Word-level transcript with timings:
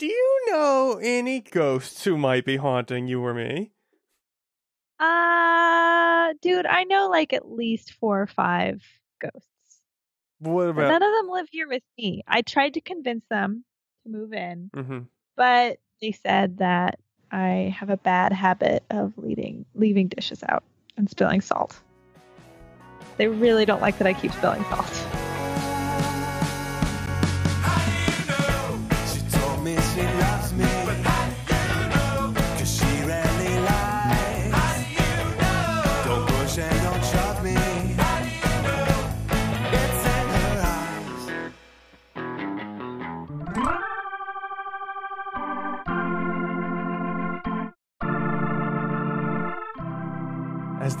Do 0.00 0.06
you 0.06 0.40
know 0.46 0.98
any 1.02 1.40
ghosts 1.40 2.04
who 2.04 2.16
might 2.16 2.46
be 2.46 2.56
haunting 2.56 3.06
you 3.06 3.22
or 3.22 3.34
me? 3.34 3.72
Uh, 4.98 6.32
dude, 6.40 6.64
I 6.64 6.84
know 6.84 7.10
like 7.10 7.34
at 7.34 7.52
least 7.52 7.92
four 8.00 8.22
or 8.22 8.26
five 8.26 8.82
ghosts. 9.20 9.46
What 10.38 10.70
about? 10.70 10.88
none 10.88 11.02
of 11.02 11.12
them 11.12 11.28
live 11.28 11.48
here 11.50 11.68
with 11.68 11.82
me. 11.98 12.22
I 12.26 12.40
tried 12.40 12.72
to 12.74 12.80
convince 12.80 13.26
them 13.28 13.62
to 14.04 14.10
move 14.10 14.32
in, 14.32 14.70
hmm 14.74 15.00
but 15.36 15.80
they 16.00 16.12
said 16.12 16.56
that 16.58 16.98
I 17.30 17.74
have 17.78 17.90
a 17.90 17.98
bad 17.98 18.32
habit 18.32 18.82
of 18.88 19.12
leaving 19.18 19.66
leaving 19.74 20.08
dishes 20.08 20.42
out 20.48 20.64
and 20.96 21.10
spilling 21.10 21.42
salt. 21.42 21.78
They 23.18 23.28
really 23.28 23.66
don't 23.66 23.82
like 23.82 23.98
that 23.98 24.06
I 24.06 24.14
keep 24.14 24.32
spilling 24.32 24.64
salt. 24.64 25.19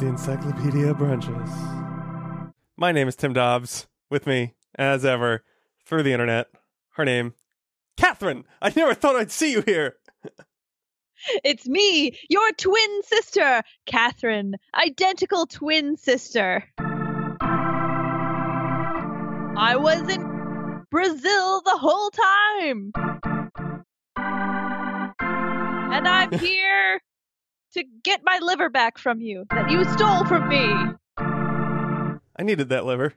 The 0.00 0.06
encyclopedia 0.06 0.94
brunches. 0.94 2.54
My 2.78 2.90
name 2.90 3.06
is 3.06 3.16
Tim 3.16 3.34
Dobbs. 3.34 3.86
With 4.08 4.26
me, 4.26 4.54
as 4.74 5.04
ever, 5.04 5.44
through 5.84 6.04
the 6.04 6.12
internet, 6.12 6.46
her 6.94 7.04
name, 7.04 7.34
Catherine. 7.98 8.44
I 8.62 8.72
never 8.74 8.94
thought 8.94 9.16
I'd 9.16 9.30
see 9.30 9.52
you 9.52 9.60
here. 9.60 9.96
It's 11.44 11.68
me, 11.68 12.18
your 12.30 12.50
twin 12.52 13.02
sister, 13.02 13.60
Catherine, 13.84 14.54
identical 14.74 15.44
twin 15.44 15.98
sister. 15.98 16.64
I 16.78 17.36
was 19.76 20.00
in 20.08 20.86
Brazil 20.90 21.60
the 21.60 21.76
whole 21.78 22.10
time. 22.10 22.92
And 25.92 26.08
I'm 26.08 26.32
here 26.38 27.02
to 27.74 27.84
get 28.02 28.20
my 28.24 28.38
liver 28.42 28.68
back 28.68 28.98
from 28.98 29.20
you 29.20 29.44
that 29.50 29.70
you 29.70 29.84
stole 29.84 30.24
from 30.24 30.48
me. 30.48 30.94
I 31.18 32.42
needed 32.42 32.68
that 32.70 32.84
liver. 32.84 33.14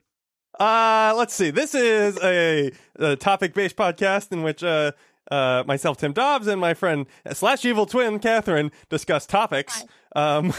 Uh, 0.60 1.14
let's 1.18 1.34
see. 1.34 1.50
This 1.50 1.74
is 1.74 2.18
a, 2.22 2.72
a 2.98 3.16
topic-based 3.16 3.76
podcast 3.76 4.32
in 4.32 4.44
which 4.44 4.64
uh, 4.64 4.92
uh, 5.32 5.64
myself, 5.66 5.98
Tim 5.98 6.14
Dobbs, 6.14 6.48
and 6.48 6.62
my 6.62 6.74
friend 6.74 7.08
slash 7.32 7.66
evil 7.66 7.86
twin 7.86 8.20
Catherine 8.20 8.72
discuss 8.90 9.26
topics. 9.26 9.84
Um, 10.16 10.54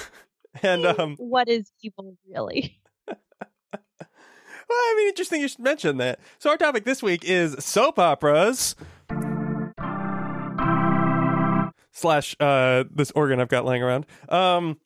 and 0.63 0.85
um, 0.87 1.17
What 1.19 1.49
is 1.49 1.71
evil 1.83 2.17
really? 2.29 2.81
well, 3.07 3.19
I 4.71 4.95
mean, 4.97 5.09
interesting 5.09 5.41
you 5.41 5.49
should 5.49 5.61
mention 5.61 5.99
that. 5.99 6.19
So 6.39 6.51
our 6.51 6.57
topic 6.57 6.85
this 6.85 7.03
week 7.03 7.25
is 7.25 7.55
soap 7.65 7.99
operas 7.99 8.75
slash 11.95 12.37
uh, 12.41 12.85
this 12.91 13.11
organ 13.13 13.41
I've 13.41 13.49
got 13.49 13.65
laying 13.65 13.83
around. 13.83 14.05
Um, 14.29 14.79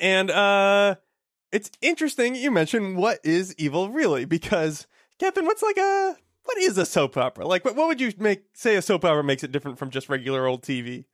and 0.00 0.30
uh, 0.30 0.96
it's 1.52 1.70
interesting 1.80 2.34
you 2.34 2.50
mentioned 2.50 2.96
what 2.96 3.20
is 3.22 3.54
evil 3.58 3.90
really 3.90 4.24
because 4.24 4.86
Catherine, 5.18 5.46
what's 5.46 5.62
like 5.62 5.76
a 5.76 6.16
what 6.44 6.58
is 6.58 6.78
a 6.78 6.86
soap 6.86 7.16
opera? 7.16 7.46
Like, 7.46 7.64
what, 7.64 7.76
what 7.76 7.86
would 7.86 8.00
you 8.00 8.12
make 8.18 8.42
say 8.54 8.74
a 8.74 8.82
soap 8.82 9.04
opera 9.04 9.22
makes 9.22 9.44
it 9.44 9.52
different 9.52 9.78
from 9.78 9.90
just 9.90 10.08
regular 10.08 10.46
old 10.46 10.62
TV? 10.62 11.04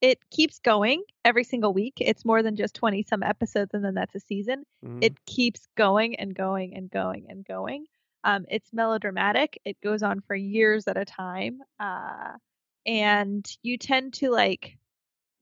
It 0.00 0.18
keeps 0.30 0.58
going 0.58 1.02
every 1.24 1.42
single 1.42 1.72
week. 1.72 1.94
It's 2.00 2.24
more 2.24 2.42
than 2.42 2.54
just 2.54 2.74
20 2.74 3.02
some 3.02 3.22
episodes 3.22 3.72
and 3.74 3.84
then 3.84 3.94
that's 3.94 4.14
a 4.14 4.20
season. 4.20 4.64
Mhm. 4.84 5.02
it 5.02 5.24
keeps 5.26 5.66
going 5.76 6.16
and 6.16 6.34
going 6.34 6.74
and 6.74 6.90
going 6.90 7.26
and 7.28 7.44
going. 7.44 7.86
Um, 8.22 8.44
it's 8.48 8.72
melodramatic. 8.72 9.58
It 9.64 9.80
goes 9.82 10.02
on 10.02 10.20
for 10.20 10.34
years 10.34 10.86
at 10.88 10.96
a 10.96 11.04
time, 11.04 11.60
uh, 11.80 12.32
and 12.86 13.46
you 13.62 13.76
tend 13.76 14.14
to 14.14 14.30
like 14.30 14.78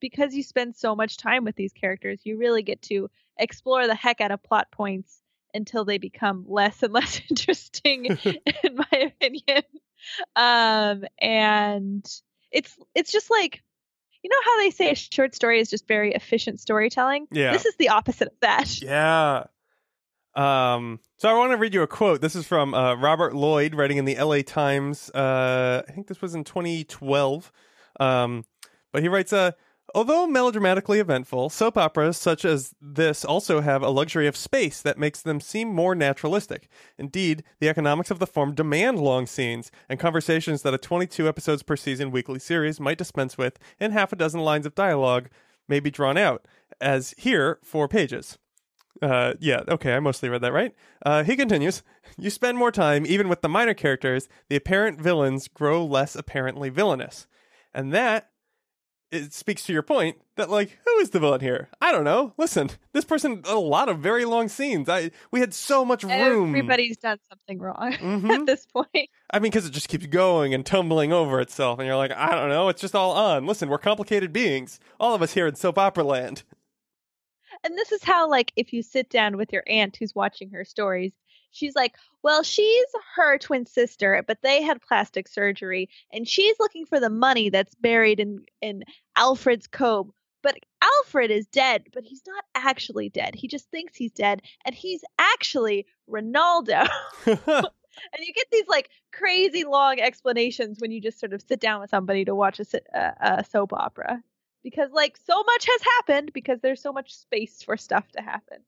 because 0.01 0.35
you 0.35 0.43
spend 0.43 0.77
so 0.77 0.95
much 0.95 1.17
time 1.17 1.45
with 1.45 1.57
these 1.57 1.73
characters, 1.73 2.21
you 2.25 2.37
really 2.37 2.63
get 2.63 2.83
to 2.83 3.09
explore 3.39 3.87
the 3.87 3.95
heck 3.95 4.21
out 4.21 4.31
of 4.31 4.43
plot 4.43 4.69
points 4.71 5.21
until 5.55 5.85
they 5.85 5.99
become 5.99 6.45
less 6.49 6.83
and 6.83 6.93
less 6.93 7.21
interesting, 7.31 8.07
in 8.25 8.75
my 8.75 8.99
opinion. 8.99 9.63
Um, 10.37 11.05
and 11.19 12.07
it's 12.51 12.77
it's 12.95 13.11
just 13.11 13.31
like 13.31 13.63
you 14.23 14.31
know 14.31 14.37
how 14.45 14.59
they 14.59 14.71
say 14.71 14.91
a 14.91 14.95
short 14.95 15.35
story 15.35 15.61
is 15.61 15.71
just 15.71 15.87
very 15.87 16.13
efficient 16.13 16.61
storytelling. 16.61 17.27
Yeah. 17.31 17.53
This 17.53 17.67
is 17.67 17.77
the 17.77 17.91
opposite 17.91 18.29
of 18.29 18.41
that. 18.41 18.81
Yeah. 18.81 19.45
Um, 20.35 21.01
so 21.17 21.29
I 21.29 21.35
want 21.35 21.53
to 21.53 21.57
read 21.57 21.75
you 21.75 21.83
a 21.83 21.87
quote. 21.87 22.21
This 22.21 22.35
is 22.35 22.47
from 22.47 22.75
uh, 22.75 22.95
Robert 22.97 23.35
Lloyd, 23.35 23.75
writing 23.75 23.99
in 23.99 24.05
the 24.05 24.17
LA 24.17 24.43
Times. 24.43 25.11
Uh, 25.11 25.83
I 25.89 25.93
think 25.93 26.09
this 26.09 26.21
was 26.21 26.35
in 26.35 26.45
2012. 26.45 27.53
Um, 28.01 28.45
but 28.93 29.03
he 29.03 29.09
writes, 29.09 29.33
uh, 29.33 29.53
although 29.95 30.27
melodramatically 30.27 30.99
eventful, 30.99 31.51
soap 31.51 31.79
operas 31.79 32.17
such 32.17 32.45
as 32.45 32.75
this 32.81 33.25
also 33.25 33.61
have 33.61 33.83
a 33.83 33.91
luxury 33.91 34.27
of 34.27 34.37
space 34.37 34.83
that 34.83 34.99
makes 34.99 35.23
them 35.23 35.41
seem 35.41 35.69
more 35.69 35.95
naturalistic. 35.95 36.69
Indeed, 36.99 37.45
the 37.61 37.69
economics 37.69 38.11
of 38.11 38.19
the 38.19 38.27
form 38.27 38.55
demand 38.55 38.99
long 38.99 39.27
scenes 39.27 39.71
and 39.89 40.01
conversations 40.01 40.63
that 40.63 40.75
a 40.75 40.79
22 40.79 41.29
episodes 41.29 41.63
per 41.63 41.77
season 41.77 42.11
weekly 42.11 42.41
series 42.41 42.81
might 42.81 42.99
dispense 42.99 43.39
with, 43.39 43.59
and 43.79 43.93
half 43.93 44.13
a 44.13 44.17
dozen 44.17 44.41
lines 44.41 44.67
of 44.67 44.75
dialogue 44.75 45.29
may 45.69 45.81
be 45.81 45.91
drawn 45.91 46.19
out, 46.19 46.47
as 46.81 47.15
here, 47.17 47.59
four 47.63 47.89
pages. 47.89 48.39
Uh, 49.03 49.35
yeah, 49.41 49.63
okay, 49.69 49.95
I 49.95 50.01
mostly 50.01 50.29
read 50.29 50.41
that 50.43 50.53
right. 50.53 50.75
Uh, 51.05 51.25
he 51.25 51.37
continues 51.37 51.83
You 52.17 52.31
spend 52.31 52.57
more 52.59 52.71
time, 52.73 53.05
even 53.07 53.29
with 53.29 53.41
the 53.43 53.49
minor 53.49 53.75
characters, 53.75 54.29
the 54.49 54.57
apparent 54.57 55.01
villains 55.01 55.49
grow 55.49 55.85
less 55.85 56.15
apparently 56.15 56.69
villainous. 56.71 57.27
And 57.75 57.93
that 57.93 58.31
it 59.11 59.33
speaks 59.33 59.63
to 59.65 59.73
your 59.73 59.83
point 59.83 60.17
that 60.37 60.51
like 60.51 60.77
who 60.85 60.99
is 60.99 61.11
the 61.11 61.21
villain 61.21 61.41
here? 61.41 61.69
I 61.81 61.93
don't 61.93 62.05
know. 62.05 62.33
Listen, 62.37 62.71
this 62.93 63.05
person 63.05 63.43
a 63.47 63.55
lot 63.57 63.89
of 63.89 63.99
very 63.99 64.25
long 64.25 64.49
scenes. 64.49 64.89
I 64.89 65.11
we 65.31 65.41
had 65.41 65.55
so 65.55 65.85
much 65.85 66.03
room. 66.03 66.49
Everybody's 66.49 66.97
done 66.97 67.19
something 67.29 67.59
wrong 67.61 67.93
Mhm. 68.01 68.31
at 68.41 68.47
this 68.47 68.67
point. 68.67 69.09
I 69.31 69.39
mean, 69.39 69.51
because 69.51 69.67
it 69.67 69.71
just 69.73 69.89
keeps 69.89 70.07
going 70.07 70.55
and 70.55 70.65
tumbling 70.65 71.13
over 71.13 71.41
itself, 71.41 71.79
and 71.79 71.87
you're 71.87 71.97
like, 71.97 72.13
I 72.13 72.31
don't 72.33 72.49
know. 72.49 72.69
It's 72.69 72.81
just 72.81 72.95
all 72.95 73.13
on. 73.13 73.47
Listen, 73.47 73.69
we're 73.69 73.79
complicated 73.79 74.33
beings. 74.33 74.79
All 74.99 75.15
of 75.15 75.23
us 75.23 75.35
here 75.35 75.47
in 75.47 75.55
soap 75.57 75.79
opera 75.79 76.05
land. 76.05 76.43
And 77.65 77.79
this 77.79 77.93
is 77.93 78.05
how, 78.05 78.29
like, 78.29 78.53
if 78.57 78.73
you 78.73 78.83
sit 78.83 79.09
down 79.09 79.39
with 79.39 79.53
your 79.53 79.65
aunt 79.67 79.97
who's 79.97 80.15
watching 80.15 80.51
her 80.51 80.65
stories, 80.65 81.13
she's 81.51 81.75
like, 81.75 81.95
Well, 82.23 82.43
she's 82.43 82.87
her 83.17 83.39
twin 83.39 83.65
sister, 83.65 84.23
but 84.27 84.39
they 84.43 84.63
had 84.63 84.83
plastic 84.83 85.27
surgery, 85.27 85.89
and 86.13 86.29
she's 86.29 86.57
looking 86.61 86.85
for 86.85 87.01
the 87.01 87.11
money 87.11 87.49
that's 87.49 87.75
buried 87.75 88.21
in, 88.21 88.45
in 88.61 88.85
Alfred's 89.17 89.67
comb. 89.67 90.13
But 90.43 90.57
Alfred 90.83 91.31
is 91.31 91.47
dead, 91.47 91.85
but 91.95 92.05
he's 92.05 92.23
not 92.27 92.45
actually 92.55 93.09
dead. 93.09 93.35
He 93.35 93.49
just 93.49 93.71
thinks 93.71 93.97
he's 93.97 94.13
dead, 94.13 94.43
and 94.67 94.75
he's 94.75 95.03
actually 95.19 95.87
Ronaldo. 96.09 96.87
and 97.27 98.27
you 98.27 98.35
get 98.35 98.47
these 98.53 98.69
like 98.69 98.91
crazy 99.11 99.65
long 99.65 100.01
explanations 100.01 100.81
when 100.81 100.91
you 100.91 101.01
just 101.01 101.19
sort 101.19 101.33
of 101.33 101.41
sit 101.41 101.61
down 101.61 101.81
with 101.81 101.89
somebody 101.89 102.27
to 102.27 102.35
watch 102.35 102.61
a, 102.61 102.67
a, 102.93 102.99
uh, 102.99 103.37
a 103.39 103.45
soap 103.45 103.73
opera 103.73 104.23
because 104.65 104.91
like 104.93 105.17
so 105.25 105.43
much 105.45 105.67
has 105.67 105.81
happened 105.99 106.33
because 106.33 106.59
there's 106.61 106.83
so 106.83 106.93
much 106.93 107.15
space 107.15 107.63
for 107.63 107.77
stuff 107.77 108.11
to 108.13 108.21
happen 108.23 108.59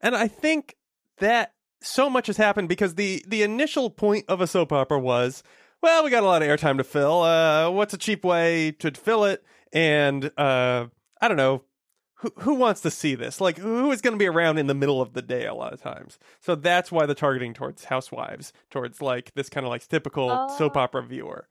And 0.00 0.16
I 0.16 0.28
think 0.28 0.76
that 1.18 1.52
so 1.82 2.08
much 2.08 2.26
has 2.28 2.36
happened 2.38 2.68
because 2.68 2.94
the 2.94 3.22
the 3.26 3.42
initial 3.42 3.90
point 3.90 4.24
of 4.28 4.40
a 4.40 4.46
soap 4.46 4.72
opera 4.72 4.98
was, 4.98 5.42
well, 5.82 6.04
we 6.04 6.10
got 6.10 6.22
a 6.22 6.26
lot 6.26 6.42
of 6.42 6.48
airtime 6.48 6.76
to 6.78 6.84
fill. 6.84 7.22
Uh, 7.22 7.70
what's 7.70 7.92
a 7.94 7.98
cheap 7.98 8.24
way 8.24 8.72
to 8.80 8.90
fill 8.92 9.24
it? 9.24 9.42
And 9.72 10.30
uh, 10.38 10.86
I 11.20 11.28
don't 11.28 11.36
know. 11.36 11.64
Who, 12.16 12.30
who 12.40 12.54
wants 12.54 12.82
to 12.82 12.90
see 12.90 13.14
this? 13.14 13.40
Like, 13.40 13.56
who 13.56 13.90
is 13.92 14.02
going 14.02 14.12
to 14.12 14.18
be 14.18 14.26
around 14.26 14.58
in 14.58 14.66
the 14.66 14.74
middle 14.74 15.00
of 15.00 15.14
the 15.14 15.22
day 15.22 15.46
a 15.46 15.54
lot 15.54 15.72
of 15.72 15.80
times? 15.80 16.18
So 16.40 16.54
that's 16.54 16.92
why 16.92 17.06
the 17.06 17.14
targeting 17.14 17.54
towards 17.54 17.84
housewives, 17.84 18.52
towards 18.70 19.00
like 19.00 19.32
this 19.34 19.48
kind 19.48 19.64
of 19.64 19.70
like 19.70 19.88
typical 19.88 20.28
soap 20.58 20.76
Oh. 20.76 20.80
opera 20.80 21.02
viewer. 21.02 21.48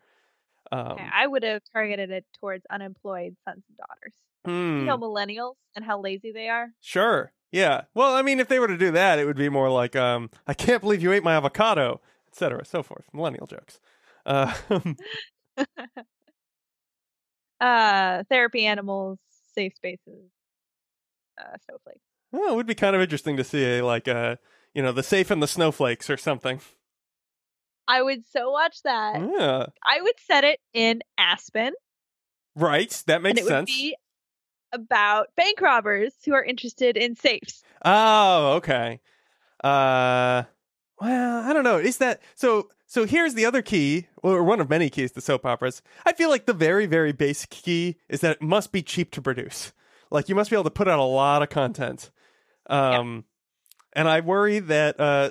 Um, 0.71 0.91
Okay, 0.91 1.07
i 1.11 1.25
would 1.25 1.43
have 1.43 1.61
targeted 1.73 2.11
it 2.11 2.25
towards 2.39 2.63
unemployed 2.69 3.35
sons 3.43 3.63
and 3.67 3.77
daughters 3.77 4.13
hmm. 4.45 4.79
you 4.81 4.85
know 4.85 4.97
millennials 4.97 5.55
and 5.75 5.83
how 5.83 5.99
lazy 5.99 6.31
they 6.31 6.47
are 6.49 6.69
Sure. 6.81 7.31
Yeah. 7.51 7.85
Well, 7.95 8.13
I 8.13 8.21
mean, 8.21 8.39
if 8.39 8.47
they 8.47 8.59
were 8.59 8.67
to 8.67 8.77
do 8.77 8.91
that, 8.91 9.17
it 9.17 9.25
would 9.25 9.35
be 9.35 9.49
more 9.49 9.71
like, 9.71 9.95
um, 9.95 10.29
I 10.45 10.53
can't 10.53 10.81
believe 10.81 11.01
you 11.01 11.11
ate 11.11 11.23
my 11.23 11.33
avocado, 11.33 11.99
etc., 12.27 12.63
so 12.63 12.83
forth. 12.83 13.05
Millennial 13.11 13.47
jokes. 13.47 13.79
Uh, 14.23 14.53
uh 17.59 18.23
therapy 18.29 18.65
animals 18.65 19.17
safe 19.55 19.73
spaces 19.75 20.29
uh 21.37 21.57
snowflakes 21.65 21.99
well, 22.31 22.53
it 22.53 22.55
would 22.55 22.67
be 22.67 22.75
kind 22.75 22.95
of 22.95 23.01
interesting 23.01 23.37
to 23.37 23.43
see, 23.43 23.63
a, 23.63 23.81
like, 23.81 24.07
uh, 24.07 24.35
you 24.73 24.83
know, 24.83 24.91
the 24.91 25.01
safe 25.01 25.31
and 25.31 25.41
the 25.41 25.47
snowflakes 25.47 26.09
or 26.09 26.17
something. 26.17 26.61
I 27.89 28.01
would 28.01 28.23
so 28.31 28.49
watch 28.51 28.81
that 28.83 29.19
Yeah. 29.19 29.65
i 29.85 30.01
would 30.01 30.17
set 30.25 30.45
it 30.45 30.59
in 30.73 31.01
aspen 31.17 31.73
Right. 32.55 32.89
That 33.07 33.15
and 33.17 33.23
makes 33.23 33.39
it 33.39 33.43
would 33.43 33.49
sense. 33.49 33.69
be 33.75 33.95
about 34.73 35.27
bank 35.37 35.61
robbers 35.61 36.13
who 36.25 36.33
are 36.33 36.43
interested 36.43 36.97
in 36.97 37.15
safes. 37.15 37.63
Oh, 37.85 38.53
okay. 38.57 38.99
Uh, 39.63 40.43
well, 40.99 41.43
I 41.49 41.53
don't 41.53 41.63
know. 41.63 41.77
Is 41.77 41.97
that 41.99 42.21
so? 42.35 42.69
So 42.85 43.05
here's 43.05 43.33
the 43.35 43.45
other 43.45 43.61
key, 43.61 44.07
or 44.23 44.43
one 44.43 44.59
of 44.59 44.69
many 44.69 44.89
keys 44.89 45.11
to 45.13 45.21
soap 45.21 45.45
operas. 45.45 45.81
I 46.05 46.11
feel 46.11 46.29
like 46.29 46.47
the 46.47 46.53
very, 46.53 46.85
very 46.85 47.13
basic 47.13 47.51
key 47.51 47.97
is 48.09 48.19
that 48.21 48.31
it 48.37 48.41
must 48.41 48.71
be 48.73 48.81
cheap 48.81 49.11
to 49.11 49.21
produce. 49.21 49.71
Like 50.11 50.27
you 50.27 50.35
must 50.35 50.49
be 50.49 50.55
able 50.55 50.63
to 50.65 50.69
put 50.71 50.87
out 50.89 50.99
a 50.99 51.03
lot 51.03 51.43
of 51.43 51.49
content. 51.49 52.09
Um, 52.69 53.23
and 53.93 54.09
I 54.09 54.19
worry 54.19 54.59
that 54.59 54.99
uh, 54.99 55.29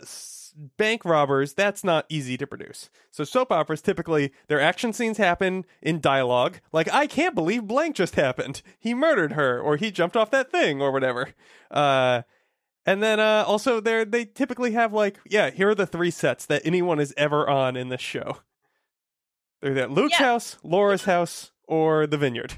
bank 0.76 1.04
robbers 1.04 1.54
that's 1.54 1.84
not 1.84 2.04
easy 2.08 2.36
to 2.36 2.46
produce. 2.46 2.90
So 3.10 3.22
soap 3.24 3.52
operas 3.52 3.80
typically 3.80 4.32
their 4.48 4.60
action 4.60 4.92
scenes 4.92 5.16
happen 5.18 5.64
in 5.80 6.00
dialogue. 6.00 6.58
Like 6.72 6.92
I 6.92 7.06
can't 7.06 7.34
believe 7.34 7.66
blank 7.68 7.96
just 7.96 8.16
happened. 8.16 8.62
He 8.78 8.92
murdered 8.94 9.32
her, 9.32 9.60
or 9.60 9.76
he 9.76 9.90
jumped 9.90 10.16
off 10.16 10.30
that 10.32 10.50
thing, 10.50 10.82
or 10.82 10.90
whatever. 10.90 11.28
Uh, 11.70 12.22
and 12.84 13.02
then 13.02 13.20
uh, 13.20 13.44
also 13.46 13.80
they 13.80 14.04
they 14.04 14.24
typically 14.24 14.72
have 14.72 14.92
like 14.92 15.18
yeah 15.26 15.50
here 15.50 15.68
are 15.68 15.74
the 15.74 15.86
three 15.86 16.10
sets 16.10 16.44
that 16.46 16.62
anyone 16.64 16.98
is 16.98 17.14
ever 17.16 17.48
on 17.48 17.76
in 17.76 17.88
this 17.88 18.00
show. 18.00 18.38
They're 19.60 19.78
at 19.78 19.90
Luke's 19.90 20.18
Yeah. 20.18 20.26
house, 20.26 20.56
Laura's 20.62 21.04
house, 21.04 21.52
or 21.66 22.06
the 22.06 22.16
vineyard. 22.16 22.54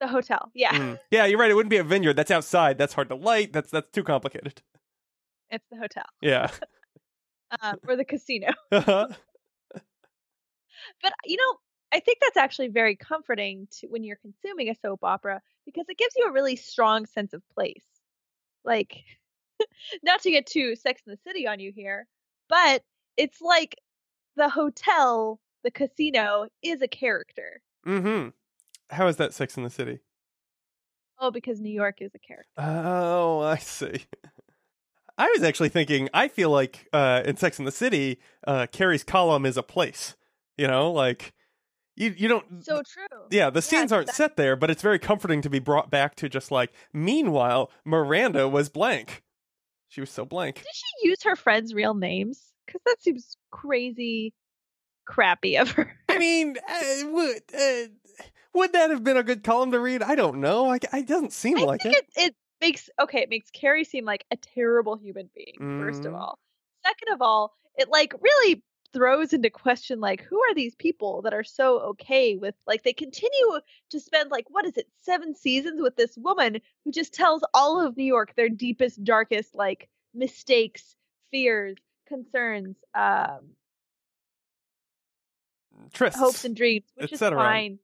The 0.00 0.08
hotel. 0.08 0.50
Yeah. 0.54 0.72
Mm. 0.72 0.98
Yeah, 1.10 1.26
you're 1.26 1.38
right. 1.38 1.50
It 1.50 1.54
wouldn't 1.54 1.70
be 1.70 1.76
a 1.76 1.84
vineyard. 1.84 2.14
That's 2.14 2.30
outside. 2.30 2.78
That's 2.78 2.94
hard 2.94 3.08
to 3.10 3.14
light. 3.14 3.52
That's 3.52 3.70
that's 3.70 3.90
too 3.90 4.04
complicated. 4.04 4.62
It's 5.50 5.64
the 5.70 5.76
hotel. 5.78 6.04
Yeah. 6.22 6.48
Um, 7.60 7.76
or 7.86 7.96
the 7.96 8.04
casino. 8.04 8.48
Uh-huh. 8.72 9.08
But 11.02 11.12
you 11.24 11.36
know, 11.36 11.58
I 11.92 12.00
think 12.00 12.18
that's 12.20 12.36
actually 12.36 12.68
very 12.68 12.96
comforting 12.96 13.68
to 13.78 13.88
when 13.88 14.04
you're 14.04 14.16
consuming 14.16 14.70
a 14.70 14.74
soap 14.74 15.00
opera 15.02 15.40
because 15.66 15.86
it 15.88 15.98
gives 15.98 16.14
you 16.16 16.26
a 16.26 16.32
really 16.32 16.56
strong 16.56 17.06
sense 17.06 17.32
of 17.32 17.42
place. 17.54 17.84
Like, 18.64 19.04
not 20.02 20.22
to 20.22 20.30
get 20.30 20.46
too 20.46 20.76
Sex 20.76 21.02
in 21.06 21.12
the 21.12 21.18
City 21.26 21.46
on 21.46 21.60
you 21.60 21.72
here, 21.74 22.06
but 22.48 22.82
it's 23.16 23.40
like 23.40 23.76
the 24.36 24.48
hotel, 24.48 25.40
the 25.64 25.70
casino 25.70 26.46
is 26.62 26.82
a 26.82 26.88
character. 26.88 27.60
mm-hmm. 27.86 28.28
How 28.88 29.06
is 29.06 29.16
that 29.16 29.34
Sex 29.34 29.56
in 29.56 29.62
the 29.62 29.70
City? 29.70 30.00
Oh, 31.18 31.30
because 31.30 31.60
New 31.60 31.72
York 31.72 32.00
is 32.00 32.12
a 32.14 32.18
character. 32.18 32.50
Oh, 32.56 33.40
I 33.40 33.58
see. 33.58 34.04
I 35.20 35.30
was 35.36 35.42
actually 35.42 35.68
thinking. 35.68 36.08
I 36.14 36.28
feel 36.28 36.48
like 36.48 36.88
uh, 36.94 37.20
in 37.26 37.36
Sex 37.36 37.58
in 37.58 37.66
the 37.66 37.70
City, 37.70 38.18
uh, 38.46 38.66
Carrie's 38.72 39.04
column 39.04 39.44
is 39.44 39.58
a 39.58 39.62
place. 39.62 40.16
You 40.56 40.66
know, 40.66 40.90
like 40.90 41.34
you 41.94 42.14
you 42.16 42.26
don't. 42.26 42.64
So 42.64 42.82
true. 42.82 43.26
yeah, 43.30 43.50
the 43.50 43.60
scenes 43.60 43.92
aren't 43.92 44.08
set 44.08 44.36
there, 44.38 44.56
but 44.56 44.70
it's 44.70 44.80
very 44.80 44.98
comforting 44.98 45.42
to 45.42 45.50
be 45.50 45.58
brought 45.58 45.90
back 45.90 46.14
to 46.16 46.30
just 46.30 46.50
like. 46.50 46.72
Meanwhile, 46.94 47.70
Miranda 47.84 48.48
was 48.48 48.70
blank. 48.70 49.22
She 49.88 50.00
was 50.00 50.08
so 50.08 50.24
blank. 50.24 50.56
Did 50.56 50.66
she 50.72 51.08
use 51.08 51.22
her 51.24 51.36
friends' 51.36 51.74
real 51.74 51.92
names? 51.92 52.42
Because 52.64 52.80
that 52.86 53.02
seems 53.02 53.36
crazy, 53.50 54.32
crappy 55.04 55.58
of 55.58 55.70
her. 55.72 55.94
I 56.08 56.16
mean, 56.16 56.56
uh, 56.66 57.08
would 57.10 57.42
uh, 57.54 57.88
would 58.54 58.72
that 58.72 58.88
have 58.88 59.04
been 59.04 59.18
a 59.18 59.22
good 59.22 59.44
column 59.44 59.72
to 59.72 59.80
read? 59.80 60.02
I 60.02 60.14
don't 60.14 60.40
know. 60.40 60.70
I, 60.70 60.78
it 60.94 61.06
doesn't 61.06 61.34
seem 61.34 61.58
I 61.58 61.64
like 61.64 61.84
it. 61.84 62.06
it 62.16 62.34
makes 62.60 62.90
okay. 63.00 63.20
It 63.20 63.30
makes 63.30 63.50
Carrie 63.50 63.84
seem 63.84 64.04
like 64.04 64.24
a 64.30 64.36
terrible 64.36 64.96
human 64.96 65.30
being. 65.34 65.66
First 65.78 66.04
of 66.06 66.12
Mhm. 66.12 66.20
all, 66.20 66.38
second 66.84 67.14
of 67.14 67.22
all, 67.22 67.54
it 67.76 67.88
like 67.88 68.14
really 68.20 68.62
throws 68.92 69.32
into 69.32 69.50
question 69.50 70.00
like 70.00 70.20
who 70.22 70.40
are 70.42 70.54
these 70.54 70.74
people 70.74 71.22
that 71.22 71.32
are 71.32 71.44
so 71.44 71.78
okay 71.80 72.36
with 72.36 72.56
like 72.66 72.82
they 72.82 72.92
continue 72.92 73.60
to 73.88 74.00
spend 74.00 74.30
like 74.32 74.46
what 74.50 74.66
is 74.66 74.76
it 74.76 74.88
seven 75.00 75.34
seasons 75.34 75.80
with 75.80 75.94
this 75.94 76.16
woman 76.16 76.60
who 76.84 76.90
just 76.90 77.14
tells 77.14 77.42
all 77.54 77.80
of 77.80 77.96
New 77.96 78.04
York 78.04 78.34
their 78.34 78.48
deepest 78.48 79.02
darkest 79.04 79.54
like 79.54 79.88
mistakes, 80.12 80.96
fears, 81.30 81.76
concerns, 82.08 82.76
um, 82.94 83.54
Trysts. 85.92 86.16
hopes 86.18 86.44
and 86.44 86.56
dreams, 86.56 86.84
which 86.96 87.12
is 87.12 87.20
fine. 87.20 87.78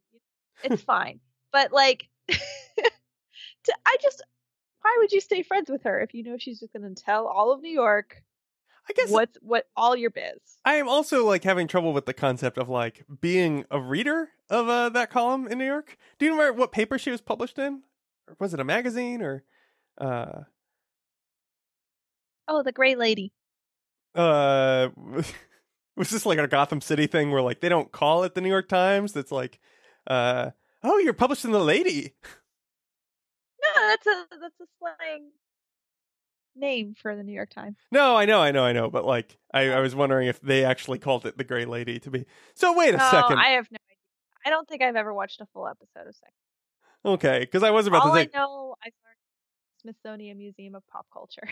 It's 0.62 0.82
fine. 0.82 1.20
But 1.52 1.72
like 1.72 2.08
to, 2.28 3.74
I 3.86 3.96
just 4.02 4.22
why 4.86 4.96
would 5.00 5.10
you 5.10 5.20
stay 5.20 5.42
friends 5.42 5.68
with 5.68 5.82
her 5.82 6.00
if 6.00 6.14
you 6.14 6.22
know 6.22 6.36
she's 6.38 6.60
just 6.60 6.72
gonna 6.72 6.94
tell 6.94 7.26
all 7.26 7.52
of 7.52 7.60
New 7.60 7.70
York 7.72 8.22
I 8.88 8.92
guess 8.92 9.10
what's 9.10 9.36
what 9.42 9.66
all 9.76 9.96
your 9.96 10.10
biz? 10.10 10.38
I 10.64 10.74
am 10.74 10.88
also 10.88 11.26
like 11.26 11.42
having 11.42 11.66
trouble 11.66 11.92
with 11.92 12.06
the 12.06 12.14
concept 12.14 12.56
of 12.56 12.68
like 12.68 13.04
being 13.20 13.64
a 13.68 13.80
reader 13.80 14.28
of 14.48 14.68
uh, 14.68 14.90
that 14.90 15.10
column 15.10 15.48
in 15.48 15.58
New 15.58 15.66
York. 15.66 15.96
Do 16.20 16.26
you 16.26 16.30
remember 16.30 16.52
what 16.56 16.70
paper 16.70 16.96
she 16.96 17.10
was 17.10 17.20
published 17.20 17.58
in? 17.58 17.82
Or 18.28 18.36
was 18.38 18.54
it 18.54 18.60
a 18.60 18.64
magazine 18.64 19.22
or 19.22 19.42
uh 19.98 20.42
Oh, 22.46 22.62
the 22.62 22.70
gray 22.70 22.94
lady. 22.94 23.32
uh 24.14 24.90
was 25.96 26.10
this 26.10 26.24
like 26.24 26.38
a 26.38 26.46
Gotham 26.46 26.80
City 26.80 27.08
thing 27.08 27.32
where 27.32 27.42
like 27.42 27.60
they 27.60 27.68
don't 27.68 27.90
call 27.90 28.22
it 28.22 28.36
the 28.36 28.40
New 28.40 28.48
York 28.50 28.68
Times? 28.68 29.16
It's 29.16 29.32
like 29.32 29.58
uh 30.06 30.50
oh, 30.84 30.98
you're 30.98 31.12
published 31.12 31.44
in 31.44 31.50
the 31.50 31.58
Lady. 31.58 32.14
That's 33.88 34.06
a 34.06 34.24
that's 34.40 34.60
a 34.60 34.66
slang 34.78 35.30
name 36.54 36.94
for 37.00 37.14
the 37.16 37.22
New 37.22 37.32
York 37.32 37.50
Times. 37.50 37.76
No, 37.92 38.16
I 38.16 38.24
know, 38.24 38.40
I 38.40 38.50
know, 38.50 38.64
I 38.64 38.72
know, 38.72 38.90
but 38.90 39.04
like 39.04 39.36
I, 39.52 39.70
I 39.70 39.80
was 39.80 39.94
wondering 39.94 40.28
if 40.28 40.40
they 40.40 40.64
actually 40.64 40.98
called 40.98 41.26
it 41.26 41.36
the 41.36 41.44
Gray 41.44 41.64
Lady 41.64 41.98
to 42.00 42.10
be. 42.10 42.24
So 42.54 42.76
wait 42.76 42.94
a 42.94 42.98
No, 42.98 43.08
second. 43.10 43.38
Oh, 43.38 43.42
I 43.42 43.50
have 43.50 43.68
no 43.70 43.76
idea. 43.76 43.96
I 44.46 44.50
don't 44.50 44.68
think 44.68 44.82
I've 44.82 44.96
ever 44.96 45.12
watched 45.12 45.40
a 45.40 45.46
full 45.52 45.66
episode 45.66 46.08
of 46.08 46.14
Sex. 46.16 46.32
Okay, 47.04 47.40
because 47.40 47.62
I 47.62 47.70
was 47.70 47.86
about 47.86 48.02
All 48.02 48.12
to 48.12 48.18
I 48.18 48.24
say 48.24 48.30
know, 48.34 48.74
I 48.82 48.86
learned 48.86 49.18
Smithsonian 49.82 50.38
Museum 50.38 50.74
of 50.74 50.82
Pop 50.88 51.06
Culture. 51.12 51.48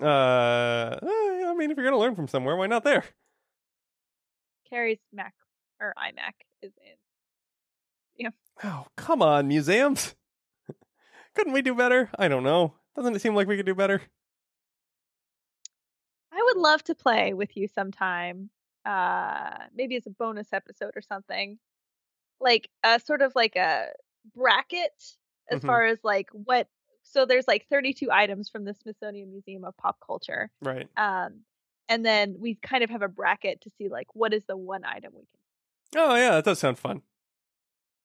uh 0.00 0.96
I 1.02 1.54
mean 1.56 1.70
if 1.70 1.76
you're 1.76 1.86
gonna 1.86 1.98
learn 1.98 2.14
from 2.16 2.28
somewhere, 2.28 2.56
why 2.56 2.66
not 2.66 2.84
there? 2.84 3.04
Carrie's 4.68 4.98
Mac 5.12 5.34
or 5.80 5.94
iMac 5.98 6.32
is 6.62 6.72
in. 6.84 6.96
Yeah. 8.16 8.30
Oh, 8.64 8.86
come 8.96 9.22
on, 9.22 9.46
museums. 9.48 10.14
Couldn't 11.36 11.52
we 11.52 11.62
do 11.62 11.74
better? 11.74 12.10
I 12.18 12.28
don't 12.28 12.42
know. 12.42 12.74
Doesn't 12.96 13.14
it 13.14 13.20
seem 13.20 13.34
like 13.34 13.46
we 13.46 13.56
could 13.56 13.66
do 13.66 13.74
better? 13.74 14.00
I 16.32 16.42
would 16.42 16.56
love 16.56 16.82
to 16.84 16.94
play 16.94 17.34
with 17.34 17.56
you 17.56 17.68
sometime. 17.68 18.50
Uh, 18.84 19.50
maybe 19.74 19.96
as 19.96 20.06
a 20.06 20.10
bonus 20.10 20.52
episode 20.52 20.92
or 20.96 21.02
something. 21.02 21.58
Like 22.40 22.68
a 22.84 23.00
sort 23.00 23.22
of 23.22 23.34
like 23.34 23.56
a 23.56 23.88
bracket 24.34 25.16
as 25.50 25.60
Mhm. 25.60 25.66
far 25.66 25.84
as 25.84 26.02
like 26.02 26.28
what. 26.32 26.68
So 27.02 27.24
there's 27.26 27.46
like 27.46 27.66
32 27.68 28.10
items 28.10 28.48
from 28.48 28.64
the 28.64 28.74
Smithsonian 28.74 29.30
Museum 29.30 29.64
of 29.64 29.76
Pop 29.76 29.98
Culture. 30.04 30.50
Right. 30.60 30.88
Um, 30.96 31.44
and 31.88 32.04
then 32.04 32.36
we 32.40 32.56
kind 32.56 32.82
of 32.82 32.90
have 32.90 33.02
a 33.02 33.08
bracket 33.08 33.60
to 33.62 33.70
see 33.70 33.88
like 33.88 34.14
what 34.14 34.32
is 34.34 34.44
the 34.46 34.56
one 34.56 34.84
item 34.84 35.12
we 35.14 35.22
can. 35.26 36.02
Oh 36.02 36.14
yeah, 36.16 36.30
that 36.32 36.44
does 36.44 36.58
sound 36.58 36.78
fun. 36.78 37.02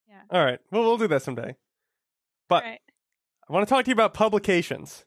Yeah. 0.08 0.22
All 0.30 0.44
right. 0.44 0.60
Well, 0.70 0.82
we'll 0.82 0.98
do 0.98 1.08
that 1.08 1.22
someday. 1.22 1.56
But. 2.48 2.64
I 3.48 3.52
want 3.52 3.66
to 3.66 3.74
talk 3.74 3.84
to 3.84 3.90
you 3.90 3.94
about 3.94 4.14
publications. 4.14 5.04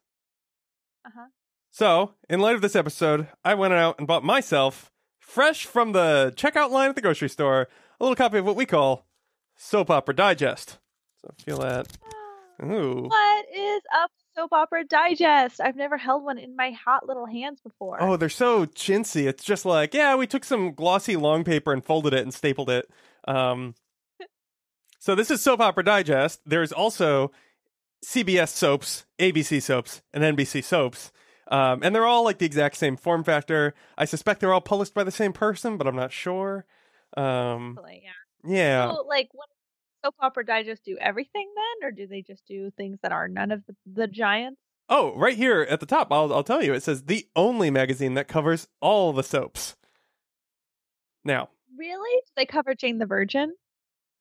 Uh-huh. 1.06 1.28
So, 1.72 2.14
in 2.30 2.40
light 2.40 2.56
of 2.56 2.62
this 2.62 2.76
episode, 2.76 3.28
I 3.44 3.54
went 3.54 3.74
out 3.74 3.96
and 3.98 4.08
bought 4.08 4.24
myself, 4.24 4.92
fresh 5.20 5.66
from 5.66 5.92
the 5.92 6.34
checkout 6.36 6.72
line 6.72 6.90
at 6.90 6.96
the 6.96 7.02
grocery 7.02 7.30
store, 7.30 7.68
a 8.00 8.04
little 8.04 8.16
copy 8.16 8.38
of 8.38 8.46
what 8.46 8.56
we 8.56 8.66
call 8.66 9.06
Soap 9.56 9.90
Opera 9.90 10.16
Digest. 10.16 10.78
So 11.22 11.34
feel 11.44 11.60
that. 11.60 11.88
Ooh. 12.64 13.08
What 13.08 13.46
is 13.54 13.82
up, 13.94 14.12
Soap 14.36 14.54
Opera 14.54 14.86
Digest? 14.86 15.60
I've 15.60 15.76
never 15.76 15.98
held 15.98 16.24
one 16.24 16.38
in 16.38 16.56
my 16.56 16.72
hot 16.72 17.08
little 17.08 17.26
hands 17.26 17.60
before. 17.62 18.02
Oh, 18.02 18.16
they're 18.16 18.30
so 18.30 18.66
chintzy. 18.66 19.28
It's 19.28 19.44
just 19.44 19.66
like, 19.66 19.94
yeah, 19.94 20.16
we 20.16 20.28
took 20.28 20.46
some 20.46 20.74
glossy 20.74 21.16
long 21.16 21.44
paper 21.44 21.74
and 21.74 21.84
folded 21.84 22.14
it 22.14 22.24
and 22.24 22.34
stapled 22.34 22.70
it. 22.70 22.90
Um, 23.28 23.76
so 25.00 25.16
this 25.16 25.32
is 25.32 25.42
Soap 25.42 25.60
Opera 25.60 25.84
Digest. 25.84 26.42
There's 26.46 26.72
also 26.72 27.32
CBS 28.06 28.50
soaps, 28.50 29.06
ABC 29.20 29.62
soaps, 29.62 30.02
and 30.14 30.24
NBC 30.24 30.64
soaps. 30.64 31.12
Um, 31.48 31.82
and 31.84 31.94
they're 31.94 32.06
all 32.06 32.24
like 32.24 32.40
the 32.40 32.46
exact 32.46 32.78
same 32.78 32.98
form 32.98 33.24
factor. 33.24 33.74
I 33.98 34.06
suspect 34.06 34.40
they're 34.40 34.54
all 34.54 34.62
published 34.62 34.94
by 34.94 35.04
the 35.04 35.12
same 35.12 35.34
person, 35.34 35.78
but 35.78 35.88
I'm 35.88 35.96
not 35.96 36.12
sure. 36.12 36.66
Um, 37.18 37.80
yeah. 37.88 38.10
yeah. 38.52 38.90
So, 38.90 39.06
like, 39.08 39.30
what 39.32 39.48
Soap 40.04 40.16
Opera 40.20 40.46
Digest 40.46 40.84
do 40.86 40.98
everything 41.00 41.52
then, 41.56 41.88
or 41.88 41.92
do 41.92 42.08
they 42.08 42.22
just 42.22 42.46
do 42.48 42.72
things 42.72 43.00
that 43.02 43.12
are 43.12 43.28
none 43.28 43.52
of 43.52 43.64
the, 43.68 43.76
the 43.86 44.08
giants? 44.08 44.60
Oh, 44.90 45.16
right 45.16 45.36
here 45.36 45.62
at 45.62 45.80
the 45.80 45.86
top, 45.86 46.12
I'll 46.12 46.34
I'll 46.34 46.44
tell 46.44 46.64
you. 46.64 46.74
It 46.74 46.84
says 46.84 47.04
the 47.04 47.28
only 47.36 47.72
magazine 47.72 48.14
that 48.16 48.28
covers 48.28 48.68
all 48.82 49.14
the 49.14 49.24
soaps. 49.24 49.76
Now, 51.24 51.50
Really? 51.78 52.22
Do 52.26 52.32
they 52.38 52.46
cover 52.46 52.74
Jane 52.76 53.00
the 53.00 53.06
Virgin? 53.06 53.54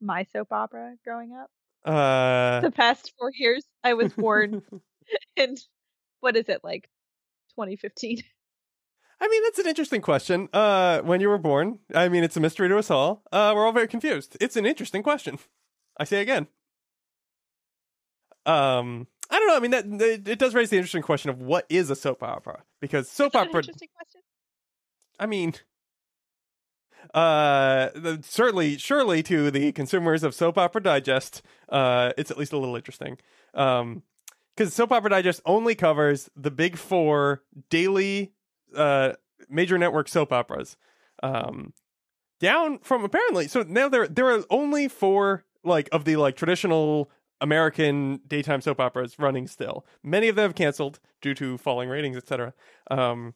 My 0.01 0.25
soap 0.33 0.53
opera 0.53 0.97
growing 1.05 1.33
up. 1.33 1.51
Uh, 1.85 2.61
The 2.61 2.71
past 2.71 3.13
four 3.19 3.31
years, 3.35 3.65
I 3.83 3.95
was 3.95 4.13
born 4.13 4.63
in 5.37 5.57
what 6.21 6.37
is 6.37 6.49
it 6.49 6.63
like, 6.65 6.89
2015? 7.51 8.23
I 9.21 9.29
mean, 9.29 9.43
that's 9.45 9.59
an 9.59 9.67
interesting 9.67 10.01
question. 10.01 10.49
Uh, 10.53 11.01
when 11.03 11.21
you 11.21 11.29
were 11.29 11.39
born, 11.39 11.79
I 11.95 12.09
mean, 12.09 12.25
it's 12.25 12.37
a 12.37 12.41
mystery 12.41 12.69
to 12.69 12.79
us 12.79 12.91
all. 12.91 13.23
Uh, 13.33 13.53
we're 13.55 13.65
all 13.65 13.73
very 13.73 13.89
confused. 13.89 14.37
It's 14.41 14.57
an 14.57 14.67
interesting 14.67 15.03
question. 15.03 15.39
I 15.99 16.05
say 16.05 16.21
again. 16.21 16.49
Um, 18.47 19.07
I 19.31 19.39
don't 19.39 19.49
know. 19.49 19.57
I 19.57 19.61
mean, 19.61 19.71
that 19.71 19.87
it, 19.87 20.29
it 20.29 20.39
does 20.39 20.55
raise 20.55 20.71
the 20.71 20.77
interesting 20.77 21.03
question 21.03 21.31
of 21.31 21.41
what 21.41 21.65
is 21.69 21.91
a 21.91 21.97
soap 21.97 22.23
opera 22.23 22.63
because 22.81 23.09
soap 23.09 23.29
Is 23.29 23.33
that 23.33 23.43
an 23.43 23.49
opera. 23.49 23.61
interesting 23.61 23.89
question. 23.97 24.21
I 25.19 25.27
mean, 25.27 25.55
uh, 27.13 27.89
certainly, 28.23 28.79
surely 28.79 29.23
to 29.25 29.51
the 29.51 29.73
consumers 29.73 30.23
of 30.23 30.35
Soap 30.35 30.59
Opera 30.59 30.83
Digest, 30.83 31.43
uh, 31.69 32.13
it's 32.17 32.31
at 32.31 32.39
least 32.39 32.53
a 32.53 32.59
little 32.59 32.77
interesting. 32.77 33.19
Um, 33.55 34.03
because 34.57 34.73
Soap 34.73 34.93
Opera 34.93 35.11
Digest 35.11 35.41
only 35.45 35.75
covers 35.75 36.31
the 36.37 36.51
big 36.51 36.77
four 36.77 37.43
daily, 37.71 38.33
uh, 38.77 39.15
major 39.49 39.79
network 39.79 40.09
soap 40.09 40.33
operas. 40.33 40.77
Um, 41.23 41.73
down 42.41 42.79
from 42.81 43.05
apparently, 43.05 43.49
so 43.49 43.63
now 43.63 43.89
there 43.89 44.07
there 44.07 44.31
are 44.31 44.45
only 44.51 44.89
four 44.89 45.45
like 45.65 45.89
of 45.93 46.05
the 46.05 46.17
like 46.17 46.37
traditional 46.37 47.11
American 47.41 48.21
daytime 48.27 48.61
soap 48.61 48.81
operas 48.81 49.19
running 49.19 49.47
still. 49.47 49.85
Many 50.03 50.29
of 50.29 50.37
them 50.37 50.45
have 50.45 50.55
canceled 50.55 51.01
due 51.21 51.35
to 51.35 51.59
falling 51.59 51.89
ratings, 51.89 52.17
etc. 52.17 52.55
Um, 52.91 53.35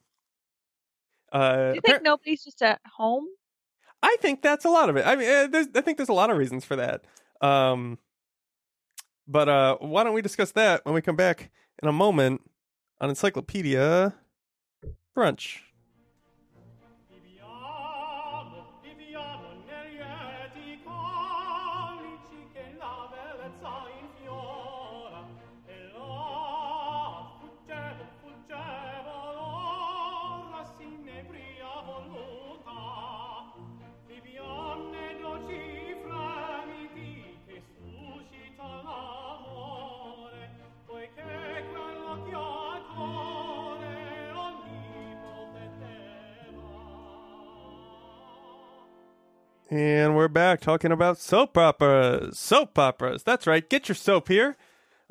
uh, 1.31 1.69
Do 1.69 1.75
you 1.75 1.81
think 1.81 2.03
nobody's 2.03 2.43
just 2.43 2.61
at 2.61 2.81
home? 2.95 3.25
I 4.01 4.17
think 4.21 4.41
that's 4.41 4.65
a 4.65 4.69
lot 4.69 4.89
of 4.89 4.95
it. 4.97 5.05
I 5.05 5.15
mean, 5.15 5.51
there's, 5.51 5.67
I 5.75 5.81
think 5.81 5.97
there's 5.97 6.09
a 6.09 6.13
lot 6.13 6.29
of 6.29 6.37
reasons 6.37 6.65
for 6.65 6.75
that. 6.75 7.03
Um, 7.41 7.99
but 9.27 9.47
uh, 9.47 9.77
why 9.79 10.03
don't 10.03 10.13
we 10.13 10.21
discuss 10.21 10.51
that 10.53 10.85
when 10.85 10.95
we 10.95 11.01
come 11.01 11.15
back 11.15 11.51
in 11.81 11.87
a 11.87 11.93
moment 11.93 12.41
on 12.99 13.09
Encyclopedia 13.09 14.15
Brunch? 15.15 15.59
And 49.69 50.15
we're 50.15 50.27
back 50.27 50.61
talking 50.61 50.91
about 50.91 51.19
soap 51.19 51.55
operas. 51.55 52.39
Soap 52.39 52.79
operas. 52.79 53.21
That's 53.21 53.45
right. 53.45 53.69
Get 53.69 53.87
your 53.87 53.95
soap 53.95 54.27
here. 54.27 54.57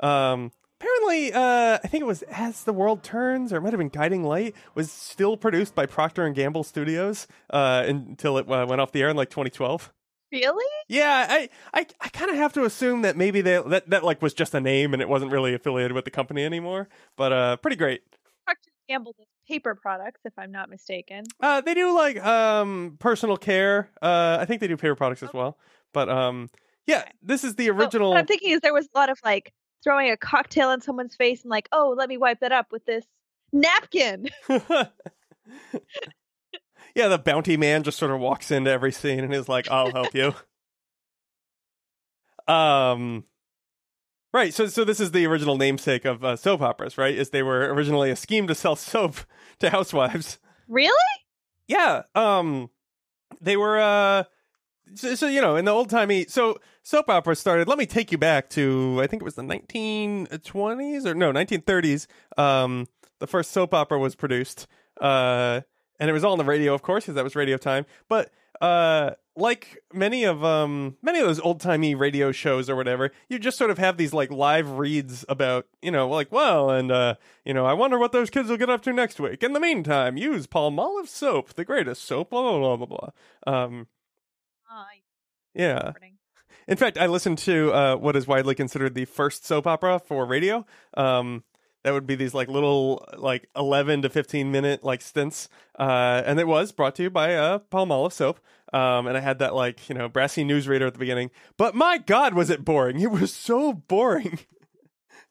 Um, 0.01 0.51
apparently, 0.79 1.31
uh, 1.31 1.79
I 1.81 1.87
think 1.87 2.01
it 2.01 2.07
was 2.07 2.23
As 2.23 2.65
the 2.65 2.73
World 2.73 3.01
Turns, 3.01 3.53
or 3.53 3.57
it 3.57 3.61
might 3.61 3.71
have 3.71 3.77
been 3.77 3.87
Guiding 3.87 4.23
Light, 4.23 4.53
was 4.75 4.91
still 4.91 5.37
produced 5.37 5.75
by 5.75 5.85
Procter 5.85 6.25
and 6.25 6.35
Gamble 6.35 6.65
Studios 6.65 7.25
uh, 7.51 7.85
until 7.87 8.37
it 8.37 8.51
uh, 8.51 8.65
went 8.67 8.81
off 8.81 8.91
the 8.91 9.01
air 9.01 9.07
in 9.07 9.15
like 9.15 9.29
2012. 9.29 9.93
Really? 10.31 10.71
Yeah, 10.89 11.25
I 11.29 11.49
I, 11.73 11.87
I 12.01 12.09
kind 12.09 12.29
of 12.29 12.35
have 12.35 12.51
to 12.53 12.63
assume 12.63 13.01
that 13.03 13.15
maybe 13.15 13.39
they 13.41 13.61
that 13.65 13.89
that 13.89 14.03
like 14.03 14.21
was 14.21 14.33
just 14.33 14.53
a 14.53 14.59
name 14.59 14.93
and 14.93 15.01
it 15.01 15.09
wasn't 15.09 15.31
really 15.31 15.53
affiliated 15.53 15.93
with 15.93 16.05
the 16.05 16.11
company 16.11 16.43
anymore. 16.43 16.89
But 17.15 17.31
uh, 17.31 17.57
pretty 17.57 17.77
great. 17.77 18.01
Procter 18.45 18.69
and 18.87 18.93
Gamble 18.93 19.15
does 19.17 19.25
paper 19.49 19.75
products, 19.75 20.21
if 20.25 20.33
I'm 20.37 20.51
not 20.51 20.69
mistaken. 20.69 21.25
Uh, 21.41 21.61
they 21.61 21.73
do 21.73 21.95
like 21.95 22.23
um 22.23 22.97
personal 22.99 23.35
care. 23.35 23.89
Uh, 24.01 24.37
I 24.39 24.45
think 24.45 24.61
they 24.61 24.67
do 24.67 24.77
paper 24.77 24.95
products 24.95 25.23
as 25.23 25.33
well. 25.33 25.57
But 25.91 26.07
um, 26.07 26.49
yeah, 26.85 27.05
this 27.21 27.43
is 27.43 27.55
the 27.55 27.69
original. 27.71 28.11
what 28.11 28.19
I'm 28.19 28.27
thinking 28.27 28.51
is 28.51 28.61
there 28.61 28.73
was 28.73 28.87
a 28.93 28.97
lot 28.97 29.09
of 29.09 29.19
like 29.23 29.53
throwing 29.83 30.11
a 30.11 30.17
cocktail 30.17 30.71
in 30.71 30.81
someone's 30.81 31.15
face 31.15 31.41
and 31.41 31.49
like, 31.49 31.67
oh, 31.71 31.95
let 31.97 32.07
me 32.09 32.17
wipe 32.17 32.41
that 32.41 32.51
up 32.51 32.67
with 32.71 32.85
this 32.85 33.05
napkin. 33.51 34.29
yeah, 36.95 37.07
the 37.07 37.17
bounty 37.17 37.57
man 37.57 37.81
just 37.83 37.97
sort 37.97 38.11
of 38.11 38.19
walks 38.19 38.51
into 38.51 38.69
every 38.69 38.91
scene 38.91 39.19
and 39.19 39.33
is 39.33 39.49
like, 39.49 39.69
"I'll 39.71 39.91
help 39.91 40.13
you." 40.13 40.35
um, 42.53 43.23
right. 44.33 44.53
So, 44.53 44.67
so 44.67 44.83
this 44.83 44.99
is 44.99 45.11
the 45.11 45.25
original 45.25 45.57
namesake 45.57 46.05
of 46.05 46.23
uh, 46.23 46.35
soap 46.35 46.61
operas, 46.61 46.97
right? 46.97 47.15
Is 47.15 47.29
they 47.29 47.43
were 47.43 47.73
originally 47.73 48.09
a 48.11 48.15
scheme 48.15 48.47
to 48.47 48.55
sell 48.55 48.75
soap 48.75 49.17
to 49.59 49.69
housewives. 49.69 50.39
Really? 50.67 50.93
Yeah. 51.67 52.03
Um, 52.15 52.69
they 53.41 53.57
were 53.57 53.79
uh, 53.79 54.23
so, 54.95 55.15
so 55.15 55.27
you 55.27 55.41
know, 55.41 55.55
in 55.55 55.65
the 55.65 55.71
old 55.71 55.89
timey, 55.89 56.25
so 56.27 56.57
soap 56.83 57.09
opera 57.09 57.35
started. 57.35 57.67
Let 57.67 57.77
me 57.77 57.85
take 57.85 58.11
you 58.11 58.17
back 58.17 58.49
to 58.51 58.99
I 59.01 59.07
think 59.07 59.21
it 59.21 59.25
was 59.25 59.35
the 59.35 59.43
1920s 59.43 61.05
or 61.05 61.13
no 61.13 61.31
1930s. 61.31 62.07
Um, 62.37 62.87
the 63.19 63.27
first 63.27 63.51
soap 63.51 63.73
opera 63.73 63.99
was 63.99 64.15
produced. 64.15 64.67
Uh, 64.99 65.61
and 65.99 66.09
it 66.09 66.13
was 66.13 66.23
all 66.23 66.31
on 66.31 66.37
the 66.37 66.45
radio, 66.45 66.73
of 66.73 66.81
course, 66.81 67.03
because 67.03 67.15
that 67.15 67.23
was 67.23 67.35
radio 67.35 67.57
time. 67.57 67.85
But 68.07 68.31
uh, 68.61 69.11
like 69.39 69.79
many 69.93 70.23
of 70.23 70.43
um 70.43 70.97
many 71.01 71.19
of 71.19 71.25
those 71.25 71.39
old 71.39 71.59
timey 71.61 71.95
radio 71.95 72.31
shows 72.31 72.69
or 72.69 72.75
whatever, 72.75 73.11
you 73.27 73.39
just 73.39 73.57
sort 73.57 73.71
of 73.71 73.77
have 73.77 73.97
these 73.97 74.13
like 74.13 74.29
live 74.31 74.69
reads 74.77 75.25
about 75.27 75.65
you 75.81 75.91
know 75.91 76.07
like 76.07 76.31
well 76.31 76.69
and 76.69 76.91
uh 76.91 77.15
you 77.45 77.53
know 77.53 77.65
I 77.65 77.73
wonder 77.73 77.97
what 77.97 78.11
those 78.11 78.29
kids 78.29 78.49
will 78.49 78.57
get 78.57 78.69
up 78.69 78.81
to 78.83 78.93
next 78.93 79.19
week. 79.19 79.41
In 79.43 79.53
the 79.53 79.59
meantime, 79.59 80.17
use 80.17 80.45
Palmolive 80.47 81.07
soap, 81.07 81.53
the 81.55 81.65
greatest 81.65 82.03
soap. 82.03 82.29
Blah 82.29 82.41
blah 82.41 82.75
blah 82.75 82.85
blah 82.85 83.11
blah. 83.45 83.53
Um, 83.63 83.87
Uh, 84.69 84.83
yeah. 85.53 85.91
In 86.67 86.77
fact, 86.77 86.97
I 86.99 87.07
listened 87.07 87.39
to 87.39 87.73
uh, 87.73 87.95
what 87.95 88.15
is 88.15 88.27
widely 88.27 88.53
considered 88.53 88.93
the 88.93 89.05
first 89.05 89.45
soap 89.45 89.65
opera 89.65 89.99
for 89.99 90.25
radio. 90.25 90.65
Um, 90.95 91.43
that 91.83 91.93
would 91.93 92.05
be 92.05 92.15
these 92.15 92.33
like 92.33 92.47
little 92.49 93.07
like 93.17 93.49
eleven 93.55 94.01
to 94.03 94.09
fifteen 94.09 94.51
minute 94.51 94.83
like 94.83 95.01
stints, 95.01 95.49
uh, 95.79 96.21
and 96.25 96.39
it 96.39 96.45
was 96.47 96.71
brought 96.71 96.93
to 96.95 97.03
you 97.03 97.09
by 97.09 97.35
uh, 97.35 97.59
Palmolive 97.71 98.11
soap. 98.11 98.39
Um, 98.71 99.07
and 99.07 99.17
I 99.17 99.19
had 99.19 99.39
that 99.39 99.55
like 99.55 99.89
you 99.89 99.95
know 99.95 100.07
brassy 100.07 100.43
newsreader 100.43 100.87
at 100.87 100.93
the 100.93 100.99
beginning, 100.99 101.31
but 101.57 101.75
my 101.75 101.97
God, 101.97 102.33
was 102.33 102.49
it 102.49 102.63
boring? 102.63 102.99
It 102.99 103.11
was 103.11 103.33
so 103.33 103.73
boring. 103.73 104.39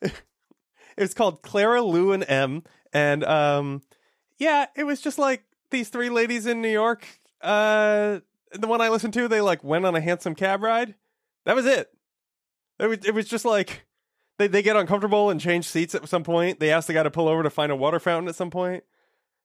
it's 0.96 1.14
called 1.14 1.42
Clara, 1.42 1.82
Lu, 1.82 2.12
and 2.12 2.24
Em, 2.28 2.64
and 2.92 3.24
um, 3.24 3.82
yeah, 4.38 4.66
it 4.76 4.84
was 4.84 5.00
just 5.00 5.18
like 5.18 5.44
these 5.70 5.88
three 5.88 6.10
ladies 6.10 6.46
in 6.46 6.60
New 6.60 6.68
York. 6.70 7.06
Uh, 7.40 8.20
the 8.52 8.66
one 8.66 8.80
I 8.80 8.88
listened 8.88 9.14
to, 9.14 9.28
they 9.28 9.40
like 9.40 9.62
went 9.62 9.86
on 9.86 9.94
a 9.94 10.00
hansom 10.00 10.34
cab 10.34 10.62
ride. 10.62 10.94
That 11.44 11.54
was 11.54 11.66
it. 11.66 11.90
It 12.78 12.86
was, 12.86 12.98
it 13.04 13.14
was 13.14 13.28
just 13.28 13.44
like 13.44 13.86
they, 14.38 14.46
they 14.46 14.62
get 14.62 14.76
uncomfortable 14.76 15.30
and 15.30 15.40
change 15.40 15.66
seats 15.66 15.94
at 15.94 16.08
some 16.08 16.24
point. 16.24 16.60
They 16.60 16.70
ask 16.70 16.86
the 16.86 16.92
guy 16.92 17.02
to 17.02 17.10
pull 17.10 17.28
over 17.28 17.42
to 17.42 17.50
find 17.50 17.72
a 17.72 17.76
water 17.76 18.00
fountain 18.00 18.28
at 18.28 18.36
some 18.36 18.50
point. 18.50 18.84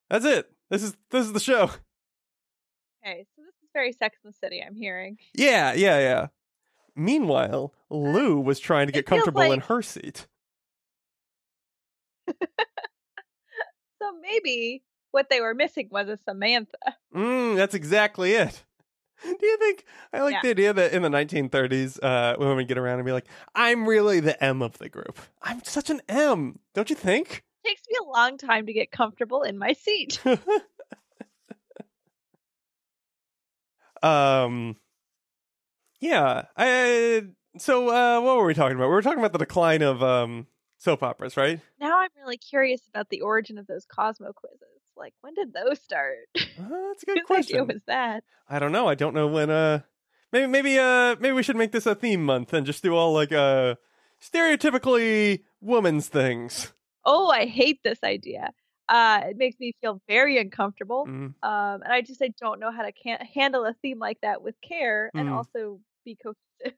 That's 0.10 0.26
it. 0.26 0.50
This 0.70 0.84
is 0.84 0.96
this 1.10 1.26
is 1.26 1.34
the 1.34 1.40
show. 1.40 1.72
Okay, 3.06 3.26
very 3.74 3.92
Sex 3.92 4.18
in 4.24 4.30
the 4.30 4.34
City. 4.34 4.64
I'm 4.66 4.76
hearing. 4.76 5.18
Yeah, 5.34 5.74
yeah, 5.74 6.00
yeah. 6.00 6.28
Meanwhile, 6.96 7.74
Lu 7.90 8.40
was 8.40 8.60
trying 8.60 8.88
to 8.88 8.94
get 8.94 9.06
comfortable 9.06 9.52
in 9.52 9.62
her 9.62 9.82
seat. 9.82 10.28
So 14.02 14.12
maybe 14.22 14.84
what 15.12 15.30
they 15.30 15.40
were 15.40 15.54
missing 15.54 15.88
was 15.90 16.10
a 16.10 16.18
Samantha. 16.26 16.78
Mm, 17.16 17.56
that's 17.56 17.74
exactly 17.74 18.34
it. 18.34 18.64
Do 19.24 19.38
you 19.42 19.58
think 19.58 19.86
I 20.12 20.22
like 20.24 20.34
Yeah. 20.34 20.40
the 20.44 20.50
idea 20.50 20.74
that 20.74 20.92
in 20.92 21.02
the 21.04 21.10
1930s, 21.10 22.00
uh, 22.04 22.36
women 22.38 22.66
get 22.68 22.78
around 22.78 23.00
and 23.00 23.06
be 23.06 23.14
like, 23.14 23.28
"I'm 23.56 23.88
really 23.88 24.20
the 24.20 24.42
Em 24.44 24.62
of 24.62 24.78
the 24.78 24.90
group. 24.90 25.20
I'm 25.42 25.64
such 25.64 25.90
an 25.90 26.02
Em." 26.10 26.60
Don't 26.74 26.90
you 26.90 26.98
think? 26.98 27.44
takes 27.66 27.84
me 27.90 27.96
a 28.02 28.10
long 28.12 28.38
time 28.38 28.66
to 28.66 28.74
get 28.74 28.92
comfortable 28.92 29.44
in 29.44 29.58
my 29.58 29.72
seat. 29.72 30.20
Um, 34.04 34.76
yeah. 36.00 36.44
I 36.58 37.24
so 37.58 37.90
uh, 37.90 38.22
what 38.22 38.38
were 38.38 38.46
we 38.46 38.54
talking 38.54 38.76
about? 38.76 38.88
We 38.88 38.94
were 38.94 39.02
talking 39.02 39.20
about 39.20 39.34
the 39.34 39.40
decline 39.40 39.82
of 39.82 40.04
um 40.04 40.48
soap 40.78 41.04
operas, 41.04 41.38
right? 41.38 41.60
Now 41.80 42.00
I'm 42.00 42.10
really 42.20 42.38
curious 42.38 42.82
about 42.90 43.10
the 43.10 43.22
origin 43.22 43.58
of 43.58 43.68
those 43.68 43.86
Cosmo 43.86 44.34
quizzes. 44.34 44.68
Like, 44.96 45.14
when 45.22 45.34
did 45.34 45.54
those 45.54 45.82
start? 45.82 46.18
Uh, 46.36 46.42
that's 46.90 47.04
a 47.04 47.06
good 47.08 47.18
idea 47.18 47.26
question. 47.26 47.68
was 47.68 47.82
that? 47.88 48.24
I 48.48 48.60
don't 48.60 48.72
know. 48.72 48.88
I 48.88 48.96
don't 48.96 49.16
know 49.16 49.28
when. 49.28 49.50
Uh, 49.50 49.80
maybe 50.32 50.48
maybe 50.48 50.78
uh 50.80 51.16
maybe 51.20 51.32
we 51.34 51.44
should 51.44 51.56
make 51.56 51.72
this 51.72 51.86
a 51.86 51.96
theme 51.96 52.24
month 52.26 52.54
and 52.54 52.66
just 52.66 52.84
do 52.84 52.96
all 52.96 53.14
like 53.14 53.32
uh 53.32 53.76
stereotypically 54.22 55.44
women's 55.62 56.08
things. 56.08 56.74
Oh, 57.06 57.30
I 57.30 57.46
hate 57.46 57.80
this 57.84 58.00
idea. 58.04 58.52
Uh, 58.90 59.22
it 59.26 59.38
makes 59.38 59.60
me 59.60 59.74
feel 59.82 60.02
very 60.08 60.38
uncomfortable. 60.40 61.06
Mm. 61.08 61.34
Um, 61.42 61.82
and 61.84 61.88
I 61.92 62.02
just 62.02 62.22
I 62.22 62.34
don't 62.42 62.60
know 62.60 62.72
how 62.72 62.84
to 62.84 62.92
can- 62.92 63.26
handle 63.34 63.66
a 63.66 63.74
theme 63.82 64.00
like 64.00 64.20
that 64.22 64.42
with 64.42 64.56
care 64.62 65.10
and 65.14 65.30
Mm. 65.30 65.34
also 65.34 65.80
be 66.06 66.16
cohesive. 66.22 66.78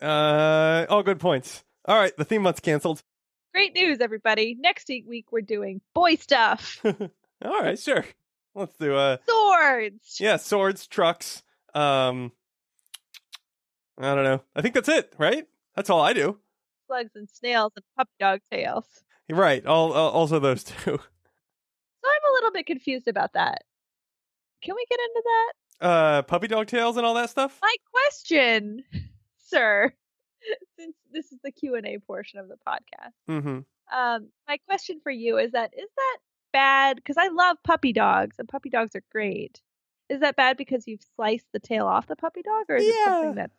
Uh, 0.00 0.86
all 0.88 1.02
good 1.02 1.18
points. 1.20 1.64
All 1.86 1.96
right, 1.96 2.16
the 2.16 2.24
theme 2.24 2.42
month's 2.42 2.60
canceled. 2.60 3.02
Great 3.52 3.74
news, 3.74 3.98
everybody! 4.00 4.56
Next 4.58 4.88
week 4.88 5.04
week 5.08 5.32
we're 5.32 5.40
doing 5.40 5.80
boy 5.94 6.14
stuff, 6.14 6.80
all 6.84 7.60
right, 7.60 7.78
sure. 7.78 8.04
Let's 8.54 8.76
do 8.76 8.94
uh 8.94 9.16
swords. 9.28 10.18
yeah, 10.20 10.36
swords, 10.36 10.86
trucks. 10.86 11.42
Um, 11.74 12.30
I 13.98 14.14
don't 14.14 14.24
know. 14.24 14.42
I 14.54 14.62
think 14.62 14.74
that's 14.74 14.88
it, 14.88 15.12
right? 15.18 15.46
That's 15.74 15.90
all 15.90 16.00
I 16.00 16.12
do. 16.12 16.38
slugs 16.86 17.10
and 17.14 17.28
snails 17.28 17.72
and 17.76 17.84
puppy 17.96 18.10
dog 18.20 18.40
tails. 18.50 18.86
Right. 19.28 19.64
All, 19.66 19.92
uh, 19.92 19.96
also 19.96 20.38
those 20.38 20.64
two. 20.84 20.98
So 22.02 22.08
I'm 22.08 22.30
a 22.30 22.34
little 22.34 22.52
bit 22.52 22.66
confused 22.66 23.08
about 23.08 23.34
that. 23.34 23.62
Can 24.62 24.74
we 24.74 24.84
get 24.88 24.98
into 25.00 25.22
that? 25.24 25.86
Uh, 25.86 26.22
puppy 26.22 26.46
dog 26.48 26.66
tails 26.66 26.96
and 26.96 27.06
all 27.06 27.14
that 27.14 27.30
stuff. 27.30 27.58
My 27.62 27.74
question, 27.92 28.84
sir, 29.46 29.92
since 30.78 30.94
this 31.12 31.32
is 31.32 31.38
the 31.42 31.50
Q 31.50 31.74
and 31.76 31.86
A 31.86 31.98
portion 31.98 32.38
of 32.38 32.48
the 32.48 32.56
podcast, 32.66 33.12
Mm-hmm. 33.28 33.58
um, 33.98 34.28
my 34.48 34.58
question 34.68 35.00
for 35.02 35.10
you 35.10 35.38
is 35.38 35.52
that 35.52 35.72
is 35.76 35.88
that 35.96 36.16
bad? 36.52 36.96
Because 36.96 37.16
I 37.16 37.28
love 37.28 37.56
puppy 37.64 37.92
dogs 37.92 38.36
and 38.38 38.48
puppy 38.48 38.68
dogs 38.70 38.94
are 38.94 39.02
great. 39.12 39.60
Is 40.08 40.20
that 40.20 40.36
bad 40.36 40.56
because 40.56 40.86
you've 40.86 41.04
sliced 41.16 41.46
the 41.52 41.60
tail 41.60 41.86
off 41.86 42.08
the 42.08 42.16
puppy 42.16 42.42
dog, 42.42 42.64
or 42.68 42.76
is 42.76 42.84
it 42.86 43.04
something 43.04 43.34
that's 43.36 43.54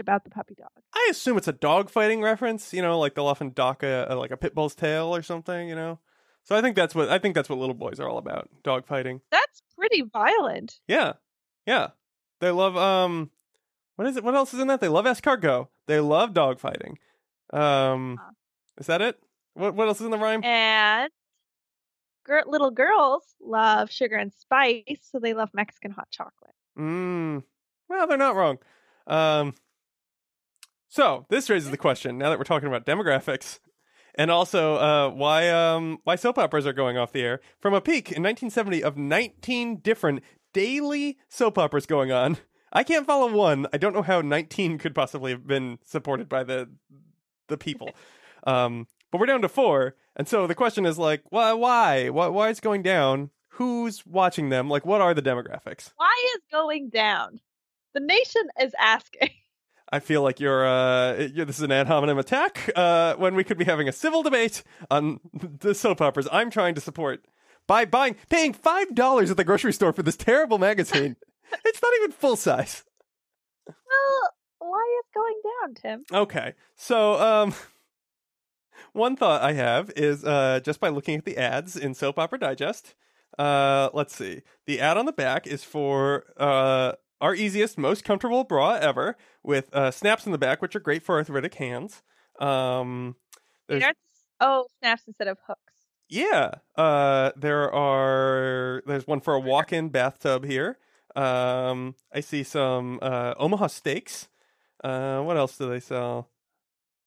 about 0.00 0.24
the 0.24 0.30
puppy 0.30 0.54
dog? 0.54 0.70
I 0.94 1.08
assume 1.10 1.36
it's 1.38 1.48
a 1.48 1.52
dog 1.52 1.90
fighting 1.90 2.20
reference. 2.20 2.72
You 2.74 2.82
know, 2.82 2.98
like 2.98 3.14
they'll 3.14 3.26
often 3.26 3.52
dock 3.54 3.82
a, 3.82 4.06
a 4.10 4.16
like 4.16 4.32
a 4.32 4.36
pit 4.36 4.54
bull's 4.54 4.74
tail 4.74 5.14
or 5.14 5.22
something. 5.22 5.68
You 5.68 5.74
know. 5.76 6.00
So 6.44 6.54
I 6.54 6.60
think 6.60 6.76
that's 6.76 6.94
what 6.94 7.08
I 7.08 7.18
think 7.18 7.34
that's 7.34 7.48
what 7.48 7.58
little 7.58 7.74
boys 7.74 7.98
are 8.00 8.08
all 8.08 8.18
about. 8.18 8.48
Dog 8.62 8.86
fighting. 8.86 9.20
That's 9.30 9.62
pretty 9.76 10.02
violent. 10.02 10.78
Yeah. 10.86 11.14
Yeah. 11.66 11.88
They 12.40 12.50
love 12.50 12.76
um 12.76 13.30
what 13.96 14.06
is 14.08 14.16
it? 14.16 14.24
What 14.24 14.34
else 14.34 14.52
is 14.52 14.60
in 14.60 14.68
that? 14.68 14.80
They 14.80 14.88
love 14.88 15.04
escargot. 15.06 15.68
They 15.86 16.00
love 16.00 16.34
dog 16.34 16.60
fighting. 16.60 16.98
Um 17.52 18.18
Huh. 18.22 18.30
is 18.78 18.86
that 18.86 19.00
it? 19.00 19.18
What 19.54 19.74
what 19.74 19.88
else 19.88 20.00
is 20.00 20.04
in 20.04 20.10
the 20.10 20.18
rhyme? 20.18 20.44
And 20.44 21.10
gir- 22.26 22.44
little 22.46 22.70
girls 22.70 23.22
love 23.40 23.90
sugar 23.90 24.16
and 24.16 24.32
spice, 24.32 25.00
so 25.10 25.18
they 25.18 25.32
love 25.34 25.50
Mexican 25.54 25.92
hot 25.92 26.08
chocolate. 26.10 26.54
Mm. 26.78 27.42
Well, 27.88 28.06
they're 28.06 28.18
not 28.18 28.36
wrong. 28.36 28.58
Um 29.06 29.54
So, 30.88 31.24
this 31.30 31.48
raises 31.48 31.70
the 31.70 31.76
question 31.78 32.18
now 32.18 32.28
that 32.30 32.38
we're 32.38 32.44
talking 32.44 32.68
about 32.68 32.84
demographics 32.86 33.60
and 34.16 34.30
also 34.30 34.76
uh 34.76 35.10
why 35.10 35.48
um 35.50 35.98
why 36.04 36.16
soap 36.16 36.38
operas 36.38 36.66
are 36.66 36.72
going 36.72 36.96
off 36.96 37.12
the 37.12 37.22
air 37.22 37.40
from 37.60 37.74
a 37.74 37.80
peak 37.80 38.12
in 38.12 38.22
1970 38.22 38.82
of 38.82 38.96
19 38.96 39.76
different 39.76 40.22
daily 40.52 41.18
soap 41.28 41.58
operas 41.58 41.86
going 41.86 42.12
on. 42.12 42.38
I 42.72 42.82
can't 42.82 43.06
follow 43.06 43.32
one. 43.32 43.66
I 43.72 43.78
don't 43.78 43.92
know 43.92 44.02
how 44.02 44.20
19 44.20 44.78
could 44.78 44.94
possibly 44.94 45.32
have 45.32 45.46
been 45.46 45.78
supported 45.84 46.28
by 46.28 46.44
the 46.44 46.70
the 47.48 47.58
people. 47.58 47.90
Um 48.46 48.88
but 49.10 49.20
we're 49.20 49.26
down 49.26 49.40
to 49.40 49.48
4. 49.48 49.94
And 50.16 50.28
so 50.28 50.46
the 50.46 50.54
question 50.54 50.84
is 50.84 50.98
like 50.98 51.22
why 51.30 51.54
why 51.54 52.10
why 52.10 52.26
why 52.26 52.50
is 52.50 52.60
going 52.60 52.82
down? 52.82 53.30
Who's 53.52 54.04
watching 54.04 54.50
them? 54.50 54.68
Like 54.68 54.84
what 54.84 55.00
are 55.00 55.14
the 55.14 55.22
demographics? 55.22 55.92
Why 55.96 56.14
is 56.36 56.42
going 56.52 56.90
down? 56.90 57.40
The 57.94 58.00
nation 58.00 58.42
is 58.60 58.74
asking. 58.78 59.30
I 59.94 60.00
feel 60.00 60.22
like 60.22 60.40
you're 60.40 60.66
uh 60.66 61.28
you're, 61.32 61.44
this 61.44 61.58
is 61.58 61.62
an 61.62 61.70
ad 61.70 61.86
hominem 61.86 62.18
attack 62.18 62.68
uh 62.74 63.14
when 63.14 63.36
we 63.36 63.44
could 63.44 63.56
be 63.56 63.64
having 63.64 63.88
a 63.88 63.92
civil 63.92 64.24
debate 64.24 64.64
on 64.90 65.20
the 65.60 65.72
soap 65.72 66.00
operas 66.00 66.26
I'm 66.32 66.50
trying 66.50 66.74
to 66.74 66.80
support 66.80 67.24
by 67.68 67.84
buying 67.84 68.16
paying 68.28 68.54
five 68.54 68.92
dollars 68.96 69.30
at 69.30 69.36
the 69.36 69.44
grocery 69.44 69.72
store 69.72 69.92
for 69.92 70.02
this 70.02 70.16
terrible 70.16 70.58
magazine. 70.58 71.14
it's 71.64 71.80
not 71.80 71.92
even 72.00 72.10
full 72.10 72.34
size. 72.34 72.82
Well, 73.68 74.30
why 74.58 75.00
is 75.00 75.10
going 75.14 75.40
down, 75.62 75.74
Tim? 75.74 76.04
Okay. 76.12 76.54
So 76.74 77.14
um 77.20 77.54
one 78.94 79.14
thought 79.14 79.42
I 79.42 79.52
have 79.52 79.92
is 79.94 80.24
uh 80.24 80.58
just 80.64 80.80
by 80.80 80.88
looking 80.88 81.18
at 81.18 81.24
the 81.24 81.36
ads 81.36 81.76
in 81.76 81.94
Soap 81.94 82.18
Opera 82.18 82.40
Digest. 82.40 82.96
Uh 83.38 83.90
let's 83.94 84.16
see. 84.16 84.42
The 84.66 84.80
ad 84.80 84.96
on 84.96 85.06
the 85.06 85.12
back 85.12 85.46
is 85.46 85.62
for 85.62 86.24
uh 86.36 86.94
our 87.24 87.34
easiest, 87.34 87.78
most 87.78 88.04
comfortable 88.04 88.44
bra 88.44 88.74
ever 88.74 89.16
with 89.42 89.68
uh 89.74 89.90
snaps 89.90 90.26
in 90.26 90.32
the 90.32 90.38
back 90.38 90.60
which 90.62 90.76
are 90.76 90.80
great 90.80 91.02
for 91.02 91.16
arthritic 91.16 91.54
hands. 91.54 92.02
Um 92.38 93.16
You 93.68 93.78
there's- 93.78 93.82
know, 93.82 93.88
it's- 93.90 94.24
oh, 94.40 94.66
snaps 94.80 95.02
instead 95.06 95.28
of 95.28 95.38
hooks. 95.46 95.72
yeah. 96.08 96.52
Uh 96.76 97.32
there 97.36 97.72
are 97.72 98.82
there's 98.86 99.06
one 99.06 99.20
for 99.20 99.34
a 99.34 99.40
walk-in 99.40 99.88
bathtub 99.88 100.44
here. 100.44 100.78
Um 101.16 101.94
I 102.12 102.20
see 102.20 102.42
some 102.42 102.98
uh 103.02 103.34
Omaha 103.38 103.68
steaks. 103.68 104.28
Uh 104.82 105.20
what 105.22 105.36
else 105.36 105.56
do 105.56 105.68
they 105.68 105.80
sell? 105.80 106.28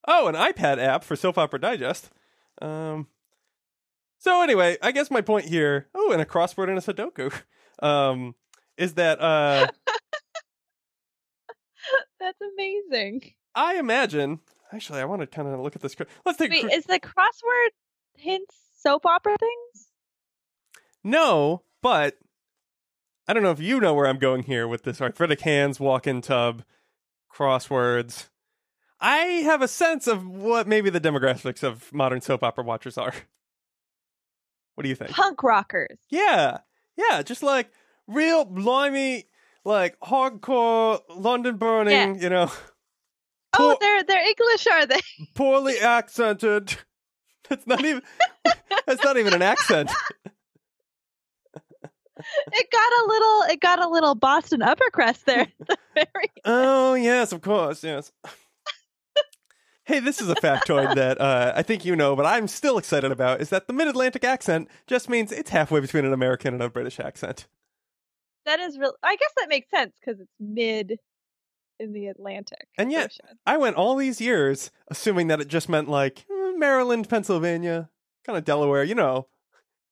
Oh, 0.06 0.26
an 0.28 0.34
iPad 0.34 0.78
app 0.78 1.04
for 1.04 1.16
Soap 1.16 1.38
Opera 1.38 1.60
Digest. 1.60 2.10
Um 2.62 3.06
So 4.18 4.42
anyway, 4.42 4.78
I 4.82 4.90
guess 4.92 5.10
my 5.12 5.20
point 5.20 5.44
here, 5.46 5.86
oh, 5.94 6.10
and 6.12 6.20
a 6.20 6.24
crossword 6.24 6.68
and 6.70 6.78
a 6.78 6.80
sudoku. 6.80 7.32
Um 7.80 8.34
is 8.76 8.94
that 8.94 9.20
uh 9.20 9.68
That's 12.20 12.38
amazing. 12.40 13.34
I 13.54 13.76
imagine 13.76 14.40
actually 14.72 15.00
I 15.00 15.04
want 15.04 15.20
to 15.20 15.26
kind 15.26 15.48
of 15.48 15.60
look 15.60 15.76
at 15.76 15.82
this 15.82 15.96
Let's 16.24 16.38
take 16.38 16.50
Wait, 16.50 16.64
cr- 16.64 16.70
is 16.72 16.84
the 16.84 17.00
crossword 17.00 17.70
hints 18.16 18.54
soap 18.80 19.06
opera 19.06 19.36
things? 19.38 19.88
No, 21.04 21.62
but 21.82 22.18
I 23.26 23.32
don't 23.32 23.42
know 23.42 23.50
if 23.50 23.60
you 23.60 23.80
know 23.80 23.94
where 23.94 24.06
I'm 24.06 24.18
going 24.18 24.42
here 24.44 24.66
with 24.66 24.84
this 24.84 25.00
arthritic 25.00 25.40
hands, 25.40 25.78
walk-in 25.78 26.20
tub, 26.20 26.64
crosswords. 27.32 28.28
I 29.00 29.18
have 29.44 29.62
a 29.62 29.68
sense 29.68 30.06
of 30.06 30.26
what 30.26 30.66
maybe 30.66 30.90
the 30.90 31.00
demographics 31.00 31.62
of 31.62 31.92
modern 31.92 32.20
soap 32.20 32.42
opera 32.42 32.64
watchers 32.64 32.98
are. 32.98 33.14
What 34.74 34.82
do 34.82 34.88
you 34.88 34.94
think? 34.94 35.10
Punk 35.10 35.42
rockers. 35.42 35.98
Yeah, 36.08 36.58
yeah, 36.96 37.22
just 37.22 37.42
like 37.42 37.68
real 38.06 38.44
blimey, 38.44 39.26
like 39.68 39.98
hardcore 40.00 41.00
London 41.14 41.56
burning. 41.56 42.20
You 42.20 42.30
know, 42.30 42.50
Oh, 43.54 43.58
Poor- 43.58 43.76
they're 43.80 44.02
they're 44.04 44.26
English, 44.26 44.66
are 44.66 44.86
they? 44.86 45.00
poorly 45.34 45.78
accented. 45.78 46.76
That's 47.48 47.66
not 47.66 47.82
even. 47.84 48.02
that's 48.86 49.02
not 49.02 49.16
even 49.16 49.32
an 49.32 49.40
accent. 49.40 49.90
It 52.52 52.70
got 52.70 52.92
a 52.92 53.04
little 53.08 53.42
it 53.52 53.60
got 53.60 53.78
a 53.82 53.88
little 53.88 54.14
Boston 54.14 54.60
upper 54.60 54.90
crust 54.90 55.24
there. 55.24 55.46
the 55.66 55.76
Very 55.94 56.30
Oh 56.44 56.92
yes, 56.94 57.32
of 57.32 57.40
course, 57.40 57.82
yes. 57.82 58.12
hey, 59.84 60.00
this 60.00 60.20
is 60.20 60.28
a 60.28 60.34
factoid 60.34 60.94
that 60.96 61.18
uh, 61.20 61.52
I 61.56 61.62
think 61.62 61.84
you 61.86 61.96
know, 61.96 62.14
but 62.16 62.26
I'm 62.26 62.48
still 62.48 62.76
excited 62.76 63.10
about. 63.12 63.40
Is 63.40 63.48
that 63.50 63.66
the 63.66 63.72
Mid-Atlantic 63.72 64.24
accent 64.24 64.68
just 64.86 65.08
means 65.08 65.32
it's 65.32 65.48
halfway 65.50 65.80
between 65.80 66.04
an 66.04 66.12
American 66.12 66.52
and 66.52 66.62
a 66.62 66.68
British 66.68 67.00
accent? 67.00 67.46
That 68.48 68.60
is 68.60 68.78
real. 68.78 68.94
I 69.02 69.16
guess 69.16 69.32
that 69.38 69.48
makes 69.48 69.70
sense 69.70 69.92
because 70.00 70.20
it's 70.20 70.32
mid 70.40 70.98
in 71.78 71.92
the 71.92 72.08
Atlantic. 72.08 72.66
And 72.76 72.90
yet- 72.90 73.12
Ocean. 73.22 73.38
I 73.46 73.56
went 73.56 73.76
all 73.76 73.94
these 73.96 74.20
years 74.20 74.70
assuming 74.88 75.28
that 75.28 75.40
it 75.40 75.48
just 75.48 75.68
meant 75.68 75.88
like 75.88 76.24
eh, 76.30 76.52
Maryland, 76.56 77.08
Pennsylvania, 77.08 77.88
kind 78.26 78.36
of 78.36 78.44
Delaware, 78.44 78.82
you 78.84 78.94
know. 78.94 79.28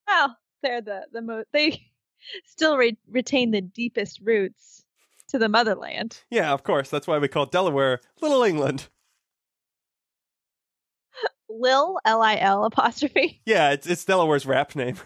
well, 0.09 0.37
they're 0.63 0.83
the 0.83 1.07
the 1.13 1.23
most 1.23 1.47
they 1.53 1.81
still 2.47 2.77
re- 2.77 2.99
retain 3.11 3.51
the 3.53 3.61
deepest 3.61 4.21
roots 4.21 4.85
to 5.29 5.39
the 5.39 5.49
motherland. 5.49 6.21
Yeah, 6.31 6.53
of 6.53 6.65
course. 6.65 6.91
That's 6.91 7.07
why 7.07 7.19
we 7.19 7.29
call 7.29 7.47
Delaware 7.47 8.01
Little 8.21 8.43
England. 8.43 8.89
Lil 11.49 11.99
L 12.05 12.23
I 12.23 12.37
L 12.39 12.65
apostrophe 12.65 13.41
Yeah, 13.47 13.71
it's 13.71 13.87
it's 13.87 14.05
Delaware's 14.05 14.47
rap 14.47 14.75
name. 14.75 14.97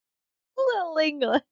Little 0.56 0.96
England. 0.98 1.42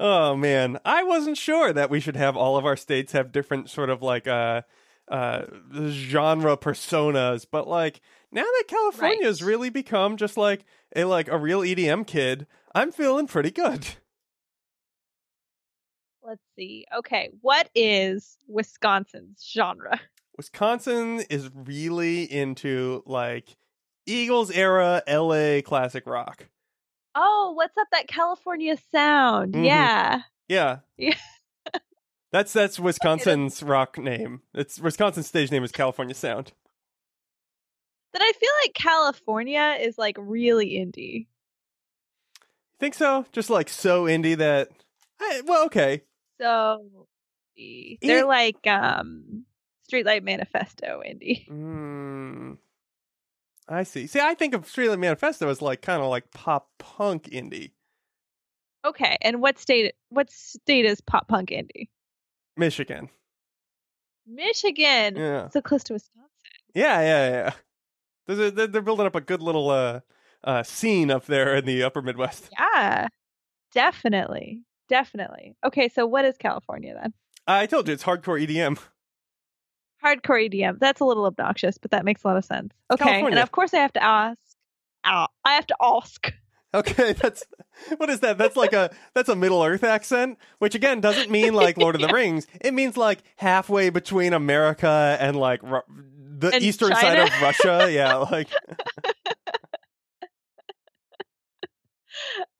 Oh 0.00 0.34
man, 0.36 0.78
I 0.84 1.02
wasn't 1.04 1.36
sure 1.38 1.72
that 1.72 1.90
we 1.90 2.00
should 2.00 2.16
have 2.16 2.36
all 2.36 2.56
of 2.56 2.64
our 2.66 2.76
states 2.76 3.12
have 3.12 3.30
different 3.32 3.70
sort 3.70 3.90
of 3.90 4.02
like 4.02 4.26
uh 4.26 4.62
uh 5.08 5.42
genre 5.88 6.56
personas, 6.56 7.46
but 7.50 7.68
like 7.68 8.00
now 8.30 8.42
that 8.42 8.64
California's 8.68 9.42
Right. 9.42 9.48
really 9.48 9.70
become 9.70 10.16
just 10.16 10.36
like 10.36 10.64
a 10.96 11.04
like 11.04 11.28
a 11.28 11.38
real 11.38 11.60
EDM 11.60 12.06
kid, 12.06 12.46
I'm 12.74 12.90
feeling 12.92 13.26
pretty 13.26 13.50
good. 13.50 13.86
Let's 16.22 16.42
see. 16.56 16.86
Okay, 16.96 17.30
what 17.40 17.68
is 17.74 18.38
Wisconsin's 18.46 19.44
genre? 19.52 20.00
Wisconsin 20.36 21.20
is 21.28 21.50
really 21.54 22.22
into 22.24 23.02
like 23.06 23.56
Eagles 24.06 24.50
era 24.50 25.02
LA 25.06 25.60
classic 25.62 26.06
rock. 26.06 26.48
Oh, 27.14 27.52
what's 27.54 27.76
up 27.76 27.88
that 27.92 28.08
California 28.08 28.76
sound? 28.90 29.54
Mhm. 29.54 29.66
Yeah. 29.66 30.22
Yeah. 30.48 30.78
Yeah. 30.96 31.14
That's 32.30 32.52
that's 32.52 32.78
Wisconsin's 32.80 33.62
rock 33.62 33.98
name. 33.98 34.40
It's 34.54 34.78
Wisconsin's 34.80 35.26
stage 35.26 35.50
name 35.50 35.64
is 35.64 35.72
California 35.72 36.14
Sound. 36.14 36.52
That 38.14 38.22
I 38.22 38.32
feel 38.32 38.50
like 38.64 38.74
California 38.74 39.76
is 39.80 39.98
like 39.98 40.16
really 40.18 40.70
indie. 40.72 41.26
You 42.40 42.78
think 42.78 42.94
so? 42.94 43.26
Just 43.32 43.50
like 43.50 43.68
so 43.68 44.04
indie 44.04 44.36
that 44.36 44.70
I, 45.20 45.42
well, 45.46 45.64
okay. 45.66 46.02
So 46.40 47.06
they're 48.00 48.24
like 48.26 48.66
um 48.66 49.44
Streetlight 49.90 50.22
Manifesto 50.22 51.02
indie. 51.06 51.46
Mm, 51.48 52.56
I 53.68 53.84
see. 53.84 54.06
See, 54.06 54.20
I 54.20 54.34
think 54.34 54.54
of 54.54 54.66
Streetlight 54.66 54.98
Manifesto 54.98 55.48
as 55.48 55.62
like 55.62 55.82
kind 55.82 56.02
of 56.02 56.08
like 56.08 56.30
pop 56.32 56.68
punk 56.78 57.24
indie. 57.30 57.72
Okay, 58.84 59.16
and 59.22 59.40
what 59.40 59.58
state 59.58 59.94
what 60.08 60.30
state 60.30 60.84
is 60.84 61.00
pop 61.00 61.28
punk 61.28 61.50
indie? 61.50 61.88
Michigan. 62.56 63.08
Michigan. 64.26 65.16
Yeah. 65.16 65.48
So 65.50 65.60
close 65.60 65.84
to 65.84 65.94
Wisconsin. 65.94 66.30
Yeah, 66.74 67.00
yeah, 67.00 67.30
yeah. 67.30 67.50
There's 68.26 68.38
a, 68.38 68.50
they're 68.50 68.66
they're 68.66 68.82
building 68.82 69.06
up 69.06 69.14
a 69.14 69.20
good 69.20 69.42
little 69.42 69.70
uh, 69.70 70.00
uh, 70.44 70.62
scene 70.62 71.10
up 71.10 71.26
there 71.26 71.56
in 71.56 71.64
the 71.64 71.82
upper 71.82 72.02
Midwest. 72.02 72.48
Yeah, 72.52 73.08
definitely, 73.72 74.62
definitely. 74.88 75.54
Okay, 75.64 75.88
so 75.88 76.06
what 76.06 76.24
is 76.24 76.36
California 76.36 76.94
then? 77.00 77.12
I 77.46 77.66
told 77.66 77.88
you 77.88 77.94
it's 77.94 78.04
hardcore 78.04 78.44
EDM. 78.44 78.78
Hardcore 80.04 80.50
EDM. 80.50 80.78
That's 80.78 81.00
a 81.00 81.04
little 81.04 81.26
obnoxious, 81.26 81.78
but 81.78 81.90
that 81.92 82.04
makes 82.04 82.24
a 82.24 82.28
lot 82.28 82.36
of 82.36 82.44
sense. 82.44 82.72
Okay, 82.90 83.04
California. 83.04 83.38
and 83.38 83.42
of 83.42 83.52
course 83.52 83.72
I 83.74 83.78
have 83.78 83.92
to 83.94 84.02
ask. 84.02 84.38
I 85.04 85.26
have 85.44 85.66
to 85.68 85.76
ask. 85.80 86.32
Okay, 86.74 87.12
that's 87.12 87.44
what 87.98 88.08
is 88.08 88.20
that? 88.20 88.38
That's 88.38 88.56
like 88.56 88.72
a 88.72 88.90
that's 89.14 89.28
a 89.28 89.36
Middle 89.36 89.62
Earth 89.62 89.84
accent, 89.84 90.38
which 90.58 90.74
again 90.74 91.02
doesn't 91.02 91.30
mean 91.30 91.52
like 91.52 91.76
Lord 91.76 91.94
of 91.96 92.00
the 92.00 92.08
Rings. 92.14 92.46
It 92.62 92.72
means 92.72 92.96
like 92.96 93.18
halfway 93.36 93.90
between 93.90 94.32
America 94.32 95.18
and 95.20 95.36
like 95.36 95.62
Ru- 95.62 95.82
the 96.38 96.48
And 96.54 96.62
eastern 96.64 96.94
side 96.96 97.18
of 97.18 97.42
Russia. 97.42 97.88
Yeah, 97.92 98.14
like 98.16 98.48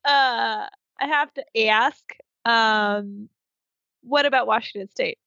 Uh, 0.05 0.67
I 0.99 1.07
have 1.07 1.33
to 1.33 1.43
ask. 1.67 2.03
Um, 2.45 3.29
what 4.03 4.25
about 4.25 4.47
Washington 4.47 4.89
State? 4.91 5.17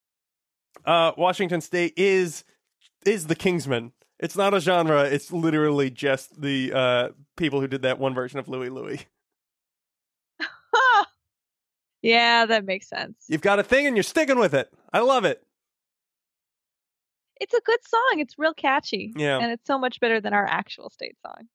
Uh, 0.87 1.13
Washington 1.17 1.61
State 1.61 1.95
is 1.97 2.45
is 3.05 3.27
the 3.27 3.37
Kingsmen. 3.37 3.93
It's 4.19 4.37
not 4.37 4.55
a 4.55 4.61
genre. 4.61 5.03
It's 5.05 5.31
literally 5.33 5.91
just 5.91 6.41
the 6.41 6.73
uh, 6.73 7.09
people 7.37 7.61
who 7.61 7.69
did 7.69 7.83
that 7.83 7.99
one 7.99 8.15
version 8.15 8.39
of 8.39 8.49
Louie 8.49 8.71
Louie. 8.71 9.01
yeah, 12.03 12.47
that 12.47 12.65
makes 12.65 12.89
sense. 12.89 13.17
You've 13.29 13.43
got 13.43 13.59
a 13.59 13.63
thing 13.63 13.87
and 13.87 13.97
you're 13.97 14.03
sticking 14.03 14.39
with 14.39 14.55
it. 14.55 14.73
I 14.93 15.01
love 15.01 15.25
it. 15.25 15.43
It's 17.39 17.53
a 17.53 17.61
good 17.61 17.81
song. 17.87 18.15
It's 18.19 18.39
real 18.39 18.55
catchy. 18.55 19.13
Yeah. 19.15 19.39
and 19.39 19.53
it's 19.53 19.67
so 19.67 19.79
much 19.79 20.01
better 20.01 20.21
than 20.21 20.33
our 20.33 20.47
actual 20.47 20.89
state 20.89 21.17
song. 21.21 21.49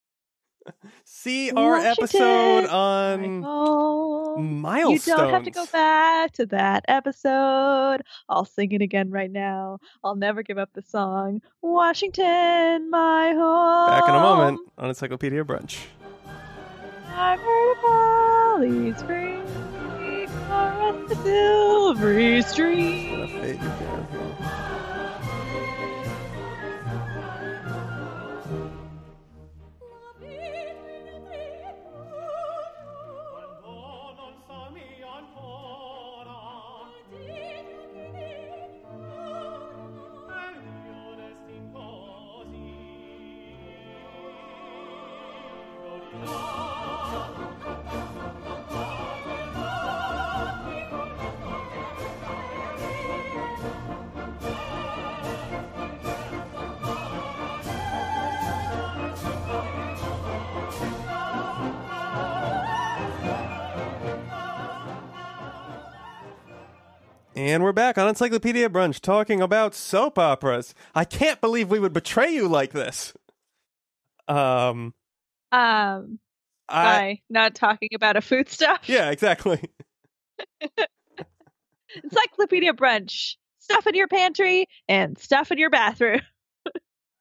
See 1.04 1.50
our 1.50 1.72
Washington, 1.72 2.04
episode 2.04 2.66
on 2.66 3.42
Oh. 3.44 4.36
You 4.38 4.98
don't 4.98 5.30
have 5.30 5.44
to 5.44 5.50
go 5.50 5.66
back 5.66 6.32
to 6.32 6.46
that 6.46 6.84
episode. 6.88 8.02
I'll 8.28 8.44
sing 8.44 8.72
it 8.72 8.82
again 8.82 9.10
right 9.10 9.30
now. 9.30 9.78
I'll 10.02 10.16
never 10.16 10.42
give 10.42 10.58
up 10.58 10.70
the 10.72 10.82
song. 10.82 11.42
Washington, 11.60 12.90
my 12.90 13.32
home. 13.32 13.88
Back 13.88 14.08
in 14.08 14.14
a 14.14 14.20
moment 14.20 14.60
on 14.78 14.88
Encyclopedia 14.88 15.44
Brunch. 15.44 15.84
I've 17.14 17.40
heard 17.40 17.72
of 17.72 17.78
Holly's 17.80 19.02
free 19.02 19.38
across 20.24 21.08
the 21.08 21.14
silvery 21.16 22.42
Gonna 22.42 24.61
And 67.42 67.64
we're 67.64 67.72
back 67.72 67.98
on 67.98 68.06
Encyclopedia 68.06 68.68
Brunch 68.68 69.00
talking 69.00 69.40
about 69.40 69.74
soap 69.74 70.16
operas. 70.16 70.74
I 70.94 71.04
can't 71.04 71.40
believe 71.40 71.72
we 71.72 71.80
would 71.80 71.92
betray 71.92 72.30
you 72.32 72.46
like 72.46 72.70
this. 72.70 73.14
Um, 74.28 74.94
Um, 75.50 76.20
I 76.68 76.84
by 76.84 77.20
not 77.28 77.56
talking 77.56 77.88
about 77.96 78.16
a 78.16 78.20
food 78.20 78.48
stuff. 78.48 78.82
yeah, 78.88 79.10
exactly. 79.10 79.60
Encyclopedia 82.04 82.74
brunch. 82.74 83.34
Stuff 83.58 83.88
in 83.88 83.96
your 83.96 84.06
pantry 84.06 84.66
and 84.88 85.18
stuff 85.18 85.50
in 85.50 85.58
your 85.58 85.70
bathroom. 85.70 86.20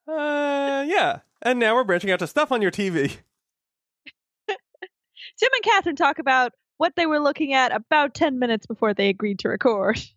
Uh, 0.07 0.83
yeah. 0.87 1.19
And 1.41 1.57
now 1.57 1.73
we're 1.75 1.83
branching 1.85 2.11
out 2.11 2.19
to 2.19 2.27
stuff 2.27 2.51
on 2.51 2.61
your 2.61 2.71
TV. 2.71 3.07
Tim 4.47 4.57
and 5.53 5.63
Catherine 5.63 5.95
talk 5.95 6.19
about 6.19 6.51
what 6.81 6.95
they 6.95 7.05
were 7.05 7.19
looking 7.19 7.53
at 7.53 7.71
about 7.71 8.15
10 8.15 8.39
minutes 8.39 8.65
before 8.65 8.91
they 8.91 9.09
agreed 9.09 9.37
to 9.39 9.49
record. 9.49 10.01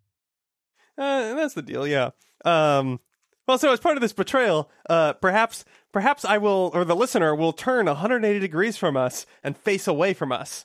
Uh, 0.97 1.35
that's 1.35 1.55
the 1.55 1.63
deal, 1.63 1.89
yeah. 1.89 2.11
Um, 2.45 3.01
well, 3.49 3.59
so 3.59 3.73
as 3.73 3.81
part 3.81 3.97
of 3.97 4.01
this 4.01 4.13
betrayal, 4.13 4.71
uh, 4.89 5.15
perhaps, 5.15 5.65
perhaps 5.93 6.25
I 6.25 6.39
will, 6.39 6.71
or 6.73 6.85
the 6.85 6.95
listener 6.95 7.35
will 7.35 7.53
turn 7.53 7.87
180 7.87 8.39
degrees 8.39 8.77
from 8.77 8.97
us 8.97 9.27
and 9.43 9.57
face 9.57 9.89
away 9.89 10.15
from 10.15 10.31
us, 10.31 10.65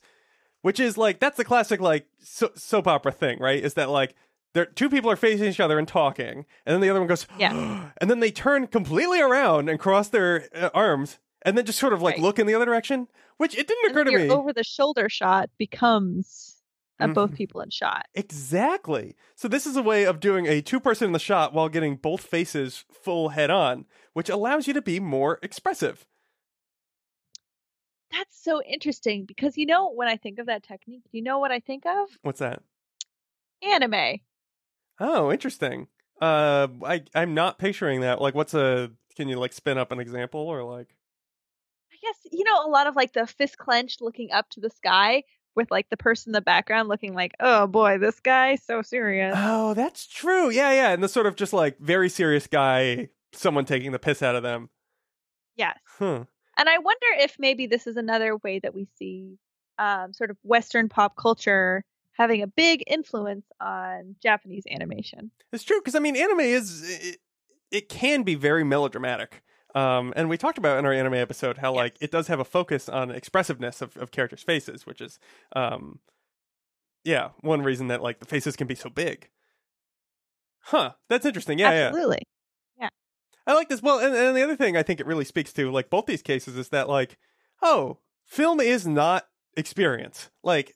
which 0.62 0.80
is 0.80 1.00
like 1.00 1.20
that's 1.20 1.38
the 1.38 1.44
classic 1.44 1.82
like 1.82 2.06
so- 2.20 2.52
soap 2.56 2.86
opera 2.86 3.12
thing, 3.12 3.40
right? 3.40 3.64
Is 3.64 3.74
that 3.74 3.90
like 3.90 4.14
there 4.54 4.68
two 4.68 4.88
people 4.88 5.10
are 5.10 5.16
facing 5.16 5.48
each 5.48 5.60
other 5.60 5.80
and 5.80 5.88
talking, 5.88 6.46
and 6.64 6.74
then 6.76 6.82
the 6.82 6.92
other 6.92 7.00
one 7.00 7.08
goes, 7.10 7.26
Yeah. 7.40 7.90
and 8.00 8.08
then 8.08 8.20
they 8.20 8.30
turn 8.30 8.68
completely 8.68 9.20
around 9.20 9.68
and 9.68 9.80
cross 9.80 10.10
their 10.10 10.48
uh, 10.54 10.70
arms, 10.76 11.18
and 11.44 11.58
then 11.58 11.66
just 11.66 11.80
sort 11.80 11.94
of 11.94 12.02
like 12.02 12.16
Right. 12.16 12.22
look 12.24 12.40
in 12.40 12.48
the 12.48 12.54
other 12.56 12.66
direction, 12.66 13.08
which 13.38 13.58
it 13.58 13.68
didn't 13.68 13.86
And 13.86 13.92
occur 13.92 14.04
to 14.06 14.12
your 14.12 14.20
me. 14.22 14.30
over 14.30 14.54
the 14.54 14.64
shoulder 14.64 15.10
shot 15.10 15.50
becomes 15.58 16.56
uh, 17.02 17.08
both 17.08 17.32
Mhm. 17.32 17.36
people 17.36 17.62
in 17.62 17.70
shot. 17.70 18.08
Exactly. 18.14 19.16
So 19.36 19.48
this 19.48 19.66
is 19.66 19.78
a 19.78 19.82
way 19.82 20.04
of 20.06 20.20
doing 20.20 20.48
a 20.48 20.62
two 20.62 20.82
person 20.82 21.06
in 21.08 21.12
the 21.14 21.20
shot 21.20 21.54
while 21.54 21.70
getting 21.70 21.96
both 21.96 22.22
faces 22.26 22.84
full 22.92 23.30
head 23.30 23.50
on, 23.50 23.86
which 24.12 24.28
allows 24.30 24.68
you 24.68 24.74
to 24.74 24.82
be 24.82 25.00
more 25.00 25.40
expressive. 25.42 26.06
That's 28.12 28.42
so 28.44 28.62
interesting 28.64 29.26
because 29.26 29.58
you 29.58 29.66
know 29.66 29.92
when 29.92 30.08
I 30.08 30.18
think 30.18 30.40
of 30.40 30.48
that 30.48 30.64
technique, 30.64 31.04
do 31.12 31.18
you 31.18 31.24
know 31.24 31.40
what 31.40 31.52
I 31.52 31.60
think 31.60 31.86
of? 31.86 32.10
What's 32.24 32.40
that? 32.40 32.64
Anime. 33.62 34.20
Oh, 35.00 35.32
interesting. 35.32 35.88
Uh, 36.20 36.68
I 36.84 37.04
I'm 37.16 37.34
not 37.34 37.60
picturing 37.60 38.02
that. 38.02 38.20
Like, 38.20 38.36
what's 38.36 38.54
a? 38.54 38.92
Can 39.16 39.30
you 39.30 39.38
like 39.40 39.54
spin 39.54 39.78
up 39.78 39.92
an 39.92 40.00
example 40.00 40.42
or 40.42 40.64
like? 40.64 40.96
I 42.04 42.08
guess 42.08 42.18
you 42.32 42.44
know 42.44 42.66
a 42.66 42.70
lot 42.70 42.88
of 42.88 42.96
like 42.96 43.14
the 43.14 43.28
fist 43.28 43.58
clenched 43.58 44.02
looking 44.02 44.32
up 44.32 44.50
to 44.52 44.60
the 44.60 44.70
sky 44.70 45.24
with 45.56 45.70
like 45.72 45.90
the 45.90 45.98
person 45.98 46.30
in 46.30 46.34
the 46.34 46.42
background 46.42 46.88
looking 46.88 47.14
like, 47.14 47.34
"Oh 47.40 47.68
boy, 47.68 47.98
this 47.98 48.20
guy 48.20 48.56
so 48.56 48.82
serious." 48.82 49.36
Oh, 49.38 49.74
that's 49.74 50.08
true. 50.08 50.50
Yeah, 50.50 50.72
yeah. 50.72 50.92
And 50.92 51.04
the 51.04 51.10
sort 51.10 51.26
of 51.26 51.36
just 51.36 51.54
like 51.54 51.78
very 51.80 52.10
serious 52.10 52.48
guy, 52.48 53.10
someone 53.34 53.66
taking 53.66 53.92
the 53.92 54.00
piss 54.00 54.22
out 54.22 54.36
of 54.36 54.44
them. 54.44 54.70
yes. 55.56 55.78
Huh. 55.98 56.26
And 56.58 56.68
I 56.68 56.78
wonder 56.78 57.08
if 57.20 57.38
maybe 57.40 57.68
this 57.68 57.88
is 57.88 57.96
another 57.96 58.36
way 58.38 58.60
that 58.60 58.76
we 58.76 58.88
see 58.98 59.38
um, 59.78 60.12
sort 60.12 60.30
of 60.30 60.38
Western 60.44 60.90
pop 60.90 61.16
culture 61.16 61.86
having 62.12 62.42
a 62.42 62.48
big 62.48 62.84
influence 62.86 63.46
on 63.62 64.16
Japanese 64.22 64.66
animation. 64.70 65.32
It's 65.54 65.64
true 65.64 65.80
because 65.80 65.96
I 65.96 66.00
mean, 66.00 66.18
anime 66.18 66.42
is 66.42 66.84
it, 66.90 67.18
it 67.72 67.90
can 67.90 68.24
be 68.24 68.36
very 68.36 68.64
melodramatic. 68.64 69.42
Um, 69.76 70.14
and 70.16 70.30
we 70.30 70.38
talked 70.38 70.58
about 70.58 70.80
in 70.80 70.86
our 70.86 70.94
anime 70.94 71.14
episode 71.14 71.60
how 71.60 71.74
like 71.74 71.96
it 72.02 72.12
does 72.12 72.28
have 72.28 72.40
a 72.40 72.46
focus 72.46 72.90
on 72.90 73.12
expressiveness 73.12 73.82
of, 73.82 73.96
of 73.98 74.12
characters' 74.12 74.42
faces, 74.42 74.86
which 74.86 75.00
is, 75.00 75.20
um, 75.56 76.00
yeah, 77.04 77.30
one 77.42 77.62
reason 77.62 77.88
that 77.88 78.02
like 78.02 78.20
the 78.20 78.26
faces 78.26 78.56
can 78.56 78.68
be 78.68 78.76
so 78.76 78.90
big. 78.90 79.30
Huh, 80.62 80.94
that's 81.08 81.26
interesting. 81.26 81.60
Yeah, 81.60 81.72
yeah. 81.72 81.92
Yeah. 82.80 82.90
I 83.48 83.54
like 83.54 83.70
this. 83.70 83.82
Well, 83.82 84.00
and, 84.00 84.16
and 84.16 84.36
the 84.36 84.44
other 84.44 84.56
thing 84.56 84.76
I 84.76 84.84
think 84.84 85.00
it 85.00 85.06
really 85.08 85.26
speaks 85.26 85.54
to, 85.54 85.72
like 85.72 85.90
both 85.90 86.06
these 86.06 86.22
cases, 86.22 86.58
is 86.58 86.70
that 86.70 86.90
like, 86.90 87.18
oh, 87.62 88.00
film 88.26 88.60
is 88.60 88.86
not 88.86 89.28
experience. 89.56 90.30
Like 90.44 90.76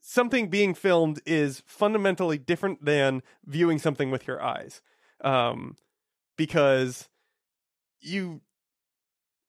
something 0.00 0.48
being 0.48 0.74
filmed 0.74 1.20
is 1.24 1.62
fundamentally 1.66 2.38
different 2.38 2.84
than 2.84 3.22
viewing 3.46 3.78
something 3.78 4.10
with 4.10 4.26
your 4.26 4.42
eyes, 4.42 4.82
um, 5.22 5.76
because 6.36 7.08
you 8.04 8.40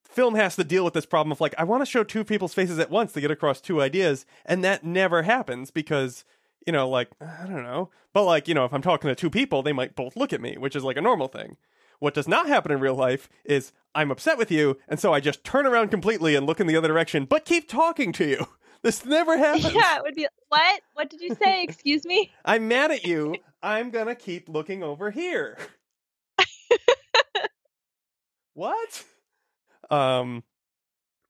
film 0.04 0.36
has 0.36 0.56
to 0.56 0.64
deal 0.64 0.86
with 0.86 0.94
this 0.94 1.06
problem 1.06 1.32
of 1.32 1.42
like 1.42 1.54
I 1.58 1.64
want 1.64 1.82
to 1.82 1.86
show 1.86 2.04
two 2.04 2.24
people's 2.24 2.54
faces 2.54 2.80
at 2.80 2.90
once 2.90 3.12
to 3.14 3.22
get 3.22 3.32
across 3.32 3.60
two 3.62 3.82
ideas, 3.82 4.26
and 4.46 4.64
that 4.64 4.84
never 4.84 5.24
happens 5.24 5.72
because 5.72 6.24
you 6.66 6.74
know, 6.74 6.90
like 6.90 7.10
I 7.22 7.46
don't 7.46 7.64
know, 7.64 7.90
but 8.14 8.24
like 8.24 8.48
you 8.48 8.54
know, 8.54 8.66
if 8.66 8.74
I'm 8.74 8.82
talking 8.82 9.10
to 9.10 9.16
two 9.16 9.30
people, 9.30 9.62
they 9.62 9.74
might 9.74 9.96
both 9.96 10.16
look 10.16 10.34
at 10.34 10.42
me, 10.42 10.58
which 10.58 10.76
is 10.76 10.84
like 10.84 10.98
a 10.98 11.02
normal 11.02 11.28
thing. 11.28 11.58
What 12.00 12.14
does 12.14 12.28
not 12.28 12.48
happen 12.48 12.72
in 12.72 12.80
real 12.80 12.96
life 12.96 13.30
is 13.46 13.72
I'm 13.94 14.12
upset 14.12 14.38
with 14.38 14.52
you, 14.52 14.78
and 14.88 15.00
so 15.00 15.14
I 15.14 15.20
just 15.20 15.44
turn 15.44 15.66
around 15.66 15.90
completely 15.90 16.36
and 16.36 16.46
look 16.46 16.60
in 16.60 16.68
the 16.68 16.76
other 16.76 16.88
direction, 16.88 17.26
but 17.26 17.46
keep 17.46 17.68
talking 17.70 18.12
to 18.14 18.26
you. 18.26 18.48
This 18.82 19.04
never 19.04 19.36
happens. 19.38 19.74
Yeah, 19.74 19.98
it 19.98 20.04
would 20.04 20.14
be 20.14 20.28
what? 20.50 20.82
What 20.94 21.10
did 21.10 21.20
you 21.20 21.34
say? 21.42 21.64
Excuse 21.64 22.06
me? 22.06 22.32
I'm 22.46 22.68
mad 22.68 22.92
at 22.92 23.04
you. 23.04 23.36
I'm 23.64 23.90
gonna 23.90 24.14
keep 24.14 24.48
looking 24.48 24.84
over 24.84 25.10
here. 25.10 25.58
What? 28.56 29.04
Um, 29.92 30.44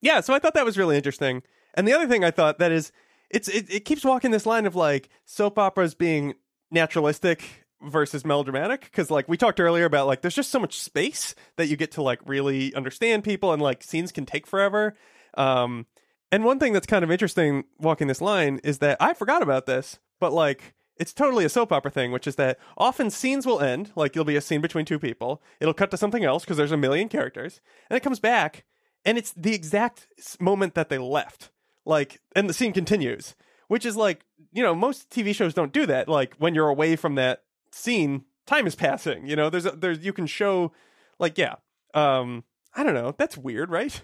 yeah. 0.01 0.21
So 0.21 0.33
I 0.33 0.39
thought 0.39 0.53
that 0.53 0.63
was 0.63 0.77
really 0.77 0.95
interesting. 0.95 1.43
And 1.73 1.85
the 1.88 1.93
other 1.93 2.07
thing 2.07 2.23
I 2.23 2.31
thought 2.31 2.59
that 2.59 2.71
is, 2.71 2.91
it's 3.29 3.49
it, 3.49 3.65
it 3.69 3.85
keeps 3.85 4.05
walking 4.05 4.31
this 4.31 4.45
line 4.45 4.65
of 4.65 4.75
like 4.75 5.09
soap 5.25 5.59
operas 5.59 5.93
being 5.93 6.35
naturalistic 6.71 7.65
versus 7.81 8.25
melodramatic 8.25 8.81
because 8.81 9.11
like 9.11 9.27
we 9.27 9.38
talked 9.38 9.59
earlier 9.59 9.85
about 9.85 10.07
like 10.07 10.21
there's 10.21 10.35
just 10.35 10.49
so 10.49 10.59
much 10.59 10.79
space 10.79 11.35
that 11.57 11.67
you 11.67 11.75
get 11.75 11.91
to 11.91 12.01
like 12.01 12.19
really 12.25 12.73
understand 12.73 13.23
people 13.23 13.51
and 13.51 13.61
like 13.61 13.83
scenes 13.83 14.11
can 14.11 14.25
take 14.25 14.47
forever. 14.47 14.95
Um, 15.35 15.85
and 16.31 16.43
one 16.43 16.59
thing 16.59 16.73
that's 16.73 16.88
kind 16.88 17.03
of 17.03 17.11
interesting 17.11 17.65
walking 17.79 18.07
this 18.07 18.21
line 18.21 18.59
is 18.63 18.79
that 18.79 18.97
I 18.99 19.13
forgot 19.13 19.41
about 19.41 19.65
this, 19.65 19.99
but 20.19 20.33
like 20.33 20.73
it's 20.97 21.13
totally 21.13 21.45
a 21.45 21.49
soap 21.49 21.71
opera 21.71 21.91
thing, 21.91 22.12
which 22.12 22.27
is 22.27 22.36
that 22.36 22.58
often 22.77 23.10
scenes 23.10 23.45
will 23.45 23.60
end, 23.60 23.91
like 23.95 24.13
there'll 24.13 24.25
be 24.25 24.36
a 24.36 24.41
scene 24.41 24.62
between 24.62 24.86
two 24.86 24.99
people, 24.99 25.41
it'll 25.60 25.73
cut 25.73 25.91
to 25.91 25.97
something 25.97 26.23
else 26.23 26.43
because 26.43 26.58
there's 26.58 26.71
a 26.71 26.77
million 26.77 27.10
characters, 27.10 27.60
and 27.89 27.97
it 27.97 28.03
comes 28.03 28.19
back, 28.19 28.63
and 29.03 29.17
it's 29.17 29.34
the 29.34 29.53
exact 29.53 30.08
moment 30.39 30.73
that 30.75 30.89
they 30.89 30.97
left, 30.97 31.51
like, 31.86 32.21
and 32.36 32.49
the 32.49 32.53
scene 32.53 32.73
continues, 32.73 33.36
which 33.67 33.86
is 33.86 33.95
like, 33.95 34.25
you 34.51 34.63
know, 34.63 34.73
most 34.73 35.10
TV 35.10 35.36
shows 35.36 35.53
don't 35.53 35.73
do 35.73 35.86
that. 35.86 36.08
Like 36.08 36.36
when 36.38 36.55
you're 36.55 36.69
away 36.69 36.95
from 36.95 37.15
that 37.15 37.43
scene, 37.71 38.23
time 38.45 38.67
is 38.67 38.75
passing. 38.75 39.27
You 39.27 39.36
know, 39.36 39.49
there's 39.49 39.65
a, 39.65 39.71
there's 39.71 40.05
you 40.05 40.13
can 40.13 40.27
show, 40.27 40.71
like, 41.19 41.38
yeah, 41.38 41.55
um, 41.93 42.43
I 42.73 42.84
don't 42.84 42.93
know, 42.93 43.13
that's 43.17 43.38
weird, 43.38 43.69
right? 43.69 44.01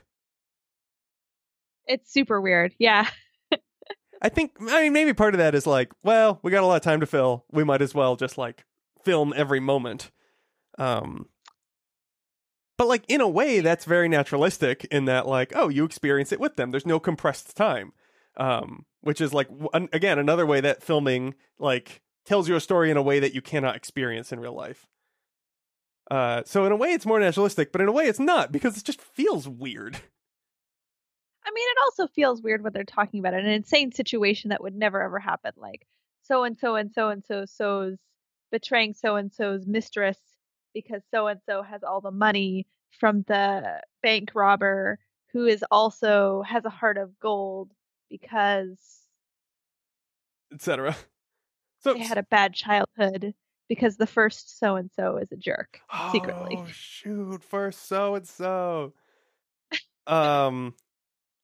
It's 1.85 2.11
super 2.11 2.39
weird. 2.39 2.73
Yeah. 2.77 3.07
I 4.21 4.29
think 4.29 4.51
I 4.61 4.83
mean 4.83 4.93
maybe 4.93 5.13
part 5.13 5.33
of 5.33 5.39
that 5.39 5.55
is 5.55 5.65
like, 5.65 5.91
well, 6.03 6.39
we 6.43 6.51
got 6.51 6.63
a 6.63 6.67
lot 6.67 6.75
of 6.75 6.81
time 6.83 6.99
to 6.99 7.05
fill. 7.07 7.45
We 7.51 7.63
might 7.63 7.81
as 7.81 7.95
well 7.95 8.15
just 8.15 8.37
like 8.37 8.65
film 9.03 9.33
every 9.35 9.59
moment. 9.59 10.11
Um 10.77 11.27
but 12.77 12.87
like 12.87 13.03
in 13.07 13.21
a 13.21 13.27
way 13.27 13.59
that's 13.59 13.85
very 13.85 14.07
naturalistic 14.07 14.85
in 14.85 15.05
that 15.05 15.27
like, 15.27 15.53
oh, 15.55 15.69
you 15.69 15.85
experience 15.85 16.31
it 16.31 16.39
with 16.39 16.55
them. 16.55 16.71
There's 16.71 16.85
no 16.85 16.99
compressed 16.99 17.55
time. 17.55 17.93
Um 18.37 18.85
which 19.01 19.19
is 19.21 19.33
like 19.33 19.49
an- 19.73 19.89
again 19.91 20.19
another 20.19 20.45
way 20.45 20.61
that 20.61 20.83
filming 20.83 21.33
like 21.57 22.01
tells 22.25 22.47
you 22.47 22.55
a 22.55 22.61
story 22.61 22.91
in 22.91 22.97
a 22.97 23.01
way 23.01 23.19
that 23.19 23.33
you 23.33 23.41
cannot 23.41 23.75
experience 23.75 24.31
in 24.31 24.39
real 24.39 24.55
life. 24.55 24.87
Uh 26.11 26.43
so 26.45 26.65
in 26.65 26.71
a 26.71 26.75
way 26.75 26.89
it's 26.93 27.07
more 27.07 27.19
naturalistic, 27.19 27.71
but 27.71 27.81
in 27.81 27.87
a 27.87 27.91
way 27.91 28.05
it's 28.05 28.19
not 28.19 28.51
because 28.51 28.77
it 28.77 28.83
just 28.83 29.01
feels 29.01 29.47
weird. 29.47 29.97
I 31.45 31.51
mean, 31.51 31.67
it 31.69 31.77
also 31.85 32.07
feels 32.07 32.41
weird 32.41 32.63
when 32.63 32.73
they're 32.73 32.83
talking 32.83 33.19
about 33.19 33.33
it, 33.33 33.43
an 33.43 33.51
insane 33.51 33.91
situation 33.91 34.49
that 34.49 34.61
would 34.61 34.75
never 34.75 35.01
ever 35.01 35.19
happen. 35.19 35.51
Like 35.57 35.87
so 36.21 36.43
and 36.43 36.57
so 36.57 36.75
and 36.75 36.91
so 36.93 37.09
and 37.09 37.23
so 37.25 37.45
so's 37.45 37.97
betraying 38.51 38.93
so 38.93 39.15
and 39.15 39.31
so's 39.31 39.65
mistress 39.65 40.19
because 40.73 41.01
so 41.11 41.27
and 41.27 41.39
so 41.45 41.61
has 41.63 41.83
all 41.83 42.01
the 42.01 42.11
money 42.11 42.67
from 42.99 43.23
the 43.27 43.81
bank 44.03 44.31
robber 44.35 44.99
who 45.33 45.45
is 45.45 45.63
also 45.71 46.41
has 46.43 46.65
a 46.65 46.69
heart 46.69 46.97
of 46.97 47.17
gold 47.19 47.71
because 48.09 48.77
Etc. 50.53 50.95
So 51.83 51.93
they 51.95 51.99
had 51.99 52.19
a 52.19 52.23
bad 52.23 52.53
childhood 52.53 53.33
because 53.67 53.97
the 53.97 54.05
first 54.05 54.59
so 54.59 54.75
and 54.75 54.91
so 54.95 55.17
is 55.17 55.31
a 55.31 55.35
jerk 55.35 55.79
secretly. 56.11 56.57
Oh 56.59 56.67
shoot, 56.71 57.43
first 57.43 57.87
so 57.87 58.13
and 58.13 58.27
so. 58.27 58.93
Um, 60.05 60.75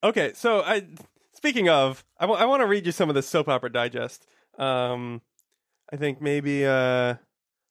okay, 0.04 0.32
so 0.34 0.62
I 0.62 0.88
speaking 1.34 1.70
of, 1.70 2.04
I 2.20 2.26
want 2.26 2.62
to 2.62 2.68
read 2.68 2.86
you 2.86 2.92
some 2.92 3.10
of 3.10 3.16
the 3.16 3.22
soap 3.22 3.48
opera 3.48 3.72
digest. 3.72 4.26
Um, 4.58 5.22
I 5.92 5.96
think 5.96 6.22
maybe 6.22 6.66
uh, 6.66 7.16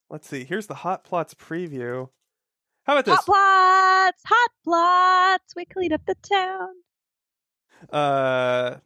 let's 0.08 0.28
see. 0.28 0.44
Here's 0.44 0.66
the 0.66 0.74
hot 0.74 1.04
plots 1.04 1.34
preview. 1.34 2.08
How 2.84 2.96
about 2.96 3.04
this? 3.04 3.16
Hot 3.16 3.26
plots, 3.26 4.22
hot 4.24 4.50
plots. 4.64 5.54
We 5.56 5.64
clean 5.64 5.92
up 5.92 6.02
the 6.06 6.14
town. 6.14 6.68
Uh, 7.92 8.76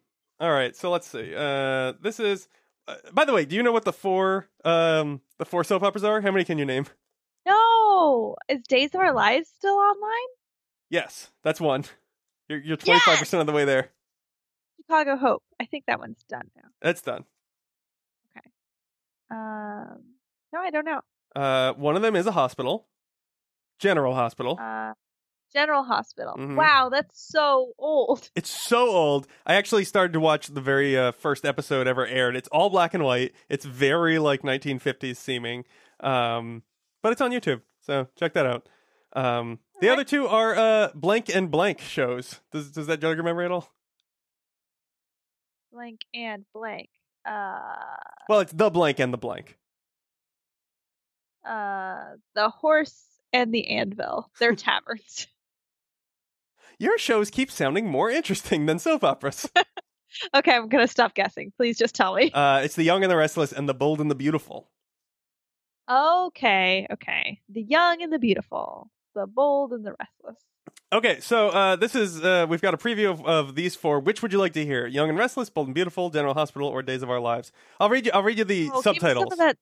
all 0.41 0.51
right. 0.51 0.75
So 0.75 0.91
let's 0.91 1.07
see. 1.07 1.35
Uh, 1.37 1.93
this 2.01 2.19
is. 2.19 2.49
Uh, 2.89 2.97
by 3.13 3.25
the 3.25 3.33
way, 3.33 3.45
do 3.45 3.55
you 3.55 3.63
know 3.63 3.73
what 3.73 3.85
the 3.85 3.93
four 3.93 4.49
um 4.65 5.21
the 5.39 5.45
four 5.45 5.63
soap 5.63 5.83
operas 5.83 6.03
are? 6.03 6.21
How 6.23 6.31
many 6.31 6.45
can 6.45 6.59
you 6.59 6.65
name? 6.65 6.87
No, 7.47 8.37
is 8.49 8.63
Days 8.67 8.95
of 8.95 9.01
Our 9.01 9.13
Lives 9.13 9.49
still 9.49 9.75
online? 9.75 10.29
Yes, 10.89 11.31
that's 11.43 11.61
one. 11.61 11.85
You're 12.51 12.59
you're 12.59 12.77
twenty 12.77 12.99
five 13.01 13.19
percent 13.21 13.41
of 13.41 13.47
the 13.47 13.53
way 13.53 13.65
there. 13.65 13.91
Chicago 14.83 15.17
Hope. 15.17 15.45
I 15.61 15.67
think 15.67 15.85
that 15.87 16.01
one's 16.01 16.25
done 16.29 16.51
now. 16.57 16.69
That's 16.83 17.01
done. 17.01 17.25
Okay. 18.37 18.51
Um, 19.31 20.03
no, 20.53 20.59
I 20.61 20.71
don't 20.73 20.85
know. 20.85 21.01
Uh, 21.37 21.75
one 21.75 21.95
of 21.95 22.03
them 22.03 22.17
is 22.17 22.27
a 22.27 22.33
hospital, 22.33 22.89
General 23.79 24.17
Hospital. 24.17 24.59
Uh, 24.61 24.95
General 25.53 25.85
Hospital. 25.85 26.35
Mhm. 26.37 26.57
Wow, 26.57 26.89
that's 26.91 27.23
so 27.23 27.73
old. 27.79 28.31
It's 28.35 28.51
so 28.51 28.89
old. 28.89 29.29
I 29.47 29.55
actually 29.55 29.85
started 29.85 30.13
to 30.15 30.21
watch 30.21 30.49
the 30.49 30.61
very 30.61 30.99
uh, 30.99 31.13
first 31.13 31.45
episode 31.45 31.87
ever 31.87 32.05
aired. 32.05 32.35
It's 32.35 32.49
all 32.49 32.69
black 32.69 32.95
and 32.95 33.05
white. 33.05 33.33
It's 33.49 33.65
very 33.65 34.19
like 34.19 34.43
1950s 34.43 35.17
seeming. 35.19 35.65
Um, 36.01 36.65
but 37.01 37.13
it's 37.13 37.21
on 37.21 37.31
YouTube, 37.31 37.61
so 37.81 38.09
check 38.17 38.33
that 38.35 38.47
out. 38.47 38.69
Um, 39.15 39.59
the 39.81 39.89
other 39.89 40.05
two 40.05 40.27
are 40.29 40.55
uh, 40.57 40.89
blank 40.95 41.29
and 41.35 41.51
blank 41.51 41.81
shows. 41.81 42.41
Does 42.53 42.71
does 42.71 42.87
that 42.87 43.01
jog 43.01 43.17
your 43.17 43.25
memory 43.25 43.45
at 43.47 43.51
all? 43.51 43.73
Blank 45.73 46.01
and 46.15 46.45
blank. 46.55 46.89
Uh, 47.29 47.61
Well, 48.29 48.41
it's 48.41 48.53
the 48.53 48.71
blank 48.71 48.99
and 48.99 49.13
the 49.13 49.19
blank. 49.19 49.57
uh, 51.45 52.17
the 52.35 52.49
horse 52.51 53.05
and 53.33 53.53
the 53.53 53.69
anvil. 53.69 54.31
They're 54.39 54.55
taverns. 54.55 55.27
Your 56.79 56.97
shows 56.99 57.31
keep 57.31 57.51
sounding 57.51 57.87
more 57.89 58.11
interesting 58.11 58.65
than 58.67 58.79
soap 58.79 59.05
operas. 59.05 59.49
okay, 60.35 60.53
I'm 60.55 60.69
gonna 60.69 60.89
stop 60.89 61.15
guessing. 61.15 61.53
Please 61.57 61.77
just 61.79 61.95
tell 61.95 62.15
me. 62.15 62.31
uh, 62.33 62.61
it's 62.65 62.75
the 62.75 62.85
Young 62.85 63.03
and 63.03 63.11
the 63.11 63.17
Restless 63.17 63.53
and 63.53 63.69
the 63.69 63.75
Bold 63.75 64.01
and 64.01 64.11
the 64.11 64.15
Beautiful. 64.15 64.71
Okay, 65.91 66.87
okay. 66.93 67.41
The 67.49 67.63
young 67.63 68.01
and 68.01 68.13
the 68.13 68.19
beautiful, 68.21 68.91
the 69.15 69.27
bold 69.27 69.73
and 69.73 69.85
the 69.85 69.95
restless. 69.99 70.43
Okay, 70.93 71.21
so 71.21 71.49
uh, 71.51 71.77
this 71.77 71.95
is 71.95 72.23
uh, 72.23 72.47
we've 72.49 72.61
got 72.61 72.75
a 72.75 72.77
preview 72.77 73.11
of, 73.11 73.25
of 73.25 73.55
these 73.55 73.77
four. 73.77 74.01
Which 74.01 74.23
would 74.23 74.33
you 74.33 74.39
like 74.39 74.53
to 74.55 74.65
hear? 74.65 74.87
Young 74.87 75.09
and 75.09 75.17
Restless, 75.19 75.49
Bold 75.51 75.69
and 75.69 75.75
Beautiful, 75.75 76.11
General 76.11 76.35
Hospital, 76.35 76.69
or 76.69 76.83
Days 76.83 77.03
of 77.03 77.11
Our 77.11 77.21
Lives? 77.21 77.53
I'll 77.79 77.89
read 77.89 78.07
you. 78.07 78.13
I'll 78.13 78.23
read 78.25 78.39
you 78.39 78.45
the 78.45 78.71
Oh, 78.73 78.75
give 78.75 78.75
me 78.75 78.83
some 78.83 78.95
subtitles. 78.95 79.37
that- 79.39 79.57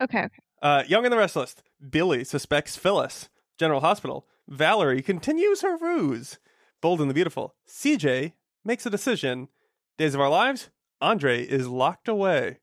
Okay, 0.00 0.18
okay. 0.20 0.38
Uh, 0.62 0.84
Young 0.86 1.04
and 1.04 1.12
the 1.12 1.18
Restless. 1.18 1.56
Billy 1.90 2.22
suspects 2.24 2.76
Phyllis. 2.76 3.28
General 3.58 3.80
Hospital. 3.80 4.26
Valerie 4.46 5.02
continues 5.02 5.62
her 5.62 5.76
ruse. 5.76 6.38
Bold 6.80 7.00
and 7.00 7.10
the 7.10 7.14
Beautiful. 7.14 7.54
CJ 7.68 8.32
makes 8.64 8.86
a 8.86 8.90
decision. 8.90 9.48
Days 9.98 10.14
of 10.14 10.20
Our 10.20 10.28
Lives. 10.30 10.70
Andre 11.00 11.42
is 11.44 11.66
locked 11.68 12.06
away. 12.08 12.58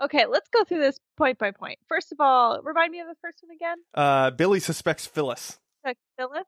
Okay, 0.00 0.26
let's 0.26 0.48
go 0.50 0.64
through 0.64 0.78
this 0.80 0.98
point 1.16 1.38
by 1.38 1.50
point. 1.50 1.78
First 1.88 2.12
of 2.12 2.20
all, 2.20 2.60
remind 2.62 2.92
me 2.92 3.00
of 3.00 3.08
the 3.08 3.16
first 3.20 3.38
one 3.42 3.54
again. 3.56 3.78
Uh, 3.94 4.30
Billy 4.30 4.60
suspects 4.60 5.06
Phyllis. 5.06 5.58
Check 5.84 5.96
Phyllis. 6.16 6.44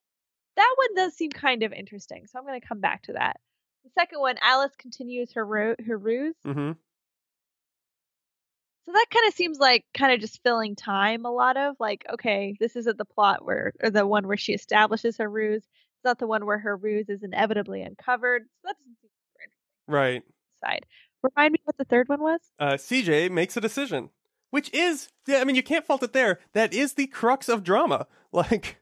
That 0.56 0.74
one 0.76 0.94
does 0.94 1.14
seem 1.16 1.30
kind 1.30 1.62
of 1.62 1.72
interesting, 1.72 2.26
so 2.26 2.38
I'm 2.38 2.44
going 2.46 2.60
to 2.60 2.66
come 2.66 2.80
back 2.80 3.02
to 3.04 3.14
that. 3.14 3.36
The 3.84 3.90
second 3.98 4.20
one, 4.20 4.36
Alice 4.42 4.74
continues 4.78 5.32
her 5.32 5.44
ru- 5.44 5.76
her 5.86 5.96
ruse. 5.98 6.34
Mm-hmm. 6.46 6.72
So 8.86 8.92
that 8.92 9.06
kind 9.12 9.28
of 9.28 9.34
seems 9.34 9.58
like 9.58 9.84
kind 9.94 10.12
of 10.12 10.20
just 10.20 10.42
filling 10.42 10.74
time. 10.76 11.24
A 11.24 11.30
lot 11.30 11.56
of 11.56 11.76
like, 11.78 12.04
okay, 12.12 12.56
this 12.60 12.76
isn't 12.76 12.98
the 12.98 13.04
plot 13.04 13.44
where 13.44 13.72
or 13.82 13.90
the 13.90 14.06
one 14.06 14.26
where 14.26 14.36
she 14.36 14.52
establishes 14.52 15.16
her 15.18 15.28
ruse. 15.28 15.62
It's 15.62 16.04
not 16.04 16.18
the 16.18 16.26
one 16.26 16.44
where 16.46 16.58
her 16.58 16.76
ruse 16.76 17.08
is 17.08 17.22
inevitably 17.22 17.82
uncovered. 17.82 18.42
So 18.42 18.68
that 18.68 18.76
doesn't 18.76 18.96
seem 19.00 19.10
super 19.22 19.42
interesting 19.44 19.94
Right. 19.94 20.22
side. 20.64 20.86
Remind 21.22 21.52
me 21.52 21.60
what 21.64 21.76
the 21.76 21.84
third 21.84 22.08
one 22.08 22.20
was. 22.20 22.40
Uh, 22.58 22.72
CJ 22.74 23.30
makes 23.30 23.56
a 23.56 23.60
decision, 23.60 24.10
which 24.50 24.72
is, 24.72 25.08
yeah, 25.26 25.38
I 25.38 25.44
mean, 25.44 25.56
you 25.56 25.62
can't 25.62 25.84
fault 25.84 26.02
it 26.02 26.12
there. 26.12 26.38
That 26.54 26.72
is 26.72 26.94
the 26.94 27.06
crux 27.06 27.48
of 27.48 27.62
drama. 27.64 28.06
Like, 28.32 28.76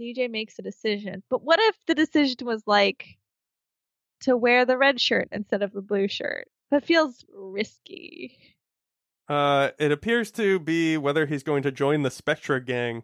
CJ 0.00 0.30
makes 0.30 0.58
a 0.58 0.62
decision. 0.62 1.22
But 1.28 1.42
what 1.42 1.58
if 1.60 1.76
the 1.86 1.94
decision 1.94 2.46
was 2.46 2.62
like 2.66 3.18
to 4.20 4.36
wear 4.36 4.64
the 4.64 4.78
red 4.78 5.00
shirt 5.00 5.28
instead 5.32 5.62
of 5.62 5.72
the 5.72 5.82
blue 5.82 6.06
shirt? 6.08 6.48
That 6.70 6.84
feels 6.84 7.24
risky. 7.34 8.38
uh, 9.28 9.70
it 9.78 9.92
appears 9.92 10.30
to 10.32 10.58
be 10.58 10.96
whether 10.96 11.26
he's 11.26 11.42
going 11.42 11.62
to 11.64 11.72
join 11.72 12.02
the 12.02 12.10
Spectra 12.10 12.64
gang. 12.64 13.02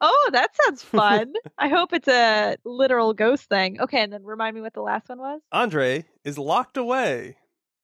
Oh, 0.00 0.30
that 0.32 0.50
sounds 0.64 0.82
fun. 0.84 1.32
I 1.58 1.68
hope 1.68 1.92
it's 1.92 2.08
a 2.08 2.56
literal 2.64 3.14
ghost 3.14 3.48
thing. 3.48 3.80
Okay, 3.80 4.02
and 4.02 4.12
then 4.12 4.24
remind 4.24 4.54
me 4.54 4.62
what 4.62 4.74
the 4.74 4.82
last 4.82 5.08
one 5.08 5.18
was. 5.18 5.40
Andre 5.52 6.04
is 6.24 6.38
locked 6.38 6.76
away. 6.76 7.36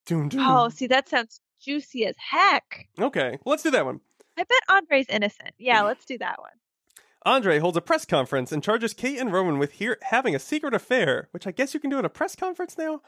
Doom, 0.06 0.28
doom. 0.28 0.40
Oh, 0.42 0.68
see, 0.68 0.86
that 0.88 1.08
sounds 1.08 1.40
juicy 1.60 2.06
as 2.06 2.16
heck. 2.18 2.88
Okay, 2.98 3.38
let's 3.44 3.62
do 3.62 3.70
that 3.70 3.86
one. 3.86 4.00
I 4.38 4.44
bet 4.44 4.58
Andre's 4.68 5.06
innocent. 5.08 5.52
Yeah, 5.58 5.82
let's 5.84 6.04
do 6.04 6.18
that 6.18 6.38
one. 6.40 6.50
Andre 7.24 7.60
holds 7.60 7.76
a 7.76 7.80
press 7.80 8.04
conference 8.04 8.50
and 8.50 8.64
charges 8.64 8.94
Kate 8.94 9.18
and 9.18 9.32
Roman 9.32 9.58
with 9.58 9.72
here 9.74 9.96
having 10.02 10.34
a 10.34 10.40
secret 10.40 10.74
affair, 10.74 11.28
which 11.30 11.46
I 11.46 11.52
guess 11.52 11.72
you 11.72 11.78
can 11.78 11.88
do 11.90 11.98
at 11.98 12.04
a 12.04 12.08
press 12.08 12.34
conference 12.34 12.76
now. 12.76 13.00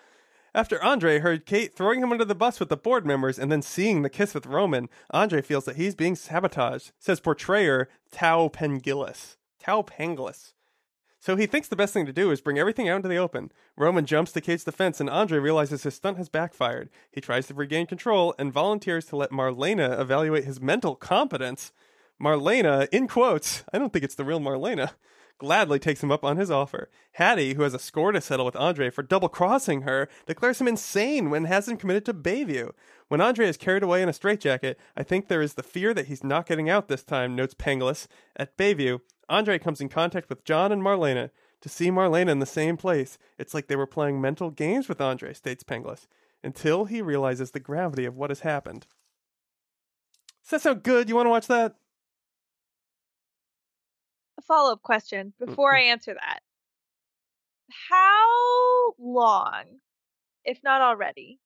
After 0.57 0.81
Andre 0.85 1.19
heard 1.19 1.47
Kate 1.47 1.75
throwing 1.75 2.01
him 2.01 2.13
under 2.13 2.25
the 2.25 2.33
bus 2.33 2.61
with 2.61 2.69
the 2.69 2.77
board 2.77 3.05
members 3.05 3.41
and 3.41 3.51
then 3.51 3.61
seeing 3.61 4.03
the 4.03 4.09
kiss 4.09 4.35
with 4.35 4.47
Roman, 4.47 4.89
Andre 5.11 5.43
feels 5.43 5.65
that 5.65 5.75
he's 5.75 5.97
being 5.97 6.15
sabotaged, 6.15 6.93
says 7.01 7.19
portrayer 7.19 7.89
Thaao 8.13 8.53
Penghlis. 8.53 9.37
Thaao 9.61 9.85
Penghlis. 9.85 10.53
So 11.19 11.35
he 11.35 11.47
thinks 11.47 11.67
the 11.67 11.75
best 11.75 11.93
thing 11.93 12.07
to 12.07 12.13
do 12.13 12.31
is 12.31 12.41
bring 12.41 12.59
everything 12.59 12.89
out 12.89 12.99
into 12.99 13.09
the 13.09 13.17
open. 13.17 13.51
Roman 13.77 14.07
jumps 14.07 14.31
to 14.31 14.41
Kate's 14.41 14.63
defense, 14.63 15.01
and 15.01 15.11
Andre 15.11 15.39
realizes 15.41 15.83
his 15.83 15.95
stunt 15.95 16.19
has 16.19 16.29
backfired. 16.29 16.89
He 17.11 17.21
tries 17.21 17.49
to 17.49 17.55
regain 17.55 17.87
control 17.87 18.33
and 18.39 18.53
volunteers 18.53 19.07
to 19.07 19.17
let 19.17 19.33
Marlena 19.33 19.99
evaluate 19.99 20.45
his 20.45 20.61
mental 20.61 20.95
competence. 20.95 21.73
Marlena, 22.23 22.87
in 22.93 23.09
quotes, 23.09 23.65
I 23.73 23.79
don't 23.79 23.93
think 23.93 24.05
it's 24.05 24.15
the 24.15 24.25
real 24.25 24.39
Marlena, 24.39 24.93
gladly 25.39 25.79
takes 25.79 26.03
him 26.03 26.13
up 26.13 26.25
on 26.25 26.37
his 26.37 26.51
offer. 26.51 26.89
Hattie, 27.13 27.55
who 27.55 27.63
has 27.63 27.75
a 27.75 27.79
score 27.79 28.13
to 28.13 28.21
settle 28.21 28.47
with 28.47 28.57
Andre 28.57 28.91
for 28.91 29.03
double 29.03 29.29
crossing 29.29 29.83
her, 29.83 30.09
declares 30.27 30.61
him 30.61 30.69
insane 30.69 31.31
when 31.31 31.45
has 31.45 31.69
him 31.69 31.77
committed 31.77 32.05
to 32.07 32.15
Bayview. 32.15 32.71
When 33.09 33.21
Andre 33.21 33.47
is 33.47 33.57
carried 33.57 33.83
away 33.83 34.03
in 34.03 34.09
a 34.09 34.13
straitjacket, 34.13 34.79
I 34.97 35.03
think 35.03 35.29
there 35.29 35.43
is 35.43 35.55
the 35.55 35.63
fear 35.63 35.93
that 35.95 36.07
he's 36.07 36.25
not 36.25 36.47
getting 36.47 36.71
out 36.71 36.89
this 36.89 37.03
time, 37.03 37.37
notes 37.37 37.55
Penghlis. 37.55 38.07
At 38.37 38.57
Bayview, 38.57 39.01
Andre 39.29 39.59
comes 39.59 39.81
in 39.81 39.89
contact 39.89 40.29
with 40.29 40.45
John 40.45 40.73
and 40.73 40.83
Marlena. 40.83 41.31
To 41.61 41.69
see 41.69 41.91
Marlena 41.91 42.31
in 42.31 42.41
the 42.41 42.47
same 42.47 42.77
place, 42.77 43.19
it's 43.39 43.55
like 43.55 43.69
they 43.69 43.77
were 43.77 43.87
playing 43.87 44.21
mental 44.21 44.51
games 44.51 44.89
with 44.89 45.01
Andre, 45.01 45.33
states 45.33 45.65
Penghlis, 45.65 46.07
until 46.43 46.85
he 46.85 47.01
realizes 47.01 47.51
the 47.51 47.61
gravity 47.61 48.05
of 48.05 48.17
what 48.17 48.31
has 48.31 48.41
happened. 48.41 48.87
Does 50.43 50.51
that 50.51 50.61
sound 50.61 50.83
good? 50.83 51.09
You 51.09 51.17
want 51.17 51.27
to 51.27 51.31
watch 51.31 51.47
that? 51.47 51.77
Follow 54.47 54.73
up 54.73 54.83
question 54.83 55.33
before 55.39 55.75
I 55.75 55.83
answer 55.85 56.15
that. 56.15 56.41
How 57.91 58.95
long, 58.99 59.65
if 60.45 60.59
not 60.63 60.83
already, 60.83 61.41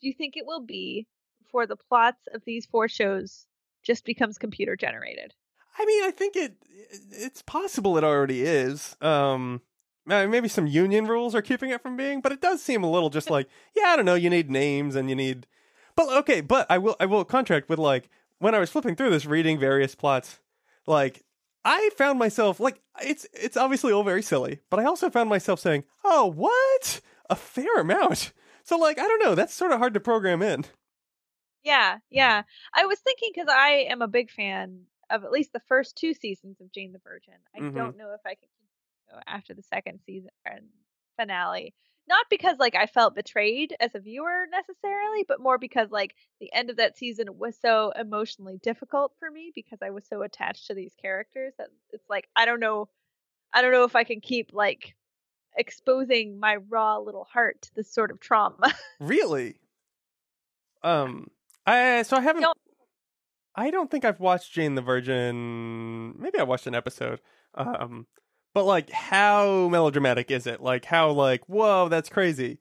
do 0.00 0.08
you 0.08 0.12
think 0.12 0.36
it 0.36 0.46
will 0.46 0.64
be 0.64 1.06
before 1.42 1.66
the 1.66 1.76
plots 1.76 2.20
of 2.34 2.42
these 2.44 2.66
four 2.66 2.88
shows 2.88 3.46
just 3.82 4.04
becomes 4.04 4.38
computer 4.38 4.76
generated? 4.76 5.32
I 5.78 5.84
mean, 5.86 6.04
I 6.04 6.10
think 6.10 6.36
it 6.36 6.56
it's 7.10 7.42
possible 7.42 7.96
it 7.96 8.04
already 8.04 8.42
is. 8.42 8.96
Um 9.00 9.62
maybe 10.06 10.48
some 10.48 10.66
union 10.66 11.06
rules 11.06 11.34
are 11.34 11.42
keeping 11.42 11.70
it 11.70 11.82
from 11.82 11.96
being, 11.96 12.20
but 12.20 12.32
it 12.32 12.40
does 12.40 12.62
seem 12.62 12.82
a 12.82 12.90
little 12.90 13.10
just 13.10 13.28
like, 13.30 13.46
yeah, 13.76 13.88
I 13.88 13.96
don't 13.96 14.06
know, 14.06 14.14
you 14.14 14.30
need 14.30 14.50
names 14.50 14.96
and 14.96 15.08
you 15.08 15.14
need 15.16 15.46
But 15.96 16.08
okay, 16.18 16.40
but 16.40 16.66
I 16.70 16.78
will 16.78 16.96
I 17.00 17.06
will 17.06 17.24
contract 17.24 17.68
with 17.68 17.78
like 17.78 18.08
when 18.38 18.54
I 18.54 18.58
was 18.58 18.70
flipping 18.70 18.96
through 18.96 19.10
this 19.10 19.26
reading 19.26 19.58
various 19.58 19.94
plots, 19.94 20.40
like 20.86 21.24
I 21.64 21.90
found 21.96 22.18
myself 22.18 22.60
like 22.60 22.80
it's 23.02 23.26
it's 23.32 23.56
obviously 23.56 23.92
all 23.92 24.04
very 24.04 24.22
silly, 24.22 24.60
but 24.70 24.80
I 24.80 24.84
also 24.84 25.10
found 25.10 25.28
myself 25.28 25.60
saying, 25.60 25.84
"Oh, 26.04 26.26
what? 26.26 27.00
A 27.30 27.36
fair 27.36 27.80
amount." 27.80 28.32
So 28.64 28.76
like, 28.76 28.98
I 28.98 29.08
don't 29.08 29.22
know, 29.24 29.34
that's 29.34 29.54
sort 29.54 29.72
of 29.72 29.78
hard 29.78 29.94
to 29.94 30.00
program 30.00 30.42
in. 30.42 30.64
Yeah, 31.62 31.98
yeah. 32.10 32.42
I 32.74 32.86
was 32.86 32.98
thinking 33.00 33.30
because 33.34 33.48
I 33.50 33.86
am 33.90 34.02
a 34.02 34.08
big 34.08 34.30
fan 34.30 34.82
of 35.10 35.24
at 35.24 35.30
least 35.30 35.52
the 35.52 35.60
first 35.68 35.96
two 35.96 36.12
seasons 36.14 36.60
of 36.60 36.70
Jane 36.70 36.92
the 36.92 36.98
Virgin. 36.98 37.34
I 37.56 37.60
Mhm. 37.60 37.74
don't 37.74 37.96
know 37.96 38.12
if 38.12 38.20
I 38.26 38.34
can 38.34 38.48
after 39.26 39.54
the 39.54 39.62
second 39.62 40.00
season 40.04 40.30
and 40.44 40.68
finale. 41.16 41.74
Not 42.08 42.26
because 42.30 42.58
like 42.58 42.74
I 42.74 42.86
felt 42.86 43.14
betrayed 43.14 43.76
as 43.80 43.94
a 43.94 44.00
viewer 44.00 44.46
necessarily, 44.50 45.24
but 45.28 45.40
more 45.40 45.58
because 45.58 45.90
like 45.90 46.14
the 46.40 46.52
end 46.52 46.70
of 46.70 46.76
that 46.76 46.96
season 46.96 47.26
was 47.36 47.56
so 47.60 47.92
emotionally 47.98 48.58
difficult 48.62 49.12
for 49.18 49.30
me 49.30 49.52
because 49.54 49.78
I 49.82 49.90
was 49.90 50.06
so 50.08 50.22
attached 50.22 50.68
to 50.68 50.74
these 50.74 50.94
characters 51.00 51.52
that 51.58 51.68
it's 51.90 52.08
like 52.08 52.28
I 52.34 52.46
don't 52.46 52.60
know 52.60 52.88
I 53.52 53.62
don't 53.62 53.72
know 53.72 53.84
if 53.84 53.94
I 53.96 54.04
can 54.04 54.20
keep 54.20 54.50
like 54.52 54.94
exposing 55.56 56.38
my 56.38 56.56
raw 56.68 56.98
little 56.98 57.24
heart 57.24 57.62
to 57.62 57.74
this 57.74 57.92
sort 57.92 58.10
of 58.10 58.20
trauma. 58.20 58.72
Really? 59.00 59.56
Um, 60.82 61.28
I 61.66 62.02
so 62.02 62.16
I 62.16 62.20
haven't. 62.20 62.42
Don't- 62.42 62.56
I 63.54 63.70
don't 63.72 63.90
think 63.90 64.04
I've 64.04 64.20
watched 64.20 64.52
Jane 64.52 64.76
the 64.76 64.82
Virgin. 64.82 66.14
Maybe 66.16 66.38
I 66.38 66.44
watched 66.44 66.68
an 66.68 66.76
episode. 66.76 67.20
Um, 67.54 68.06
but 68.58 68.64
like, 68.64 68.90
how 68.90 69.68
melodramatic 69.68 70.32
is 70.32 70.48
it? 70.48 70.60
Like, 70.60 70.84
how 70.84 71.12
like, 71.12 71.48
whoa, 71.48 71.88
that's 71.88 72.08
crazy. 72.08 72.58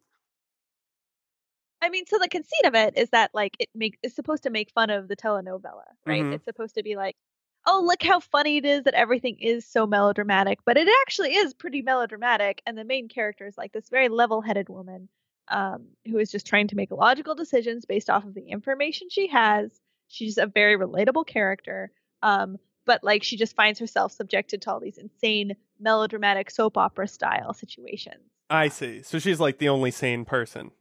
I 1.82 1.90
mean, 1.90 2.06
so 2.06 2.20
the 2.20 2.28
conceit 2.28 2.66
of 2.66 2.76
it 2.76 2.96
is 2.96 3.10
that 3.10 3.32
like 3.34 3.56
it 3.58 3.70
make 3.74 3.98
it's 4.04 4.14
supposed 4.14 4.44
to 4.44 4.52
make 4.52 4.70
fun 4.70 4.92
of 4.92 5.08
the 5.08 5.16
telenovela, 5.16 5.86
right? 6.06 6.24
Mhm. 6.24 6.34
It's 6.34 6.46
supposed 6.46 6.76
to 6.76 6.84
be 6.84 6.96
like, 6.96 7.16
oh, 7.66 7.84
look 7.84 8.04
how 8.04 8.20
funny 8.20 8.58
it 8.58 8.66
is 8.66 8.84
that 8.84 8.94
everything 8.94 9.38
is 9.40 9.66
so 9.66 9.88
melodramatic, 9.88 10.60
but 10.66 10.78
it 10.78 10.88
actually 11.02 11.34
is 11.34 11.56
pretty 11.56 11.82
melodramatic. 11.82 12.62
And 12.68 12.78
the 12.78 12.84
main 12.84 13.08
character 13.08 13.48
is 13.48 13.58
like 13.58 13.72
this 13.74 13.90
very 13.90 14.08
level-headed 14.08 14.70
woman 14.70 15.10
um, 15.48 15.88
who 16.06 16.20
is 16.20 16.30
just 16.30 16.46
trying 16.46 16.68
to 16.68 16.76
make 16.76 16.92
logical 16.92 17.34
decisions 17.34 17.86
based 17.86 18.12
off 18.12 18.24
of 18.24 18.36
the 18.36 18.50
information 18.50 19.08
she 19.10 19.30
has. 19.30 19.72
She's 20.10 20.38
a 20.38 20.46
very 20.46 20.78
relatable 20.78 21.26
character, 21.26 21.92
um, 22.22 22.58
but 22.86 23.04
like 23.04 23.24
she 23.24 23.36
just 23.36 23.56
finds 23.56 23.80
herself 23.80 24.12
subjected 24.12 24.62
to 24.62 24.72
all 24.72 24.80
these 24.80 25.00
insane 25.00 25.56
melodramatic 25.80 26.50
soap 26.52 26.78
opera 26.78 27.08
style 27.08 27.54
situations. 27.54 28.24
I 28.50 28.70
see. 28.70 29.02
So 29.04 29.20
she's 29.20 29.40
like 29.40 29.58
the 29.58 29.70
only 29.70 29.92
sane 29.92 30.26
person, 30.26 30.72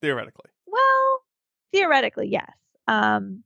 theoretically. 0.00 0.50
Well, 0.66 1.22
theoretically, 1.72 2.28
yes. 2.28 2.50
Um, 2.88 3.42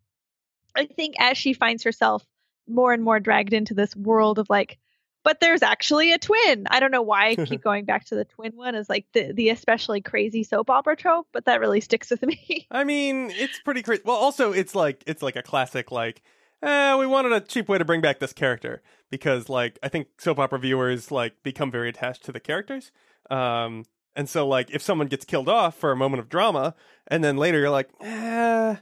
I 0.75 0.87
think 0.87 1.14
as 1.18 1.38
she 1.38 1.53
finds 1.53 1.85
herself 1.85 2.25
more 2.68 2.92
and 2.92 3.03
more 3.03 3.20
dragged 3.20 3.53
into 3.53 3.75
this 3.75 3.94
world 3.94 4.38
of 4.38 4.51
like, 4.51 4.79
but 5.22 5.40
there's 5.40 5.62
actually 5.62 6.12
a 6.12 6.18
twin. 6.18 6.66
I 6.70 6.79
don't 6.79 6.92
know 6.92 7.03
why 7.03 7.29
I 7.29 7.35
keep 7.37 7.61
going 7.64 7.85
back 7.85 8.05
to 8.07 8.14
the 8.14 8.25
twin 8.25 8.53
one 8.55 8.75
as 8.75 8.88
like 8.88 9.07
the 9.12 9.33
the 9.33 9.49
especially 9.49 10.01
crazy 10.01 10.44
soap 10.44 10.70
opera 10.70 10.96
trope, 10.96 11.27
but 11.33 11.46
that 11.46 11.61
really 11.61 11.81
sticks 11.81 12.11
with 12.11 12.22
me. 12.22 12.66
I 12.70 12.85
mean, 12.85 13.31
it's 13.31 13.59
pretty 13.61 13.83
crazy. 13.83 14.03
Well, 14.05 14.16
also, 14.16 14.53
it's 14.53 14.75
like 14.75 15.03
it's 15.07 15.22
like 15.22 15.37
a 15.37 15.42
classic. 15.42 15.90
Like, 15.90 16.22
eh, 16.66 16.96
we 16.96 17.07
wanted 17.07 17.33
a 17.33 17.40
cheap 17.40 17.68
way 17.68 17.79
to 17.79 17.85
bring 17.85 18.00
back 18.00 18.18
this 18.18 18.33
character 18.33 18.83
because, 19.11 19.48
like, 19.48 19.79
I 19.83 19.88
think 19.88 20.09
soap 20.18 20.38
opera 20.38 20.59
viewers 20.59 21.11
like 21.11 21.42
become 21.42 21.70
very 21.70 21.88
attached 21.88 22.24
to 22.24 22.33
the 22.33 22.40
characters. 22.40 22.90
Um, 23.31 23.85
and 24.14 24.29
so, 24.29 24.46
like, 24.46 24.70
if 24.70 24.83
someone 24.83 25.07
gets 25.07 25.24
killed 25.24 25.48
off 25.48 25.76
for 25.76 25.92
a 25.92 25.96
moment 25.96 26.20
of 26.20 26.29
drama, 26.29 26.74
and 27.07 27.22
then 27.22 27.37
later 27.37 27.59
you're 27.59 27.70
like, 27.70 27.90
eh, 28.00 28.76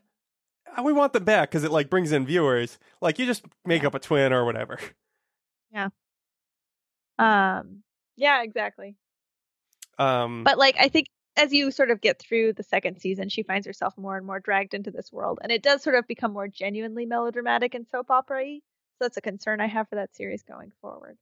we 0.82 0.92
want 0.92 1.12
them 1.12 1.24
back 1.24 1.50
because 1.50 1.64
it 1.64 1.70
like 1.70 1.90
brings 1.90 2.10
in 2.12 2.26
viewers. 2.26 2.78
Like, 3.00 3.18
you 3.18 3.26
just 3.26 3.44
make 3.64 3.84
up 3.84 3.94
a 3.94 3.98
twin 3.98 4.32
or 4.32 4.44
whatever. 4.44 4.78
Yeah. 5.72 5.88
Um, 7.18 7.82
yeah, 8.16 8.42
exactly. 8.42 8.96
Um, 9.98 10.44
But 10.44 10.58
like 10.58 10.76
I 10.78 10.88
think 10.88 11.08
as 11.36 11.52
you 11.52 11.70
sort 11.70 11.90
of 11.90 12.00
get 12.00 12.18
through 12.18 12.52
the 12.52 12.62
second 12.62 13.00
season, 13.00 13.28
she 13.28 13.42
finds 13.42 13.66
herself 13.66 13.96
more 13.98 14.16
and 14.16 14.26
more 14.26 14.40
dragged 14.40 14.74
into 14.74 14.90
this 14.90 15.12
world, 15.12 15.38
and 15.42 15.50
it 15.50 15.62
does 15.62 15.82
sort 15.82 15.96
of 15.96 16.06
become 16.06 16.32
more 16.32 16.48
genuinely 16.48 17.06
melodramatic 17.06 17.74
and 17.74 17.86
soap 17.88 18.10
opera-y. 18.10 18.60
So 18.98 19.04
that's 19.04 19.16
a 19.16 19.20
concern 19.20 19.60
I 19.60 19.66
have 19.66 19.88
for 19.88 19.96
that 19.96 20.14
series 20.14 20.42
going 20.42 20.70
forward. 20.80 21.18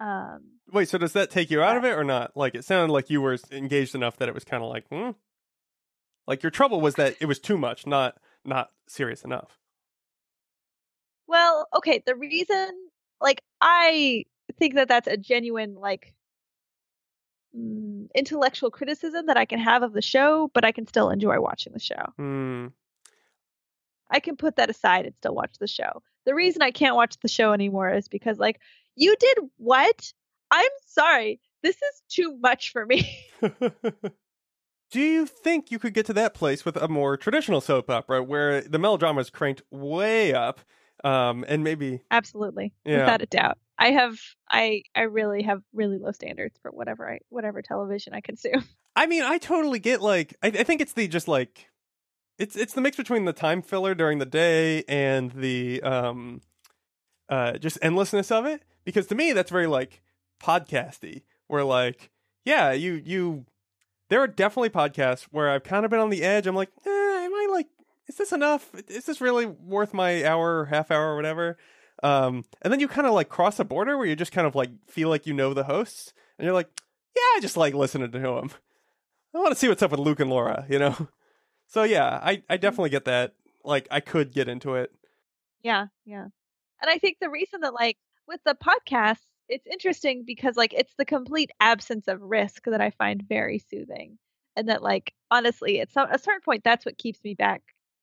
Um, 0.00 0.58
wait, 0.72 0.88
so 0.88 0.98
does 0.98 1.12
that 1.12 1.30
take 1.30 1.50
you 1.50 1.62
out 1.62 1.76
of 1.76 1.84
it 1.84 1.96
or 1.96 2.02
not? 2.04 2.36
Like, 2.36 2.54
it 2.56 2.64
sounded 2.64 2.92
like 2.92 3.10
you 3.10 3.20
were 3.22 3.38
engaged 3.52 3.94
enough 3.94 4.16
that 4.16 4.28
it 4.28 4.34
was 4.34 4.44
kind 4.44 4.62
of 4.62 4.68
like, 4.70 4.86
hmm. 4.88 5.10
Like 6.26 6.42
your 6.42 6.50
trouble 6.50 6.80
was 6.80 6.94
that 6.94 7.16
it 7.20 7.26
was 7.26 7.38
too 7.38 7.58
much, 7.58 7.86
not 7.86 8.16
not 8.44 8.70
serious 8.88 9.24
enough. 9.24 9.58
well, 11.26 11.68
okay, 11.76 12.02
the 12.04 12.14
reason, 12.14 12.70
like, 13.20 13.42
I 13.60 14.24
think 14.58 14.74
that 14.74 14.88
that's 14.88 15.08
a 15.08 15.16
genuine 15.16 15.74
like 15.74 16.14
mm, 17.56 18.08
intellectual 18.14 18.70
criticism 18.70 19.26
that 19.26 19.36
I 19.36 19.44
can 19.44 19.58
have 19.58 19.82
of 19.82 19.92
the 19.92 20.02
show, 20.02 20.50
but 20.54 20.64
I 20.64 20.72
can 20.72 20.86
still 20.86 21.10
enjoy 21.10 21.40
watching 21.40 21.72
the 21.72 21.80
show. 21.80 22.04
Hmm. 22.16 22.66
I 24.10 24.20
can 24.20 24.36
put 24.36 24.56
that 24.56 24.70
aside 24.70 25.06
and 25.06 25.14
still 25.16 25.34
watch 25.34 25.56
the 25.58 25.66
show. 25.66 26.02
The 26.26 26.34
reason 26.34 26.62
I 26.62 26.70
can't 26.70 26.96
watch 26.96 27.16
the 27.20 27.28
show 27.28 27.52
anymore 27.52 27.92
is 27.92 28.08
because 28.08 28.38
like 28.38 28.60
you 28.96 29.14
did 29.18 29.38
what? 29.56 30.12
I'm 30.50 30.70
sorry. 30.86 31.40
This 31.62 31.76
is 31.76 32.02
too 32.08 32.36
much 32.40 32.70
for 32.72 32.86
me. 32.86 33.18
Do 34.90 35.00
you 35.00 35.26
think 35.26 35.70
you 35.70 35.78
could 35.78 35.94
get 35.94 36.06
to 36.06 36.12
that 36.12 36.34
place 36.34 36.64
with 36.64 36.76
a 36.76 36.86
more 36.86 37.16
traditional 37.16 37.60
soap 37.60 37.90
opera 37.90 38.22
where 38.22 38.60
the 38.60 38.78
melodrama 38.78 39.20
is 39.20 39.30
cranked 39.30 39.62
way 39.70 40.32
up, 40.32 40.60
um, 41.02 41.44
and 41.48 41.64
maybe 41.64 42.02
Absolutely. 42.10 42.72
Yeah. 42.84 43.00
Without 43.00 43.22
a 43.22 43.26
doubt. 43.26 43.58
I 43.78 43.90
have 43.90 44.18
I 44.50 44.82
I 44.94 45.02
really 45.02 45.42
have 45.42 45.62
really 45.72 45.98
low 45.98 46.12
standards 46.12 46.58
for 46.62 46.70
whatever 46.70 47.10
I 47.10 47.18
whatever 47.28 47.62
television 47.62 48.14
I 48.14 48.20
consume. 48.20 48.64
I 48.96 49.06
mean, 49.06 49.22
I 49.22 49.38
totally 49.38 49.78
get 49.78 50.00
like 50.00 50.36
I, 50.42 50.48
I 50.48 50.62
think 50.64 50.80
it's 50.80 50.92
the 50.92 51.08
just 51.08 51.28
like 51.28 51.68
it's 52.38 52.56
it's 52.56 52.74
the 52.74 52.80
mix 52.80 52.96
between 52.96 53.24
the 53.24 53.32
time 53.32 53.62
filler 53.62 53.94
during 53.94 54.18
the 54.18 54.26
day 54.26 54.84
and 54.88 55.32
the 55.32 55.82
um 55.82 56.40
uh 57.28 57.52
just 57.58 57.78
endlessness 57.82 58.30
of 58.30 58.46
it 58.46 58.62
because 58.84 59.06
to 59.08 59.14
me 59.14 59.32
that's 59.32 59.50
very 59.50 59.66
like 59.66 60.02
podcasty 60.42 61.22
where 61.46 61.64
like 61.64 62.10
yeah 62.44 62.72
you 62.72 63.00
you 63.04 63.46
there 64.10 64.20
are 64.20 64.28
definitely 64.28 64.70
podcasts 64.70 65.22
where 65.30 65.50
I've 65.50 65.64
kind 65.64 65.84
of 65.84 65.90
been 65.90 66.00
on 66.00 66.10
the 66.10 66.22
edge. 66.22 66.46
I'm 66.46 66.54
like 66.54 66.70
eh, 66.86 66.90
am 66.90 67.34
I 67.34 67.48
like 67.50 67.66
is 68.06 68.16
this 68.16 68.32
enough? 68.32 68.70
Is 68.88 69.06
this 69.06 69.20
really 69.20 69.46
worth 69.46 69.94
my 69.94 70.24
hour 70.24 70.66
half 70.66 70.90
hour 70.90 71.12
or 71.12 71.16
whatever 71.16 71.56
um 72.04 72.44
and 72.62 72.72
then 72.72 72.80
you 72.80 72.86
kind 72.86 73.06
of 73.06 73.14
like 73.14 73.28
cross 73.28 73.58
a 73.58 73.64
border 73.64 73.96
where 73.96 74.06
you 74.06 74.14
just 74.14 74.32
kind 74.32 74.46
of 74.46 74.54
like 74.54 74.70
feel 74.88 75.08
like 75.08 75.26
you 75.26 75.34
know 75.34 75.54
the 75.54 75.64
hosts 75.64 76.12
and 76.38 76.44
you're 76.44 76.54
like 76.54 76.68
yeah 77.16 77.22
I 77.36 77.40
just 77.40 77.56
like 77.56 77.74
listening 77.74 78.12
to 78.12 78.20
him 78.20 78.50
I 79.34 79.38
want 79.38 79.50
to 79.50 79.58
see 79.58 79.68
what's 79.68 79.82
up 79.82 79.90
with 79.90 80.00
Luke 80.00 80.20
and 80.20 80.30
Laura, 80.30 80.64
you 80.68 80.78
know. 80.78 81.08
So 81.66 81.82
yeah, 81.82 82.20
I 82.22 82.42
I 82.48 82.58
definitely 82.58 82.90
get 82.90 83.06
that. 83.06 83.32
Like 83.64 83.88
I 83.90 84.00
could 84.00 84.34
get 84.34 84.48
into 84.48 84.74
it. 84.74 84.92
Yeah, 85.62 85.86
yeah. 86.04 86.24
And 86.24 86.90
I 86.90 86.98
think 86.98 87.16
the 87.18 87.30
reason 87.30 87.62
that 87.62 87.72
like 87.72 87.96
with 88.28 88.38
the 88.44 88.54
podcast, 88.54 89.22
it's 89.48 89.66
interesting 89.66 90.24
because 90.26 90.56
like 90.56 90.74
it's 90.74 90.92
the 90.98 91.06
complete 91.06 91.50
absence 91.58 92.06
of 92.06 92.20
risk 92.20 92.64
that 92.66 92.82
I 92.82 92.90
find 92.90 93.24
very 93.26 93.58
soothing. 93.58 94.18
And 94.54 94.68
that 94.68 94.82
like 94.82 95.14
honestly, 95.30 95.80
at 95.80 95.90
some 95.90 96.06
a 96.12 96.18
certain 96.18 96.42
point 96.42 96.64
that's 96.64 96.84
what 96.84 96.98
keeps 96.98 97.24
me 97.24 97.32
back 97.34 97.62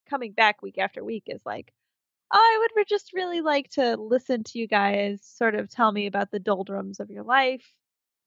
coming 0.09 0.31
back 0.33 0.63
week 0.63 0.79
after 0.79 1.03
week 1.03 1.25
is 1.27 1.45
like 1.45 1.71
I 2.31 2.67
would 2.75 2.87
just 2.87 3.13
really 3.13 3.41
like 3.41 3.69
to 3.71 3.97
listen 3.97 4.43
to 4.45 4.59
you 4.59 4.67
guys 4.67 5.19
sort 5.23 5.55
of 5.55 5.69
tell 5.69 5.91
me 5.91 6.07
about 6.07 6.31
the 6.31 6.39
doldrums 6.39 6.99
of 6.99 7.09
your 7.09 7.23
life 7.23 7.65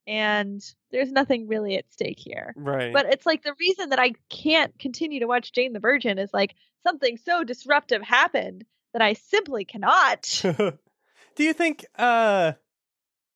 and 0.07 0.63
there's 0.91 1.11
nothing 1.11 1.47
really 1.47 1.75
at 1.77 1.91
stake 1.91 2.19
here. 2.19 2.53
Right. 2.55 2.93
But 2.93 3.07
it's 3.07 3.25
like 3.25 3.43
the 3.43 3.55
reason 3.59 3.89
that 3.89 3.99
I 3.99 4.13
can't 4.29 4.77
continue 4.77 5.19
to 5.19 5.27
watch 5.27 5.51
Jane 5.51 5.73
the 5.73 5.79
Virgin 5.79 6.19
is 6.19 6.29
like 6.33 6.55
something 6.85 7.17
so 7.17 7.43
disruptive 7.43 8.01
happened 8.01 8.65
that 8.93 9.01
I 9.01 9.13
simply 9.13 9.65
cannot. 9.65 10.41
Do 10.43 11.43
you 11.43 11.53
think 11.53 11.85
uh 11.97 12.53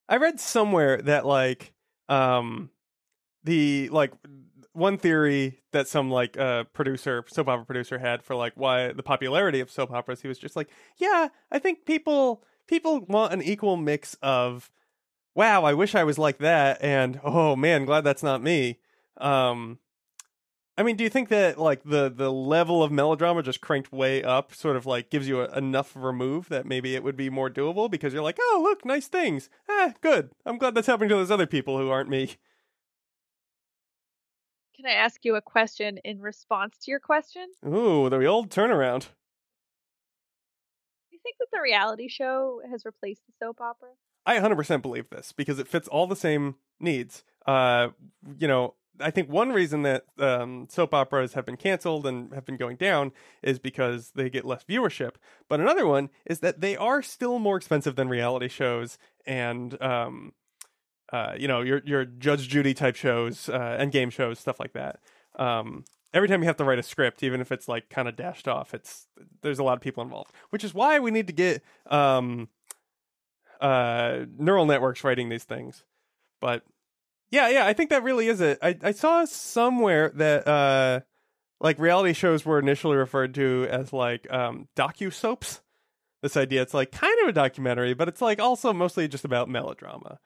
I 0.08 0.16
read 0.16 0.40
somewhere 0.40 1.02
that 1.02 1.26
like 1.26 1.72
um 2.08 2.70
the 3.44 3.88
like 3.90 4.12
one 4.80 4.98
theory 4.98 5.60
that 5.72 5.86
some 5.86 6.10
like 6.10 6.36
uh 6.38 6.64
producer 6.72 7.24
soap 7.28 7.48
opera 7.48 7.64
producer 7.64 7.98
had 7.98 8.22
for 8.22 8.34
like 8.34 8.52
why 8.56 8.92
the 8.92 9.02
popularity 9.02 9.60
of 9.60 9.70
soap 9.70 9.92
operas 9.92 10.22
he 10.22 10.28
was 10.28 10.38
just 10.38 10.56
like 10.56 10.68
yeah 10.96 11.28
I 11.52 11.58
think 11.58 11.84
people 11.84 12.42
people 12.66 13.00
want 13.00 13.32
an 13.32 13.42
equal 13.42 13.76
mix 13.76 14.16
of 14.22 14.70
wow 15.34 15.62
I 15.64 15.74
wish 15.74 15.94
I 15.94 16.04
was 16.04 16.18
like 16.18 16.38
that 16.38 16.82
and 16.82 17.20
oh 17.22 17.54
man 17.54 17.84
glad 17.84 18.02
that's 18.02 18.22
not 18.22 18.42
me 18.42 18.78
um 19.18 19.78
I 20.78 20.82
mean, 20.82 20.96
do 20.96 21.04
you 21.04 21.10
think 21.10 21.28
that 21.28 21.58
like 21.58 21.82
the 21.84 22.08
the 22.08 22.32
level 22.32 22.82
of 22.82 22.90
melodrama 22.90 23.42
just 23.42 23.60
cranked 23.60 23.92
way 23.92 24.22
up, 24.22 24.54
sort 24.54 24.76
of 24.76 24.86
like 24.86 25.10
gives 25.10 25.28
you 25.28 25.42
a, 25.42 25.58
enough 25.58 25.92
remove 25.94 26.48
that 26.48 26.64
maybe 26.64 26.94
it 26.94 27.04
would 27.04 27.18
be 27.18 27.28
more 27.28 27.50
doable 27.50 27.90
because 27.90 28.14
you're 28.14 28.22
like, 28.22 28.38
oh 28.40 28.60
look, 28.62 28.86
nice 28.86 29.06
things. 29.06 29.50
Ah, 29.68 29.92
good. 30.00 30.30
I'm 30.46 30.56
glad 30.56 30.74
that's 30.74 30.86
happening 30.86 31.10
to 31.10 31.16
those 31.16 31.30
other 31.30 31.46
people 31.46 31.76
who 31.76 31.90
aren't 31.90 32.08
me. 32.08 32.36
Can 34.80 34.90
I 34.90 34.94
ask 34.94 35.26
you 35.26 35.36
a 35.36 35.42
question 35.42 35.98
in 36.04 36.22
response 36.22 36.78
to 36.78 36.90
your 36.90 37.00
question? 37.00 37.46
Ooh, 37.66 38.08
the 38.08 38.24
old 38.24 38.48
turnaround. 38.48 39.00
Do 39.00 39.08
you 41.10 41.18
think 41.22 41.36
that 41.38 41.48
the 41.52 41.60
reality 41.60 42.08
show 42.08 42.62
has 42.70 42.86
replaced 42.86 43.20
the 43.26 43.34
soap 43.38 43.60
opera? 43.60 43.90
I 44.24 44.38
100% 44.38 44.80
believe 44.80 45.10
this 45.10 45.32
because 45.32 45.58
it 45.58 45.68
fits 45.68 45.86
all 45.86 46.06
the 46.06 46.16
same 46.16 46.54
needs. 46.78 47.24
Uh, 47.44 47.88
you 48.38 48.48
know, 48.48 48.72
I 48.98 49.10
think 49.10 49.28
one 49.28 49.50
reason 49.50 49.82
that 49.82 50.06
um, 50.18 50.66
soap 50.70 50.94
operas 50.94 51.34
have 51.34 51.44
been 51.44 51.58
canceled 51.58 52.06
and 52.06 52.32
have 52.32 52.46
been 52.46 52.56
going 52.56 52.76
down 52.76 53.12
is 53.42 53.58
because 53.58 54.12
they 54.14 54.30
get 54.30 54.46
less 54.46 54.64
viewership. 54.64 55.16
But 55.46 55.60
another 55.60 55.86
one 55.86 56.08
is 56.24 56.40
that 56.40 56.62
they 56.62 56.78
are 56.78 57.02
still 57.02 57.38
more 57.38 57.58
expensive 57.58 57.96
than 57.96 58.08
reality 58.08 58.48
shows 58.48 58.96
and, 59.26 59.80
um, 59.82 60.32
uh, 61.12 61.34
you 61.36 61.48
know, 61.48 61.60
your 61.62 61.82
your 61.84 62.04
Judge 62.04 62.48
Judy 62.48 62.74
type 62.74 62.96
shows 62.96 63.48
uh, 63.48 63.76
and 63.78 63.92
game 63.92 64.10
shows, 64.10 64.38
stuff 64.38 64.60
like 64.60 64.72
that. 64.74 65.00
Um, 65.36 65.84
every 66.12 66.28
time 66.28 66.42
you 66.42 66.46
have 66.46 66.56
to 66.56 66.64
write 66.64 66.78
a 66.78 66.82
script, 66.82 67.22
even 67.22 67.40
if 67.40 67.52
it's 67.52 67.68
like 67.68 67.88
kind 67.90 68.08
of 68.08 68.16
dashed 68.16 68.48
off, 68.48 68.74
it's 68.74 69.06
there's 69.42 69.58
a 69.58 69.64
lot 69.64 69.74
of 69.74 69.80
people 69.80 70.02
involved, 70.02 70.32
which 70.50 70.64
is 70.64 70.74
why 70.74 70.98
we 70.98 71.10
need 71.10 71.26
to 71.26 71.32
get 71.32 71.62
um, 71.86 72.48
uh, 73.60 74.20
neural 74.38 74.66
networks 74.66 75.04
writing 75.04 75.28
these 75.28 75.44
things. 75.44 75.84
But 76.40 76.62
yeah, 77.30 77.48
yeah, 77.48 77.66
I 77.66 77.72
think 77.72 77.90
that 77.90 78.02
really 78.02 78.28
is 78.28 78.40
it. 78.40 78.58
I, 78.62 78.76
I 78.82 78.92
saw 78.92 79.24
somewhere 79.24 80.10
that 80.14 80.46
uh 80.48 81.00
like 81.60 81.78
reality 81.78 82.12
shows 82.12 82.44
were 82.44 82.58
initially 82.58 82.96
referred 82.96 83.34
to 83.34 83.66
as 83.70 83.92
like 83.92 84.30
um 84.32 84.68
docu 84.76 85.12
soaps. 85.12 85.60
This 86.22 86.36
idea 86.36 86.62
it's 86.62 86.74
like 86.74 86.90
kind 86.92 87.16
of 87.22 87.28
a 87.28 87.32
documentary, 87.32 87.94
but 87.94 88.08
it's 88.08 88.20
like 88.20 88.40
also 88.40 88.72
mostly 88.72 89.06
just 89.08 89.24
about 89.24 89.48
melodrama. 89.48 90.18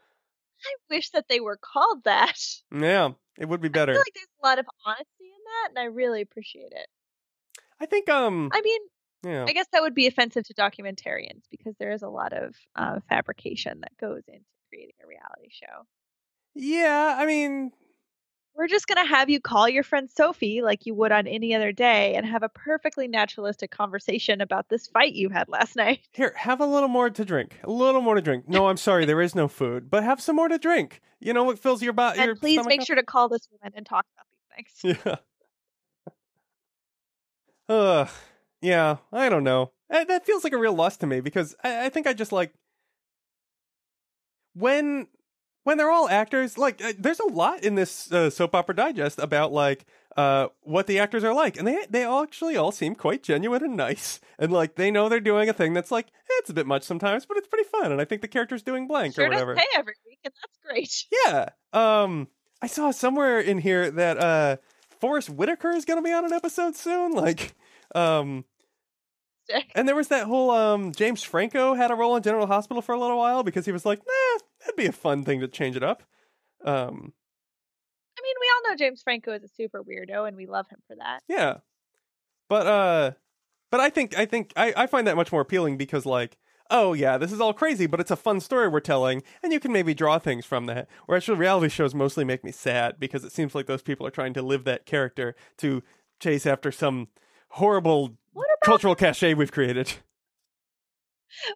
I 0.64 0.74
wish 0.90 1.10
that 1.10 1.26
they 1.28 1.40
were 1.40 1.58
called 1.60 2.04
that. 2.04 2.38
Yeah, 2.74 3.10
it 3.38 3.48
would 3.48 3.60
be 3.60 3.68
better. 3.68 3.92
I 3.92 3.94
feel 3.94 4.00
like 4.00 4.14
there's 4.14 4.26
a 4.42 4.46
lot 4.46 4.58
of 4.58 4.66
honesty 4.84 5.06
in 5.20 5.26
that, 5.28 5.68
and 5.70 5.78
I 5.78 5.84
really 5.84 6.22
appreciate 6.22 6.72
it. 6.72 6.86
I 7.80 7.86
think 7.86 8.08
um 8.08 8.50
I 8.52 8.60
mean, 8.60 8.80
yeah. 9.24 9.44
I 9.48 9.52
guess 9.52 9.66
that 9.72 9.82
would 9.82 9.94
be 9.94 10.06
offensive 10.06 10.44
to 10.44 10.54
documentarians 10.54 11.42
because 11.50 11.74
there 11.78 11.92
is 11.92 12.02
a 12.02 12.08
lot 12.08 12.32
of 12.32 12.54
uh, 12.76 13.00
fabrication 13.08 13.80
that 13.80 13.96
goes 14.00 14.22
into 14.28 14.44
creating 14.68 14.94
a 15.02 15.06
reality 15.06 15.50
show. 15.50 15.86
Yeah, 16.54 17.16
I 17.18 17.26
mean 17.26 17.72
We're 18.56 18.68
just 18.68 18.86
going 18.86 19.04
to 19.04 19.08
have 19.08 19.28
you 19.28 19.40
call 19.40 19.68
your 19.68 19.82
friend 19.82 20.08
Sophie 20.08 20.62
like 20.62 20.86
you 20.86 20.94
would 20.94 21.10
on 21.10 21.26
any 21.26 21.54
other 21.54 21.72
day 21.72 22.14
and 22.14 22.24
have 22.24 22.42
a 22.44 22.48
perfectly 22.48 23.08
naturalistic 23.08 23.70
conversation 23.72 24.40
about 24.40 24.68
this 24.68 24.86
fight 24.86 25.14
you 25.14 25.28
had 25.28 25.48
last 25.48 25.74
night. 25.76 26.00
here, 26.12 26.32
have 26.36 26.60
a 26.60 26.66
little 26.66 26.88
more 26.88 27.10
to 27.10 27.24
drink. 27.24 27.58
A 27.64 27.70
little 27.70 28.00
more 28.00 28.14
to 28.14 28.22
drink. 28.22 28.48
No, 28.48 28.68
I'm 28.68 28.76
sorry, 28.76 29.04
there 29.04 29.20
is 29.20 29.34
no 29.34 29.48
food, 29.48 29.90
but 29.90 30.04
have 30.04 30.20
some 30.20 30.36
more 30.36 30.48
to 30.48 30.58
drink. 30.58 31.00
You 31.20 31.32
know 31.32 31.42
what 31.44 31.58
fills 31.58 31.82
your 31.82 31.92
body? 31.92 32.20
And 32.20 32.38
please 32.38 32.64
make 32.66 32.86
sure 32.86 32.96
to 32.96 33.02
call 33.02 33.28
this 33.28 33.48
woman 33.50 33.72
and 33.76 33.84
talk 33.84 34.06
about 34.14 34.26
these 34.30 34.66
things. 34.82 34.98
Yeah. 35.06 35.16
Ugh. 37.68 38.08
Yeah, 38.60 38.96
I 39.12 39.28
don't 39.28 39.44
know. 39.44 39.72
Uh, 39.90 40.04
That 40.04 40.26
feels 40.26 40.44
like 40.44 40.52
a 40.52 40.58
real 40.58 40.74
loss 40.74 40.96
to 40.98 41.06
me 41.06 41.20
because 41.20 41.54
I, 41.64 41.86
I 41.86 41.88
think 41.88 42.06
I 42.06 42.12
just 42.12 42.30
like 42.32 42.52
when 44.54 45.08
when 45.64 45.76
they're 45.76 45.90
all 45.90 46.08
actors. 46.08 46.56
Like, 46.56 46.82
uh, 46.82 46.92
there's 46.98 47.20
a 47.20 47.26
lot 47.26 47.62
in 47.64 47.74
this 47.74 48.10
uh, 48.12 48.30
soap 48.30 48.54
opera 48.54 48.76
digest 48.76 49.18
about 49.18 49.52
like 49.52 49.84
uh 50.16 50.46
what 50.62 50.86
the 50.86 51.00
actors 51.00 51.24
are 51.24 51.34
like, 51.34 51.56
and 51.58 51.66
they 51.66 51.84
they 51.90 52.04
all 52.04 52.22
actually 52.22 52.56
all 52.56 52.70
seem 52.70 52.94
quite 52.94 53.22
genuine 53.24 53.64
and 53.64 53.76
nice, 53.76 54.20
and 54.38 54.52
like 54.52 54.76
they 54.76 54.90
know 54.92 55.08
they're 55.08 55.18
doing 55.18 55.48
a 55.48 55.52
thing 55.52 55.72
that's 55.72 55.90
like 55.90 56.06
eh, 56.06 56.38
it's 56.38 56.50
a 56.50 56.54
bit 56.54 56.66
much 56.68 56.84
sometimes, 56.84 57.26
but 57.26 57.36
it's 57.36 57.48
pretty 57.48 57.68
fun, 57.68 57.90
and 57.90 58.00
I 58.00 58.04
think 58.04 58.22
the 58.22 58.28
character's 58.28 58.62
doing 58.62 58.86
blank 58.86 59.16
Sure 59.16 59.26
or 59.26 59.28
whatever. 59.28 59.56
pay 59.56 59.64
every 59.76 59.94
week, 60.06 60.20
and 60.24 60.32
that's 60.40 60.58
great. 60.64 61.04
Yeah. 61.26 61.48
Um 61.72 62.28
I 62.62 62.68
saw 62.68 62.92
somewhere 62.92 63.40
in 63.40 63.58
here 63.58 63.90
that 63.90 64.18
uh 64.18 64.56
Forest 65.00 65.30
Whitaker 65.30 65.70
is 65.70 65.84
going 65.84 65.98
to 65.98 66.08
be 66.08 66.12
on 66.12 66.24
an 66.24 66.32
episode 66.32 66.76
soon 66.76 67.12
like 67.12 67.54
um 67.96 68.44
and 69.74 69.86
there 69.86 69.94
was 69.96 70.08
that 70.08 70.26
whole 70.26 70.50
um 70.50 70.92
James 70.92 71.22
Franco 71.22 71.74
had 71.74 71.90
a 71.90 71.94
role 71.94 72.16
in 72.16 72.22
General 72.22 72.46
Hospital 72.46 72.80
for 72.80 72.94
a 72.94 72.98
little 73.00 73.18
while 73.18 73.42
because 73.42 73.66
he 73.66 73.72
was 73.72 73.84
like, 73.84 73.98
"Nah, 73.98 74.38
that'd 74.64 74.76
be 74.76 74.86
a 74.86 74.92
fun 74.92 75.24
thing 75.24 75.40
to 75.40 75.48
change 75.48 75.76
it 75.76 75.82
up." 75.82 76.02
Um 76.64 77.12
I 78.16 78.22
mean, 78.22 78.34
we 78.40 78.50
all 78.54 78.70
know 78.70 78.76
James 78.76 79.02
Franco 79.02 79.32
is 79.32 79.42
a 79.42 79.48
super 79.48 79.82
weirdo, 79.82 80.26
and 80.26 80.36
we 80.36 80.46
love 80.46 80.68
him 80.68 80.78
for 80.86 80.96
that. 80.96 81.20
yeah. 81.28 81.58
But 82.48 82.66
uh 82.66 83.10
but 83.70 83.80
I 83.80 83.90
think 83.90 84.16
I 84.16 84.26
think 84.26 84.52
I 84.56 84.72
I 84.76 84.86
find 84.86 85.06
that 85.06 85.16
much 85.16 85.32
more 85.32 85.40
appealing 85.40 85.76
because 85.76 86.06
like 86.06 86.38
Oh 86.70 86.94
yeah, 86.94 87.18
this 87.18 87.30
is 87.30 87.40
all 87.40 87.52
crazy, 87.52 87.86
but 87.86 88.00
it's 88.00 88.10
a 88.10 88.16
fun 88.16 88.40
story 88.40 88.68
we're 88.68 88.80
telling, 88.80 89.22
and 89.42 89.52
you 89.52 89.60
can 89.60 89.72
maybe 89.72 89.92
draw 89.92 90.18
things 90.18 90.46
from 90.46 90.66
that. 90.66 90.88
Where 91.06 91.16
actually 91.16 91.38
reality 91.38 91.68
shows 91.68 91.94
mostly 91.94 92.24
make 92.24 92.42
me 92.42 92.52
sad 92.52 92.98
because 92.98 93.22
it 93.22 93.32
seems 93.32 93.54
like 93.54 93.66
those 93.66 93.82
people 93.82 94.06
are 94.06 94.10
trying 94.10 94.32
to 94.34 94.42
live 94.42 94.64
that 94.64 94.86
character 94.86 95.34
to 95.58 95.82
chase 96.20 96.46
after 96.46 96.72
some 96.72 97.08
horrible 97.50 98.16
about 98.32 98.46
cultural 98.64 98.94
cachet 98.94 99.34
we've 99.34 99.52
created. 99.52 99.92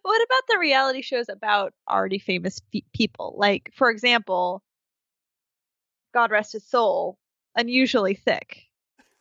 What 0.01 0.21
about 0.21 0.43
the 0.47 0.59
reality 0.59 1.01
shows 1.01 1.29
about 1.29 1.73
already 1.89 2.19
famous 2.19 2.61
fe- 2.71 2.85
people? 2.93 3.35
Like, 3.37 3.71
for 3.75 3.89
example, 3.89 4.63
God 6.13 6.31
rest 6.31 6.53
his 6.53 6.65
soul, 6.65 7.17
Unusually 7.55 8.15
Thicke. 8.15 8.63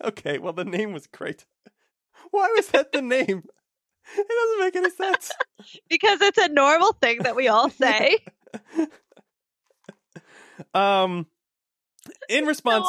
Okay, 0.03 0.39
well 0.39 0.53
the 0.53 0.65
name 0.65 0.93
was 0.93 1.07
great. 1.07 1.45
Why 2.31 2.53
was 2.57 2.69
that 2.69 2.93
the 2.93 3.03
name? 3.03 3.43
It 4.17 4.27
doesn't 4.27 4.61
make 4.61 4.77
any 4.77 4.91
sense. 4.91 5.31
Because 5.91 6.23
it's 6.23 6.39
a 6.39 6.49
normal 6.49 6.93
thing 6.95 7.19
that 7.25 7.37
we 7.37 7.49
all 7.49 7.69
say. 7.69 8.17
um 10.73 11.27
in 12.31 12.47
response. 12.47 12.87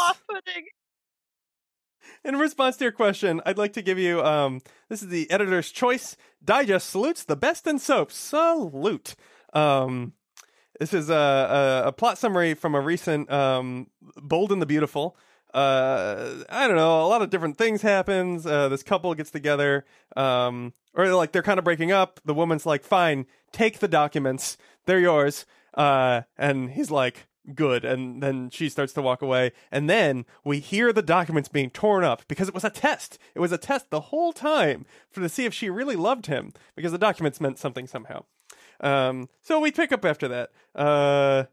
In 2.23 2.37
response 2.37 2.77
to 2.77 2.85
your 2.85 2.91
question, 2.91 3.41
I'd 3.45 3.57
like 3.57 3.73
to 3.73 3.81
give 3.81 3.97
you 3.99 4.23
um 4.23 4.61
this 4.89 5.01
is 5.01 5.09
the 5.09 5.29
editor's 5.31 5.71
choice 5.71 6.15
digest 6.43 6.89
salutes 6.89 7.23
the 7.23 7.35
best 7.35 7.67
in 7.67 7.79
soap. 7.79 8.11
Salute. 8.11 9.15
Um 9.53 10.13
this 10.79 10.93
is 10.93 11.09
a, 11.09 11.13
a, 11.13 11.87
a 11.87 11.91
plot 11.91 12.17
summary 12.17 12.53
from 12.53 12.75
a 12.75 12.81
recent 12.81 13.31
um 13.31 13.87
Bold 14.17 14.51
and 14.51 14.61
the 14.61 14.65
Beautiful. 14.65 15.15
Uh 15.53 16.43
I 16.49 16.67
don't 16.67 16.75
know, 16.77 17.05
a 17.05 17.07
lot 17.07 17.21
of 17.21 17.29
different 17.29 17.57
things 17.57 17.81
happens. 17.81 18.45
Uh 18.45 18.69
this 18.69 18.83
couple 18.83 19.13
gets 19.15 19.31
together 19.31 19.85
um 20.15 20.73
or 20.93 21.07
like 21.13 21.31
they're 21.31 21.43
kind 21.43 21.59
of 21.59 21.65
breaking 21.65 21.91
up. 21.91 22.19
The 22.25 22.33
woman's 22.33 22.65
like, 22.65 22.83
"Fine, 22.83 23.27
take 23.51 23.79
the 23.79 23.87
documents. 23.87 24.57
They're 24.85 24.99
yours." 24.99 25.45
Uh 25.73 26.21
and 26.37 26.71
he's 26.71 26.91
like, 26.91 27.27
good 27.55 27.85
and 27.85 28.21
then 28.21 28.49
she 28.49 28.69
starts 28.69 28.93
to 28.93 29.01
walk 29.01 29.21
away. 29.21 29.51
And 29.71 29.89
then 29.89 30.25
we 30.43 30.59
hear 30.59 30.91
the 30.93 31.01
documents 31.01 31.49
being 31.49 31.69
torn 31.69 32.03
up 32.03 32.23
because 32.27 32.47
it 32.47 32.53
was 32.53 32.63
a 32.63 32.69
test. 32.69 33.17
It 33.35 33.39
was 33.39 33.51
a 33.51 33.57
test 33.57 33.89
the 33.89 34.01
whole 34.01 34.33
time 34.33 34.85
for 35.09 35.21
to 35.21 35.29
see 35.29 35.45
if 35.45 35.53
she 35.53 35.69
really 35.69 35.95
loved 35.95 36.27
him 36.27 36.53
because 36.75 36.91
the 36.91 36.97
documents 36.97 37.41
meant 37.41 37.57
something 37.59 37.87
somehow. 37.87 38.23
Um 38.79 39.29
so 39.41 39.59
we 39.59 39.71
pick 39.71 39.91
up 39.91 40.05
after 40.05 40.27
that. 40.27 40.51
Uh 40.75 41.45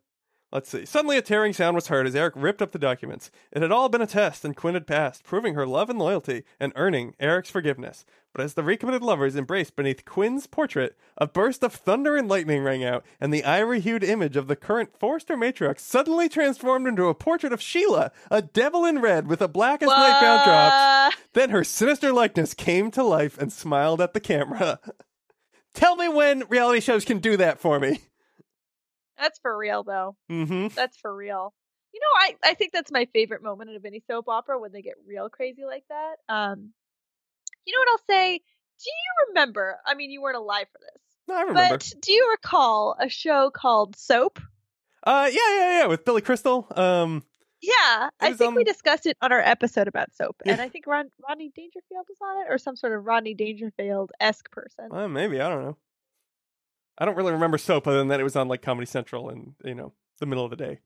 Let's 0.56 0.70
see. 0.70 0.86
Suddenly, 0.86 1.18
a 1.18 1.22
tearing 1.22 1.52
sound 1.52 1.74
was 1.74 1.88
heard 1.88 2.06
as 2.06 2.16
Eric 2.16 2.32
ripped 2.34 2.62
up 2.62 2.72
the 2.72 2.78
documents. 2.78 3.30
It 3.52 3.60
had 3.60 3.70
all 3.70 3.90
been 3.90 4.00
a 4.00 4.06
test, 4.06 4.42
and 4.42 4.56
Quinn 4.56 4.72
had 4.72 4.86
passed, 4.86 5.22
proving 5.22 5.52
her 5.52 5.66
love 5.66 5.90
and 5.90 5.98
loyalty 5.98 6.44
and 6.58 6.72
earning 6.76 7.14
Eric's 7.20 7.50
forgiveness. 7.50 8.06
But 8.32 8.42
as 8.42 8.54
the 8.54 8.62
recommitted 8.62 9.02
lovers 9.02 9.36
embraced 9.36 9.76
beneath 9.76 10.06
Quinn's 10.06 10.46
portrait, 10.46 10.96
a 11.18 11.26
burst 11.26 11.62
of 11.62 11.74
thunder 11.74 12.16
and 12.16 12.26
lightning 12.26 12.62
rang 12.62 12.82
out, 12.82 13.04
and 13.20 13.34
the 13.34 13.44
ivory 13.44 13.80
hued 13.80 14.02
image 14.02 14.34
of 14.34 14.46
the 14.46 14.56
current 14.56 14.98
Forrester 14.98 15.36
matriarch 15.36 15.78
suddenly 15.78 16.26
transformed 16.26 16.86
into 16.86 17.08
a 17.08 17.14
portrait 17.14 17.52
of 17.52 17.60
Sheila, 17.60 18.10
a 18.30 18.40
devil 18.40 18.86
in 18.86 19.02
red 19.02 19.26
with 19.26 19.42
a 19.42 19.48
black 19.48 19.82
as 19.82 19.90
night 19.90 20.22
bound 20.22 20.42
drops. 20.46 21.16
Then 21.34 21.50
her 21.50 21.64
sinister 21.64 22.14
likeness 22.14 22.54
came 22.54 22.90
to 22.92 23.02
life 23.02 23.36
and 23.36 23.52
smiled 23.52 24.00
at 24.00 24.14
the 24.14 24.20
camera. 24.20 24.80
Tell 25.74 25.96
me 25.96 26.08
when 26.08 26.44
reality 26.48 26.80
shows 26.80 27.04
can 27.04 27.18
do 27.18 27.36
that 27.36 27.60
for 27.60 27.78
me. 27.78 28.00
That's 29.18 29.38
for 29.38 29.56
real, 29.56 29.82
though. 29.82 30.16
Mm-hmm. 30.30 30.68
That's 30.74 30.96
for 30.96 31.14
real. 31.14 31.54
You 31.92 32.00
know, 32.00 32.20
I, 32.44 32.50
I 32.50 32.54
think 32.54 32.72
that's 32.72 32.92
my 32.92 33.06
favorite 33.12 33.42
moment 33.42 33.74
of 33.74 33.84
any 33.84 34.02
soap 34.06 34.28
opera 34.28 34.58
when 34.60 34.72
they 34.72 34.82
get 34.82 34.94
real 35.06 35.28
crazy 35.30 35.64
like 35.64 35.84
that. 35.88 36.16
Um, 36.28 36.72
you 37.64 37.72
know 37.72 37.78
what 37.80 37.88
I'll 37.92 38.06
say? 38.14 38.38
Do 38.38 38.90
you 38.90 39.28
remember? 39.28 39.78
I 39.86 39.94
mean, 39.94 40.10
you 40.10 40.20
weren't 40.20 40.36
alive 40.36 40.66
for 40.70 40.78
this, 40.78 41.02
No, 41.28 41.34
I 41.34 41.40
remember. 41.42 41.74
but 41.78 41.92
do 42.02 42.12
you 42.12 42.28
recall 42.30 42.96
a 43.00 43.08
show 43.08 43.50
called 43.50 43.96
Soap? 43.96 44.38
Uh, 45.02 45.30
yeah, 45.32 45.38
yeah, 45.56 45.78
yeah, 45.80 45.86
with 45.86 46.04
Billy 46.04 46.20
Crystal. 46.20 46.66
Um, 46.76 47.22
Yeah, 47.62 48.10
I 48.20 48.34
think 48.34 48.54
we 48.54 48.64
discussed 48.64 49.06
it 49.06 49.16
on 49.22 49.32
our 49.32 49.40
episode 49.40 49.88
about 49.88 50.14
soap, 50.14 50.36
and 50.44 50.60
I 50.60 50.68
think 50.68 50.86
Ron, 50.86 51.10
Rodney 51.26 51.50
Dangerfield 51.56 52.04
was 52.08 52.18
on 52.20 52.42
it, 52.42 52.52
or 52.52 52.58
some 52.58 52.76
sort 52.76 52.92
of 52.92 53.04
Rodney 53.06 53.32
Dangerfield 53.32 54.10
esque 54.20 54.50
person. 54.50 54.88
uh, 54.92 55.08
maybe 55.08 55.40
I 55.40 55.48
don't 55.48 55.62
know. 55.64 55.76
I 56.98 57.04
don't 57.04 57.16
really 57.16 57.32
remember 57.32 57.58
soap 57.58 57.86
other 57.86 57.98
than 57.98 58.08
that 58.08 58.20
it 58.20 58.24
was 58.24 58.36
on 58.36 58.48
like 58.48 58.62
Comedy 58.62 58.86
Central 58.86 59.28
and 59.28 59.54
you 59.64 59.74
know 59.74 59.92
the 60.20 60.26
middle 60.26 60.44
of 60.44 60.50
the 60.50 60.56
day. 60.56 60.80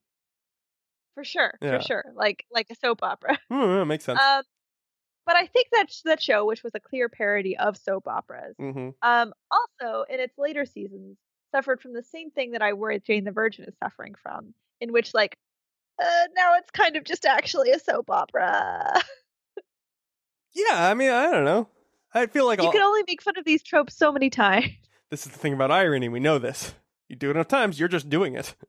For 1.15 1.25
sure, 1.25 1.59
Yeah. 1.61 1.79
for 1.79 1.83
sure, 1.85 2.05
like 2.15 2.45
like 2.51 2.67
a 2.71 2.75
soap 2.75 3.03
opera. 3.03 3.39
That 3.49 3.85
makes 3.87 4.05
sense. 4.07 4.21
Um, 4.21 4.43
but 5.27 5.37
I 5.37 5.47
think 5.47 5.69
that 5.73 5.87
that 6.05 6.23
show, 6.23 6.45
which 6.47 6.63
was 6.63 6.75
a 6.75 6.81
clear 6.81 7.09
parody 7.09 7.57
of 7.57 7.77
soap 7.77 8.09
operas, 8.09 8.57
mm-hmm. 8.61 8.91
um, 9.03 9.33
also 9.51 10.05
in 10.09 10.19
its 10.21 10.37
later 10.39 10.65
seasons 10.65 11.19
suffered 11.53 11.81
from 11.81 11.93
the 11.93 12.03
same 12.03 12.31
thing 12.31 12.53
that 12.53 12.63
I 12.63 12.73
worry 12.73 13.01
Jane 13.01 13.25
the 13.25 13.33
Virgin 13.33 13.65
is 13.67 13.75
suffering 13.83 14.15
from, 14.23 14.55
in 14.81 14.93
which 14.93 15.15
like 15.15 15.37
uh, 16.01 16.27
now 16.35 16.55
it's 16.55 16.71
kind 16.71 16.97
of 16.97 17.05
just 17.05 17.27
actually 17.27 17.71
a 17.71 17.79
soap 17.79 18.11
opera. 18.11 19.01
Yeah, 20.53 20.91
I 20.91 20.95
mean, 20.95 21.11
I 21.11 21.31
don't 21.31 21.45
know. 21.45 21.69
I 22.13 22.27
feel 22.27 22.47
like 22.47 22.61
you 22.61 22.67
all, 22.67 22.73
can 22.73 22.83
only 22.83 23.05
make 23.07 23.23
fun 23.23 23.39
of 23.39 23.45
these 23.45 23.63
tropes 23.63 23.97
so 23.97 24.11
many 24.11 24.31
times. 24.31 24.67
This 25.11 25.27
is 25.27 25.33
the 25.33 25.39
thing 25.39 25.53
about 25.53 25.71
irony. 25.71 26.09
We 26.09 26.21
know 26.21 26.39
this. 26.39 26.75
You 27.09 27.17
do 27.17 27.29
it 27.29 27.33
enough 27.33 27.49
times, 27.49 27.79
you're 27.79 27.89
just 27.89 28.09
doing 28.09 28.35
it. 28.35 28.55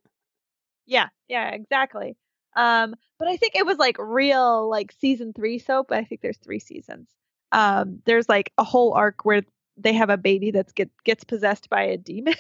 Yeah, 0.88 1.08
yeah, 1.30 1.52
exactly. 1.52 2.18
Um, 2.56 2.96
but 3.18 3.30
I 3.30 3.38
think 3.38 3.56
it 3.56 3.66
was 3.66 3.78
like 3.78 3.96
real 3.98 4.70
like 4.70 4.92
season 5.00 5.32
three 5.32 5.58
soap. 5.58 5.92
I 5.92 6.04
think 6.04 6.20
there's 6.22 6.40
three 6.40 6.60
seasons. 6.60 7.08
Um, 7.54 8.02
there's 8.06 8.28
like 8.28 8.52
a 8.58 8.64
whole 8.66 8.94
arc 8.94 9.24
where 9.24 9.44
they 9.78 9.94
have 9.94 10.10
a 10.10 10.18
baby 10.18 10.52
that's 10.52 10.74
get 10.74 10.90
gets 11.06 11.24
possessed 11.24 11.70
by 11.70 11.84
a 11.84 11.98
demon. 11.98 12.34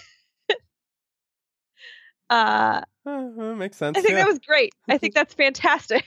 uh, 2.29 2.81
Uh, 3.05 3.29
that 3.35 3.55
makes 3.57 3.77
sense. 3.77 3.97
I 3.97 4.01
think 4.01 4.13
yeah. 4.13 4.23
that 4.23 4.27
was 4.27 4.39
great. 4.39 4.73
I 4.89 4.97
think 4.99 5.13
that's 5.13 5.33
fantastic. 5.33 6.03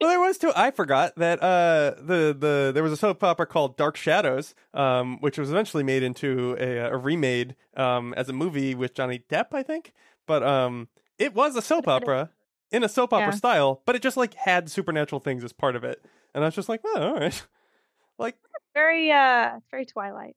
Well, 0.00 0.10
there 0.10 0.20
was 0.20 0.38
too. 0.38 0.52
I 0.54 0.70
forgot 0.70 1.14
that 1.16 1.42
uh, 1.42 1.94
the 2.00 2.36
the 2.38 2.70
there 2.72 2.82
was 2.84 2.92
a 2.92 2.96
soap 2.96 3.22
opera 3.24 3.46
called 3.46 3.76
Dark 3.76 3.96
Shadows, 3.96 4.54
um, 4.72 5.18
which 5.20 5.38
was 5.38 5.50
eventually 5.50 5.82
made 5.82 6.02
into 6.04 6.56
a, 6.60 6.92
a 6.92 6.96
remade 6.96 7.56
um, 7.76 8.14
as 8.16 8.28
a 8.28 8.32
movie 8.32 8.74
with 8.76 8.94
Johnny 8.94 9.24
Depp, 9.28 9.46
I 9.52 9.62
think. 9.64 9.92
But 10.26 10.42
um, 10.44 10.88
it 11.18 11.34
was 11.34 11.56
a 11.56 11.62
soap 11.62 11.86
Could've 11.86 12.02
been 12.02 12.10
a- 12.10 12.16
opera 12.20 12.30
in 12.70 12.84
a 12.84 12.88
soap 12.88 13.12
opera 13.12 13.28
Yeah. 13.28 13.36
style, 13.36 13.82
but 13.86 13.96
it 13.96 14.02
just 14.02 14.16
like 14.16 14.34
had 14.34 14.70
supernatural 14.70 15.18
things 15.20 15.42
as 15.42 15.52
part 15.52 15.74
of 15.74 15.82
it, 15.82 16.04
and 16.34 16.44
I 16.44 16.46
was 16.46 16.54
just 16.54 16.68
like, 16.68 16.80
oh, 16.84 17.02
all 17.02 17.14
right, 17.14 17.46
like, 18.18 18.36
very 18.74 19.10
uh, 19.10 19.58
very 19.70 19.84
Twilight. 19.84 20.36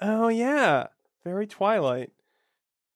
oh 0.00 0.26
yeah, 0.28 0.88
very 1.22 1.46
Twilight. 1.46 2.10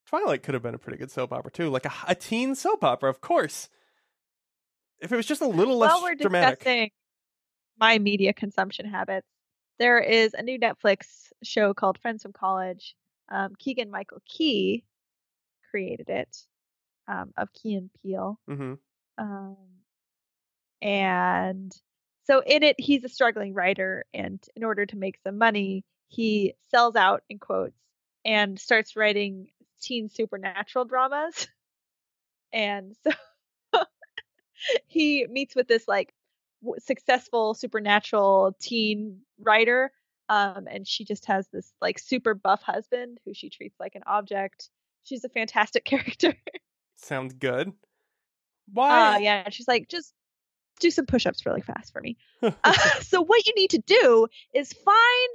Twilight 0.06 0.42
could 0.42 0.54
have 0.54 0.62
been 0.62 0.74
a 0.74 0.78
pretty 0.78 0.98
good 0.98 1.10
soap 1.10 1.32
opera 1.32 1.50
too, 1.52 1.68
like 1.68 1.84
a, 1.84 1.92
a 2.08 2.14
teen 2.14 2.54
soap 2.54 2.82
opera, 2.82 3.10
of 3.10 3.20
course. 3.20 3.68
If 5.00 5.12
it 5.12 5.16
was 5.16 5.26
just 5.26 5.40
a 5.40 5.46
little 5.46 5.78
less 5.78 5.92
While 5.92 6.02
we're 6.02 6.14
dramatic. 6.14 6.58
discussing 6.58 6.90
my 7.78 7.98
media 7.98 8.32
consumption 8.32 8.86
habits, 8.86 9.28
there 9.78 10.00
is 10.00 10.34
a 10.34 10.42
new 10.42 10.58
Netflix 10.58 11.32
show 11.44 11.72
called 11.74 11.98
Friends 11.98 12.22
from 12.22 12.32
College. 12.32 12.96
Um, 13.30 13.54
Keegan 13.58 13.90
Michael 13.90 14.22
Key 14.28 14.84
created 15.70 16.08
it, 16.08 16.36
um, 17.06 17.32
of 17.36 17.52
Key 17.52 17.74
and 17.74 17.90
Peele. 18.02 18.38
hmm 18.48 18.74
Um, 19.18 19.56
and 20.82 21.72
so 22.24 22.42
in 22.44 22.62
it, 22.62 22.76
he's 22.78 23.04
a 23.04 23.08
struggling 23.08 23.54
writer, 23.54 24.04
and 24.12 24.42
in 24.56 24.64
order 24.64 24.84
to 24.86 24.96
make 24.96 25.18
some 25.24 25.38
money, 25.38 25.84
he 26.08 26.54
sells 26.70 26.96
out 26.96 27.22
in 27.28 27.38
quotes 27.38 27.78
and 28.24 28.58
starts 28.58 28.96
writing 28.96 29.48
teen 29.80 30.08
supernatural 30.08 30.84
dramas. 30.84 31.46
And 32.52 32.96
so 33.04 33.10
he 34.86 35.26
meets 35.30 35.54
with 35.54 35.68
this 35.68 35.86
like 35.88 36.12
w- 36.62 36.80
successful 36.80 37.54
supernatural 37.54 38.56
teen 38.60 39.20
writer, 39.38 39.92
um, 40.28 40.66
and 40.70 40.86
she 40.86 41.04
just 41.04 41.26
has 41.26 41.48
this 41.52 41.72
like 41.80 41.98
super 41.98 42.34
buff 42.34 42.62
husband 42.62 43.18
who 43.24 43.34
she 43.34 43.50
treats 43.50 43.78
like 43.80 43.94
an 43.94 44.02
object. 44.06 44.70
She's 45.04 45.24
a 45.24 45.28
fantastic 45.28 45.84
character. 45.84 46.34
Sounds 46.96 47.34
good. 47.34 47.72
Why? 48.72 49.16
Uh, 49.16 49.18
yeah, 49.18 49.48
she's 49.50 49.68
like, 49.68 49.88
just 49.88 50.12
do 50.80 50.90
some 50.90 51.06
push-ups 51.06 51.44
really 51.46 51.62
fast 51.62 51.92
for 51.92 52.00
me. 52.00 52.16
Uh, 52.42 52.72
so 53.00 53.20
what 53.20 53.46
you 53.46 53.52
need 53.56 53.70
to 53.70 53.78
do 53.78 54.26
is 54.54 54.72
find 54.72 55.34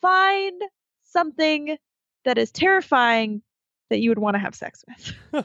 find 0.00 0.62
something 1.02 1.76
that 2.24 2.38
is 2.38 2.52
terrifying 2.52 3.42
that 3.90 3.98
you 3.98 4.10
would 4.10 4.18
want 4.18 4.34
to 4.34 4.38
have 4.38 4.54
sex 4.54 4.84
with. 4.86 5.44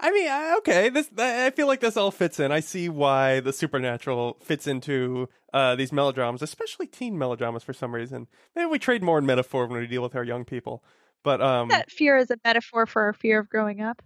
I 0.00 0.10
mean, 0.10 0.28
I- 0.28 0.54
okay, 0.58 0.88
this 0.88 1.10
I 1.18 1.50
feel 1.50 1.66
like 1.66 1.80
this 1.80 1.96
all 1.96 2.10
fits 2.10 2.40
in. 2.40 2.50
I 2.52 2.60
see 2.60 2.88
why 2.88 3.40
the 3.40 3.52
supernatural 3.52 4.38
fits 4.42 4.66
into 4.66 5.28
uh, 5.52 5.74
these 5.76 5.92
melodramas, 5.92 6.42
especially 6.42 6.86
teen 6.86 7.18
melodramas 7.18 7.62
for 7.62 7.72
some 7.72 7.94
reason. 7.94 8.26
Maybe 8.56 8.66
we 8.66 8.78
trade 8.78 9.02
more 9.02 9.18
in 9.18 9.26
metaphor 9.26 9.66
when 9.66 9.80
we 9.80 9.86
deal 9.86 10.02
with 10.02 10.14
our 10.16 10.24
young 10.24 10.44
people. 10.44 10.82
But 11.22 11.40
um 11.40 11.68
that 11.68 11.90
fear 11.90 12.16
is 12.16 12.30
a 12.30 12.36
metaphor 12.44 12.84
for 12.86 13.02
our 13.02 13.12
fear 13.12 13.38
of 13.38 13.48
growing 13.48 13.80
up. 13.80 14.02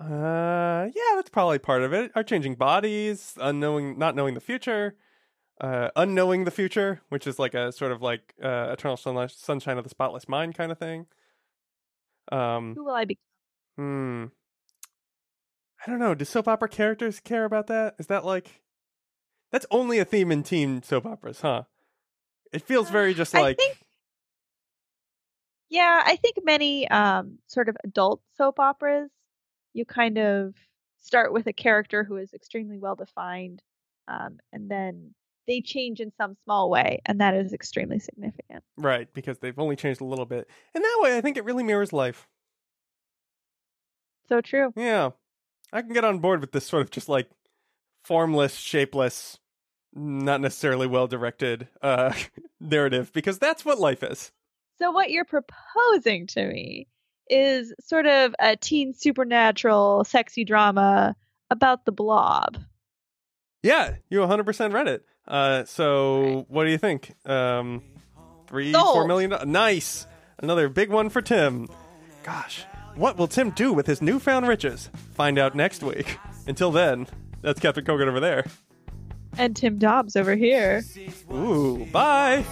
uh 0.00 0.88
yeah, 0.94 1.14
that's 1.16 1.30
probably 1.30 1.58
part 1.58 1.82
of 1.82 1.92
it. 1.92 2.12
Our 2.14 2.22
changing 2.22 2.54
bodies, 2.54 3.34
unknowing 3.40 3.98
not 3.98 4.14
knowing 4.14 4.34
the 4.34 4.40
future, 4.40 4.94
uh 5.60 5.88
unknowing 5.96 6.44
the 6.44 6.50
future, 6.52 7.00
which 7.08 7.26
is 7.26 7.38
like 7.40 7.54
a 7.54 7.72
sort 7.72 7.90
of 7.90 8.02
like 8.02 8.34
uh 8.42 8.68
eternal 8.72 8.96
sunlight, 8.96 9.32
sunshine 9.32 9.78
of 9.78 9.84
the 9.84 9.90
spotless 9.90 10.28
mind 10.28 10.54
kind 10.54 10.70
of 10.70 10.78
thing. 10.78 11.06
Um 12.30 12.74
Who 12.76 12.84
will 12.84 12.94
I 12.94 13.04
be? 13.04 13.18
Hmm. 13.76 14.26
I 15.86 15.90
don't 15.90 15.98
know. 15.98 16.14
Do 16.14 16.24
soap 16.24 16.48
opera 16.48 16.68
characters 16.68 17.20
care 17.20 17.44
about 17.44 17.66
that? 17.68 17.94
Is 17.98 18.06
that 18.08 18.24
like 18.24 18.62
that's 19.50 19.66
only 19.70 19.98
a 19.98 20.04
theme 20.04 20.30
in 20.30 20.42
teen 20.42 20.82
soap 20.82 21.06
operas, 21.06 21.40
huh? 21.40 21.64
It 22.52 22.62
feels 22.62 22.90
very 22.90 23.14
just 23.14 23.34
I 23.34 23.40
like 23.42 23.56
think- 23.58 23.78
Yeah, 25.68 26.02
I 26.04 26.16
think 26.16 26.36
many 26.44 26.88
um, 26.88 27.38
sort 27.46 27.68
of 27.68 27.76
adult 27.84 28.20
soap 28.36 28.58
operas, 28.58 29.10
you 29.72 29.84
kind 29.84 30.18
of 30.18 30.54
start 30.98 31.32
with 31.32 31.46
a 31.46 31.52
character 31.52 32.04
who 32.04 32.16
is 32.16 32.34
extremely 32.34 32.78
well 32.78 32.96
defined, 32.96 33.62
um, 34.08 34.38
and 34.52 34.68
then 34.70 35.14
they 35.46 35.60
change 35.60 36.00
in 36.00 36.12
some 36.16 36.36
small 36.44 36.68
way, 36.70 37.00
and 37.06 37.20
that 37.20 37.34
is 37.34 37.52
extremely 37.52 37.98
significant. 37.98 38.62
right 38.76 39.12
because 39.14 39.38
they've 39.38 39.58
only 39.58 39.76
changed 39.76 40.00
a 40.00 40.04
little 40.04 40.26
bit. 40.26 40.48
And 40.74 40.84
that 40.84 40.98
way, 41.00 41.16
I 41.16 41.20
think 41.20 41.36
it 41.36 41.44
really 41.44 41.64
mirrors 41.64 41.92
life. 41.92 42.28
So 44.28 44.40
true. 44.40 44.72
Yeah, 44.76 45.10
I 45.72 45.82
can 45.82 45.92
get 45.92 46.04
on 46.04 46.18
board 46.18 46.40
with 46.40 46.52
this 46.52 46.66
sort 46.66 46.82
of 46.82 46.90
just 46.90 47.08
like 47.08 47.28
formless, 48.04 48.54
shapeless, 48.56 49.38
not 49.94 50.40
necessarily 50.40 50.86
well 50.86 51.06
directed 51.06 51.68
uh, 51.82 52.12
narrative 52.60 53.12
because 53.12 53.38
that's 53.38 53.64
what 53.64 53.78
life 53.78 54.02
is. 54.02 54.32
So 54.78 54.90
what 54.90 55.10
you're 55.10 55.24
proposing 55.24 56.26
to 56.28 56.46
me 56.46 56.88
is 57.28 57.72
sort 57.80 58.06
of 58.06 58.34
a 58.40 58.56
teen 58.56 58.94
supernatural 58.94 60.04
sexy 60.04 60.44
drama 60.44 61.14
about 61.50 61.84
the 61.84 61.92
blob. 61.92 62.58
Yeah, 63.62 63.96
you 64.08 64.20
100% 64.20 64.72
read 64.72 64.88
it. 64.88 65.04
Uh, 65.28 65.64
so 65.64 66.46
what 66.48 66.64
do 66.64 66.70
you 66.70 66.78
think? 66.78 67.14
Um, 67.28 67.82
three, 68.48 68.72
Sold. 68.72 68.94
four 68.94 69.06
million. 69.06 69.34
Nice. 69.46 70.06
Another 70.38 70.68
big 70.68 70.90
one 70.90 71.10
for 71.10 71.20
Tim. 71.20 71.68
Gosh, 72.22 72.64
what 72.94 73.16
will 73.16 73.28
Tim 73.28 73.50
do 73.50 73.72
with 73.72 73.86
his 73.86 74.02
newfound 74.02 74.46
riches? 74.48 74.90
Find 75.14 75.38
out 75.38 75.54
next 75.54 75.82
week. 75.82 76.18
Until 76.46 76.70
then, 76.70 77.06
that's 77.42 77.60
Captain 77.60 77.84
Cogan 77.84 78.08
over 78.08 78.20
there. 78.20 78.44
And 79.38 79.54
Tim 79.54 79.78
Dobbs 79.78 80.16
over 80.16 80.34
here. 80.34 80.82
Ooh, 81.32 81.86
bye. 81.92 82.44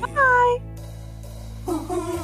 Bye. 0.00 0.58